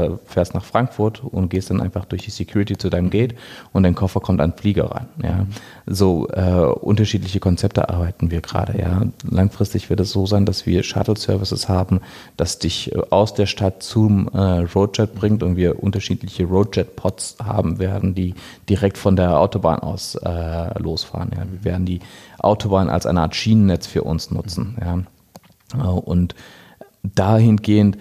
äh, 0.08 0.18
fährst 0.24 0.54
nach 0.54 0.64
Frankfurt 0.64 1.22
und 1.22 1.48
gehst 1.48 1.70
dann 1.70 1.80
einfach 1.80 2.04
durch 2.04 2.22
die 2.22 2.30
Security 2.30 2.76
zu 2.76 2.90
deinem 2.90 3.10
Gate 3.10 3.34
und 3.72 3.82
dein 3.82 3.94
Koffer 3.94 4.20
kommt 4.20 4.40
an 4.40 4.50
den 4.50 4.58
Flieger 4.58 4.90
ran. 4.90 5.08
Ja. 5.22 5.46
So 5.86 6.28
äh, 6.28 6.64
unterschiedliche 6.80 7.40
Konzepte 7.40 7.88
arbeiten 7.88 8.30
wir 8.30 8.40
gerade. 8.40 8.78
Ja. 8.78 9.02
Langfristig 9.28 9.90
wird 9.90 10.00
es 10.00 10.10
so 10.10 10.26
sein, 10.26 10.46
dass 10.46 10.66
wir 10.66 10.82
Shuttle-Services 10.82 11.68
haben, 11.68 12.00
das 12.36 12.58
dich 12.58 12.92
äh, 12.92 13.00
aus 13.10 13.34
der 13.34 13.46
Stadt 13.46 13.82
zum 13.82 14.28
äh, 14.28 14.38
Roadjet 14.74 15.14
bringt 15.14 15.42
und 15.42 15.56
wir 15.56 15.82
unterschiedliche 15.82 16.44
Roadjet-Pods 16.44 17.36
haben 17.44 17.78
werden, 17.78 18.14
die 18.14 18.34
direkt 18.68 18.98
von 18.98 19.16
der 19.16 19.38
Autobahn 19.38 19.80
aus 19.80 20.14
äh, 20.14 20.78
losfahren. 20.80 21.30
Ja. 21.36 21.44
Wir 21.50 21.64
werden 21.64 21.86
die 21.86 22.00
Autobahn 22.38 22.88
als 22.88 23.06
eine 23.06 23.22
Art 23.22 23.34
Schienennetz 23.34 23.86
für 23.86 24.02
uns 24.02 24.30
nutzen. 24.30 24.76
Ja. 24.80 24.98
Äh, 25.74 25.86
und 25.86 26.34
dahingehend 27.02 27.98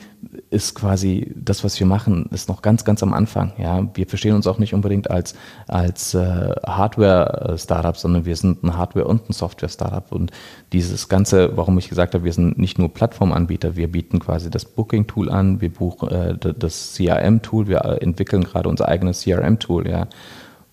ist 0.49 0.75
quasi 0.75 1.33
das, 1.35 1.63
was 1.63 1.79
wir 1.79 1.85
machen, 1.87 2.29
ist 2.31 2.47
noch 2.47 2.61
ganz, 2.61 2.85
ganz 2.85 3.03
am 3.03 3.13
Anfang. 3.13 3.51
Ja, 3.57 3.87
wir 3.93 4.07
verstehen 4.07 4.35
uns 4.35 4.47
auch 4.47 4.59
nicht 4.59 4.73
unbedingt 4.73 5.11
als 5.11 5.35
als 5.67 6.13
äh, 6.13 6.51
Hardware-Startup, 6.65 7.97
sondern 7.97 8.25
wir 8.25 8.35
sind 8.35 8.63
ein 8.63 8.77
Hardware- 8.77 9.07
und 9.07 9.29
ein 9.29 9.33
Software-Startup. 9.33 10.11
Und 10.11 10.31
dieses 10.71 11.09
ganze, 11.09 11.57
warum 11.57 11.77
ich 11.77 11.89
gesagt 11.89 12.13
habe, 12.13 12.23
wir 12.23 12.33
sind 12.33 12.57
nicht 12.57 12.79
nur 12.79 12.93
Plattformanbieter, 12.93 13.75
wir 13.75 13.91
bieten 13.91 14.19
quasi 14.19 14.49
das 14.49 14.65
Booking-Tool 14.65 15.29
an, 15.29 15.59
wir 15.59 15.73
buchen 15.73 16.09
äh, 16.09 16.37
das 16.37 16.93
CRM-Tool, 16.95 17.67
wir 17.67 17.83
entwickeln 18.01 18.43
gerade 18.43 18.69
unser 18.69 18.87
eigenes 18.87 19.23
CRM-Tool. 19.23 19.87
Ja, 19.87 20.07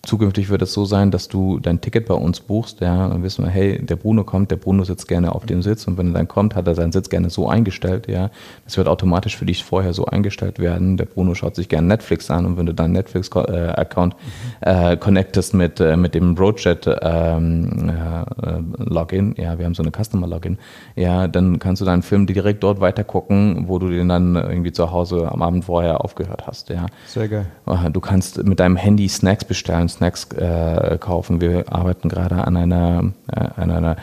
Zukünftig 0.07 0.51
wird 0.51 0.63
es 0.63 0.73
so 0.73 0.85
sein, 0.85 1.11
dass 1.11 1.29
du 1.29 1.59
dein 1.59 1.81
Ticket 1.81 2.07
bei 2.07 2.15
uns 2.15 2.41
buchst, 2.41 2.81
ja, 2.81 3.09
dann 3.09 3.23
wissen 3.23 3.45
wir, 3.45 3.51
hey, 3.51 3.85
der 3.85 3.97
Bruno 3.97 4.25
kommt, 4.25 4.51
der 4.51 4.57
Bruno 4.57 4.85
sitzt 4.85 5.09
gerne 5.09 5.35
auf 5.35 5.47
dem 5.47 5.63
Sitz 5.63 5.87
und 5.87 5.97
wenn 5.97 6.09
er 6.09 6.15
dann 6.15 6.29
kommt, 6.29 6.55
hat 6.55 6.67
er 6.67 6.75
seinen 6.75 6.93
Sitz 6.93 7.09
gerne 7.09 7.31
so 7.31 7.49
eingestellt, 7.49 8.07
ja. 8.09 8.31
Das 8.65 8.77
wird 8.77 8.89
automatisch 8.89 9.37
für 9.37 9.47
dich 9.47 9.65
vorher 9.65 9.95
so 9.95 10.07
eingestellt 10.07 10.59
werden. 10.59 10.97
Der 10.97 11.07
Bruno 11.07 11.35
schaut 11.35 11.57
sich 11.57 11.69
gerne 11.69 11.89
Netflix 11.89 12.31
an 12.31 12.45
und 12.45 12.57
wenn 12.59 12.67
du 12.67 12.75
deinen 12.75 12.93
Netflix-Account 12.93 14.17
äh, 14.61 14.97
connectest 14.97 15.55
mit, 15.55 15.81
äh, 15.81 15.97
mit 15.97 16.15
dem 16.15 16.37
Roadjet 16.37 16.89
ähm, 17.03 17.89
äh, 17.89 18.83
Login, 18.83 19.35
ja, 19.39 19.59
wir 19.59 19.65
haben 19.65 19.75
so 19.75 19.83
eine 19.83 19.93
Customer-Login, 19.93 20.59
ja, 20.97 21.29
dann 21.29 21.59
kannst 21.59 21.81
du 21.81 21.87
deinen 21.87 22.03
Film 22.03 22.27
direkt 22.27 22.63
dort 22.63 22.81
weiter 22.81 23.05
gucken, 23.05 23.65
wo 23.69 23.79
du 23.79 23.89
den 23.89 24.09
dann 24.09 24.37
irgendwie 24.37 24.73
zu 24.73 24.91
Hause 24.91 25.31
am 25.31 25.41
Abend 25.43 25.65
vorher 25.65 26.05
aufgehört 26.05 26.47
hast, 26.47 26.69
ja. 26.69 26.87
Sehr 27.07 27.29
geil. 27.29 27.47
Du 27.93 28.01
kannst 28.01 28.45
mit 28.45 28.61
deinem 28.61 28.77
Handy 28.77 29.09
Snacks 29.09 29.45
bestellen, 29.45 29.89
Snacks 29.95 30.29
äh, 30.33 30.99
kaufen. 30.99 31.41
Wir 31.41 31.73
arbeiten 31.73 32.09
gerade 32.09 32.45
an 32.47 32.57
einer, 32.57 33.13
äh, 33.33 33.41
an 33.57 33.71
einer, 33.71 33.97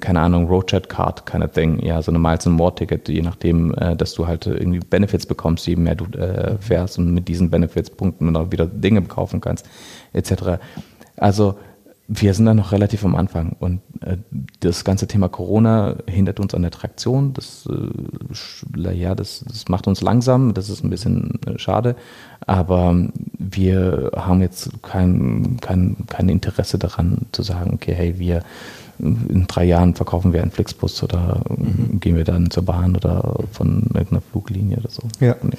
keine 0.00 0.20
Ahnung, 0.20 0.46
Roadchat 0.46 0.88
Card 0.88 1.26
kind 1.26 1.44
of 1.44 1.52
thing, 1.52 1.78
ja, 1.84 2.02
so 2.02 2.10
eine 2.10 2.18
Miles 2.18 2.46
and 2.46 2.56
More 2.56 2.74
Ticket, 2.74 3.08
je 3.08 3.22
nachdem, 3.22 3.74
äh, 3.74 3.96
dass 3.96 4.14
du 4.14 4.26
halt 4.26 4.46
irgendwie 4.46 4.80
Benefits 4.80 5.26
bekommst, 5.26 5.66
je 5.66 5.76
mehr 5.76 5.94
du 5.94 6.06
äh, 6.18 6.56
fährst 6.58 6.98
und 6.98 7.14
mit 7.14 7.28
diesen 7.28 7.50
Benefits-Punkten 7.50 8.32
dann 8.32 8.36
auch 8.36 8.50
wieder 8.50 8.66
Dinge 8.66 9.02
kaufen 9.02 9.40
kannst, 9.40 9.66
etc. 10.12 10.58
Also 11.16 11.56
wir 12.06 12.34
sind 12.34 12.44
da 12.44 12.54
noch 12.54 12.72
relativ 12.72 13.04
am 13.04 13.16
Anfang 13.16 13.56
und 13.60 13.80
äh, 14.02 14.18
das 14.60 14.84
ganze 14.84 15.06
Thema 15.06 15.28
Corona 15.28 15.96
hindert 16.06 16.38
uns 16.38 16.54
an 16.54 16.62
der 16.62 16.70
Traktion. 16.70 17.32
Das, 17.32 17.66
äh, 17.68 18.92
ja, 18.92 19.14
das, 19.14 19.44
das 19.46 19.68
macht 19.68 19.86
uns 19.86 20.02
langsam, 20.02 20.52
das 20.52 20.68
ist 20.68 20.84
ein 20.84 20.90
bisschen 20.90 21.40
äh, 21.46 21.58
schade, 21.58 21.96
aber 22.40 23.08
wir 23.38 24.10
haben 24.16 24.42
jetzt 24.42 24.82
kein, 24.82 25.56
kein, 25.60 25.96
kein 26.08 26.28
Interesse 26.28 26.78
daran 26.78 27.26
zu 27.32 27.42
sagen, 27.42 27.72
okay, 27.72 27.94
hey, 27.94 28.18
wir 28.18 28.42
in 28.98 29.46
drei 29.48 29.64
Jahren 29.64 29.94
verkaufen 29.94 30.32
wir 30.32 30.42
einen 30.42 30.50
Flixbus 30.50 31.02
oder 31.02 31.40
mhm. 31.48 31.98
gehen 32.00 32.16
wir 32.16 32.24
dann 32.24 32.50
zur 32.50 32.64
Bahn 32.64 32.94
oder 32.94 33.40
von 33.50 33.82
irgendeiner 33.94 34.20
Fluglinie 34.20 34.76
oder 34.78 34.90
so. 34.90 35.02
Ja. 35.20 35.36
Nee. 35.42 35.56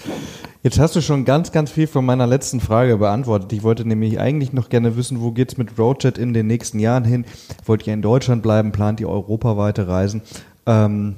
Jetzt 0.65 0.79
hast 0.79 0.95
du 0.95 1.01
schon 1.01 1.25
ganz, 1.25 1.51
ganz 1.51 1.69
viel 1.69 1.85
von 1.85 2.03
meiner 2.03 2.25
letzten 2.25 2.59
Frage 2.59 2.97
beantwortet. 2.97 3.53
Ich 3.53 3.61
wollte 3.61 3.87
nämlich 3.87 4.19
eigentlich 4.19 4.51
noch 4.51 4.67
gerne 4.69 4.97
wissen, 4.97 5.21
wo 5.21 5.29
geht 5.31 5.51
es 5.51 5.57
mit 5.59 5.77
Roadjet 5.77 6.17
in 6.17 6.33
den 6.33 6.47
nächsten 6.47 6.79
Jahren 6.79 7.03
hin? 7.03 7.23
Wollt 7.65 7.85
ihr 7.85 7.93
in 7.93 8.01
Deutschland 8.01 8.41
bleiben? 8.41 8.71
Plant 8.71 8.99
ihr 8.99 9.07
europaweite 9.07 9.87
Reisen? 9.87 10.23
Ähm, 10.65 11.17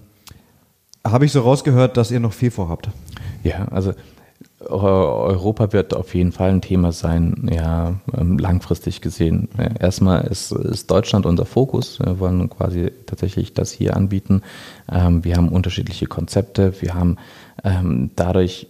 Habe 1.02 1.24
ich 1.24 1.32
so 1.32 1.40
rausgehört, 1.40 1.96
dass 1.96 2.12
ihr 2.12 2.20
noch 2.20 2.34
viel 2.34 2.52
vorhabt? 2.52 2.90
Ja, 3.42 3.70
also 3.72 3.94
Europa 4.60 5.72
wird 5.72 5.94
auf 5.94 6.16
jeden 6.16 6.32
Fall 6.32 6.50
ein 6.50 6.62
Thema 6.62 6.92
sein, 6.92 7.50
ja, 7.52 7.94
ähm, 8.18 8.40
langfristig 8.40 9.02
gesehen. 9.02 9.50
Erstmal 9.80 10.26
ist, 10.28 10.52
ist 10.52 10.90
Deutschland 10.90 11.26
unser 11.26 11.46
Fokus. 11.46 12.00
Wir 12.00 12.20
wollen 12.20 12.50
quasi 12.50 12.92
tatsächlich 13.06 13.54
das 13.54 13.72
hier 13.72 13.96
anbieten. 13.96 14.42
Ähm, 14.92 15.24
wir 15.24 15.38
haben 15.38 15.50
unterschiedliche 15.50 16.08
Konzepte. 16.08 16.74
Wir 16.82 16.96
haben 16.96 17.18
ähm, 17.64 18.12
dadurch, 18.16 18.68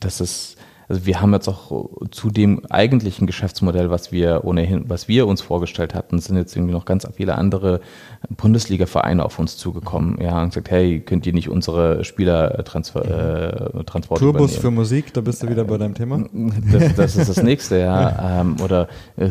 dass 0.00 0.20
es 0.20 0.56
also 0.88 1.06
wir 1.06 1.20
haben 1.20 1.32
jetzt 1.32 1.48
auch 1.48 1.90
zu 2.10 2.30
dem 2.30 2.62
eigentlichen 2.68 3.26
Geschäftsmodell, 3.26 3.90
was 3.90 4.12
wir 4.12 4.42
ohnehin, 4.44 4.84
was 4.88 5.08
wir 5.08 5.26
uns 5.26 5.40
vorgestellt 5.40 5.94
hatten, 5.94 6.18
sind 6.18 6.36
jetzt 6.36 6.54
irgendwie 6.56 6.74
noch 6.74 6.84
ganz 6.84 7.06
viele 7.14 7.36
andere 7.36 7.80
Bundesliga-Vereine 8.28 9.24
auf 9.24 9.38
uns 9.38 9.56
zugekommen, 9.56 10.18
ja, 10.20 10.42
und 10.42 10.50
gesagt, 10.50 10.70
hey, 10.70 11.00
könnt 11.00 11.26
ihr 11.26 11.32
nicht 11.32 11.48
unsere 11.48 12.04
Spieler 12.04 12.64
transfer, 12.64 13.04
äh, 13.04 13.84
Transport 13.84 14.20
Tourbus 14.20 14.52
übernehmen? 14.52 14.60
für 14.60 14.70
Musik, 14.70 15.12
da 15.14 15.20
bist 15.20 15.42
du 15.42 15.48
wieder 15.48 15.64
bei 15.64 15.78
deinem 15.78 15.94
Thema. 15.94 16.24
Das, 16.72 16.94
das 16.94 17.16
ist 17.16 17.28
das 17.28 17.42
nächste, 17.42 17.78
ja. 17.78 18.40
Ähm, 18.40 18.56
oder 18.62 18.88
äh, 19.16 19.28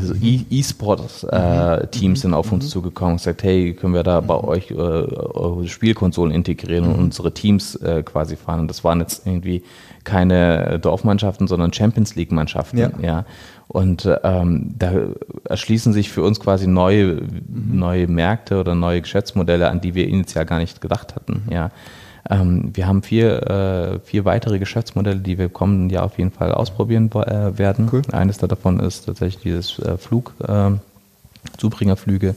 E-Sport-Teams 0.49 2.19
äh, 2.19 2.21
sind 2.21 2.33
auf 2.33 2.51
uns 2.51 2.65
mhm. 2.65 2.69
zugekommen 2.69 3.13
und 3.13 3.17
gesagt, 3.17 3.43
hey, 3.43 3.73
können 3.73 3.93
wir 3.93 4.03
da 4.03 4.21
bei 4.21 4.35
euch 4.35 4.71
äh, 4.71 4.75
eure 4.75 5.67
Spielkonsolen 5.67 6.33
integrieren 6.33 6.85
und 6.85 6.97
mhm. 6.97 7.03
unsere 7.05 7.33
Teams 7.33 7.75
äh, 7.75 8.03
quasi 8.03 8.35
fahren? 8.35 8.61
Und 8.61 8.67
das 8.67 8.83
waren 8.83 8.99
jetzt 8.99 9.25
irgendwie 9.25 9.63
keine 10.03 10.79
Dorfmannschaften, 10.79 11.47
sondern 11.47 11.73
Champions 11.73 12.15
League-Mannschaften. 12.15 12.77
Ja. 12.77 12.91
ja. 13.01 13.25
Und 13.67 14.07
ähm, 14.23 14.75
da 14.77 14.91
erschließen 15.45 15.93
sich 15.93 16.11
für 16.11 16.21
uns 16.21 16.39
quasi 16.39 16.67
neue, 16.67 17.21
mhm. 17.21 17.79
neue 17.79 18.07
Märkte 18.07 18.59
oder 18.59 18.75
neue 18.75 19.01
Geschäftsmodelle, 19.01 19.69
an 19.69 19.81
die 19.81 19.95
wir 19.95 20.07
initial 20.07 20.45
gar 20.45 20.59
nicht 20.59 20.81
gedacht 20.81 21.15
hatten. 21.15 21.43
Ja. 21.49 21.71
Ähm, 22.29 22.71
wir 22.73 22.87
haben 22.87 23.03
vier, 23.03 23.43
äh, 23.49 23.99
vier 23.99 24.25
weitere 24.25 24.59
Geschäftsmodelle, 24.59 25.19
die 25.19 25.37
wir 25.37 25.45
im 25.45 25.53
kommenden 25.53 25.89
Jahr 25.89 26.05
auf 26.05 26.17
jeden 26.17 26.31
Fall 26.31 26.51
ausprobieren 26.53 27.09
äh, 27.11 27.57
werden. 27.57 27.89
Cool. 27.91 28.03
Eines 28.11 28.37
davon 28.37 28.79
ist 28.79 29.05
tatsächlich 29.05 29.43
dieses 29.43 29.79
äh, 29.79 29.97
Flug, 29.97 30.33
Zubringerflüge. 31.57 32.33
Mhm. 32.33 32.35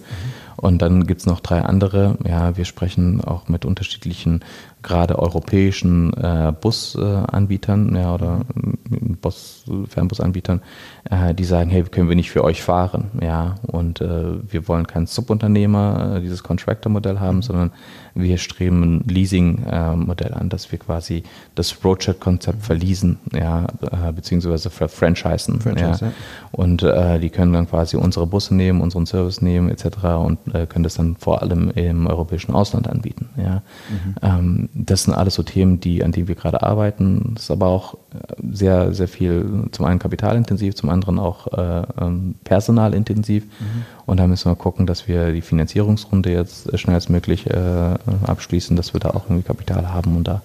Und 0.57 0.83
dann 0.83 1.07
gibt's 1.07 1.27
noch 1.27 1.41
drei 1.41 1.61
andere. 1.63 2.17
Ja, 2.27 2.57
wir 2.57 2.65
sprechen 2.65 3.23
auch 3.23 3.49
mit 3.49 3.65
unterschiedlichen 3.65 4.41
gerade 4.87 5.19
europäischen 5.19 6.15
äh, 6.15 6.53
Busanbietern 6.59 7.95
ja, 7.95 8.15
oder 8.15 8.43
äh, 8.55 8.97
Bus, 9.21 9.65
Fernbusanbietern, 9.89 10.63
äh, 11.11 11.35
die 11.35 11.45
sagen, 11.45 11.71
hey, 11.71 11.83
können 11.83 12.09
wir 12.09 12.15
nicht 12.17 12.31
für 12.31 12.45
euch 12.45 12.63
fahren? 12.63 13.11
Ja, 13.21 13.57
und 13.67 14.01
äh, 14.01 14.25
wir 14.49 14.69
wollen 14.69 14.87
kein 14.87 15.07
Subunternehmer, 15.07 16.17
äh, 16.17 16.21
dieses 16.21 16.45
Contractor-Modell 16.45 17.19
haben, 17.19 17.43
sondern 17.43 17.73
wir 18.15 18.39
streben 18.39 18.83
ein 18.83 19.05
Leasing-Modell 19.09 20.33
an, 20.33 20.49
dass 20.49 20.73
wir 20.73 20.79
quasi 20.79 21.25
das 21.55 21.85
Roadchat-Konzept 21.85 22.63
verleasen, 22.63 23.19
ja, 23.35 23.67
äh, 23.83 24.13
beziehungsweise 24.13 24.71
franchisen. 24.71 25.61
Franchise, 25.61 26.07
ja. 26.07 26.13
Und 26.53 26.83
äh, 26.83 27.19
die 27.19 27.31
können 27.31 27.53
dann 27.53 27.69
quasi 27.69 27.97
unsere 27.97 28.27
Busse 28.27 28.55
nehmen, 28.55 28.81
unseren 28.81 29.05
Service 29.05 29.43
nehmen, 29.43 29.69
etc. 29.69 29.85
und 30.25 30.39
äh, 30.55 30.67
können 30.67 30.85
das 30.85 30.95
dann 30.95 31.17
vor 31.17 31.43
allem 31.43 31.71
im 31.73 32.07
europäischen 32.07 32.55
Ausland 32.55 32.89
anbieten. 32.89 33.29
Ja. 33.37 33.63
Mhm. 33.91 34.15
Ähm, 34.23 34.69
das 34.79 35.05
sind 35.05 35.15
alles 35.15 35.35
so 35.35 35.43
Themen, 35.43 35.81
die, 35.81 36.05
an 36.05 36.13
denen 36.13 36.29
wir 36.29 36.35
gerade 36.35 36.63
arbeiten. 36.63 37.33
Das 37.35 37.45
ist 37.45 37.51
aber 37.51 37.67
auch 37.67 37.95
äh, 37.95 38.35
sehr, 38.53 38.93
sehr 38.93 39.09
viel, 39.09 39.65
zum 39.73 39.87
einen 39.87 39.99
kapitalintensiv, 39.99 40.75
zum 40.75 40.91
anderen 40.91 41.19
auch 41.19 41.47
äh, 41.57 41.83
ähm, 41.99 42.35
personalintensiv. 42.45 43.45
Mhm. 43.45 43.85
Und 44.05 44.19
da 44.19 44.27
müssen 44.27 44.51
wir 44.51 44.57
gucken, 44.57 44.87
dass 44.87 45.09
wir 45.09 45.33
die 45.33 45.41
Finanzierungsrunde 45.41 46.31
jetzt 46.31 46.79
schnellstmöglich 46.79 47.47
äh, 47.47 47.95
abschließen, 48.27 48.77
dass 48.77 48.93
wir 48.93 49.01
da 49.01 49.11
auch 49.11 49.25
irgendwie 49.25 49.45
Kapital 49.45 49.93
haben, 49.93 50.15
um 50.15 50.25
da 50.25 50.43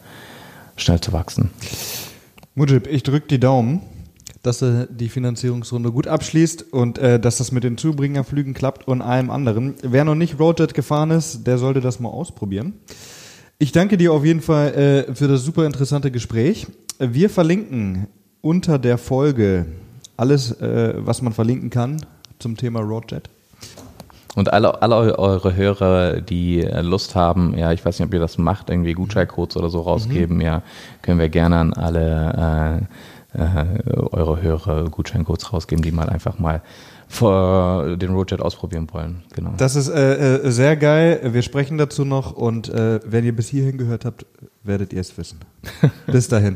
schnell 0.78 1.02
zu 1.02 1.12
wachsen. 1.12 1.52
Mujib, 2.56 2.88
ich 2.88 3.04
drücke 3.04 3.28
die 3.28 3.40
Daumen, 3.40 3.82
dass 4.44 4.62
er 4.62 4.88
die 4.88 5.10
Finanzierungsrunde 5.10 5.92
gut 5.92 6.08
abschließt 6.08 6.72
und 6.72 6.98
äh, 6.98 7.20
dass 7.20 7.38
das 7.38 7.52
mit 7.52 7.66
den 7.66 7.78
Zubringerflügen 7.78 8.54
klappt 8.54 8.88
und 8.88 9.02
allem 9.02 9.30
anderen. 9.30 9.76
Wer 9.82 10.06
noch 10.06 10.16
nicht 10.16 10.40
Roadjet 10.40 10.74
gefahren 10.74 11.12
ist, 11.12 11.46
der 11.46 11.58
sollte 11.58 11.82
das 11.82 12.00
mal 12.00 12.10
ausprobieren. 12.10 12.74
Ich 13.62 13.72
danke 13.72 13.96
dir 13.96 14.12
auf 14.12 14.26
jeden 14.26 14.42
Fall 14.42 14.74
äh, 14.74 15.14
für 15.14 15.28
das 15.28 15.46
super 15.46 15.68
interessante 15.68 16.10
Gespräch. 16.10 16.66
Wir 16.98 17.30
verlinken 17.30 18.08
unter 18.42 18.80
der 18.80 18.98
Folge 18.98 19.68
alles, 20.18 20.60
äh, 20.60 20.96
was 20.98 21.22
man 21.22 21.32
verlinken 21.32 21.70
kann 21.70 22.04
zum 22.40 22.58
Thema 22.58 22.80
Roadjet. 22.80 23.30
Und 24.34 24.52
alle, 24.52 24.82
alle 24.82 25.20
eure 25.20 25.56
Hörer, 25.56 26.22
die 26.22 26.62
äh, 26.62 26.82
Lust 26.82 27.14
haben, 27.14 27.56
ja, 27.56 27.72
ich 27.72 27.86
weiß 27.86 28.00
nicht, 28.00 28.08
ob 28.08 28.14
ihr 28.16 28.20
das 28.20 28.40
macht, 28.40 28.72
irgendwie 28.72 28.94
Gutscheincodes 28.94 29.56
oder 29.58 29.70
so 29.70 29.82
rausgeben, 29.82 30.38
mhm. 30.38 30.42
ja, 30.42 30.64
können 31.04 31.20
wir 31.20 31.30
gerne 31.30 31.58
an 31.58 31.74
alle 31.74 32.90
äh, 33.38 33.42
äh, 33.44 33.66
eure 34.12 34.42
Hörer 34.42 34.90
Gutscheincodes 34.90 35.54
rausgeben, 35.54 35.84
die 35.84 35.92
mal 35.92 36.10
einfach 36.10 36.40
mal 36.40 36.64
vor 37.12 37.98
den 37.98 38.12
Roadjet 38.12 38.42
ausprobieren 38.42 38.88
wollen. 38.92 39.24
Genau. 39.36 39.54
Das 39.58 39.76
ist 39.76 39.90
äh, 39.90 40.38
äh, 40.38 40.50
sehr 40.50 40.78
geil. 40.78 41.20
Wir 41.34 41.42
sprechen 41.42 41.78
dazu 41.78 42.06
noch 42.06 42.32
und 42.32 42.70
äh, 42.70 43.02
wenn 43.06 43.26
ihr 43.26 43.36
bis 43.36 43.50
hierhin 43.50 43.78
gehört 43.78 44.06
habt, 44.06 44.26
werdet 44.64 44.94
ihr 44.94 45.02
es 45.02 45.18
wissen. 45.18 45.40
bis 46.08 46.30
dahin. 46.30 46.56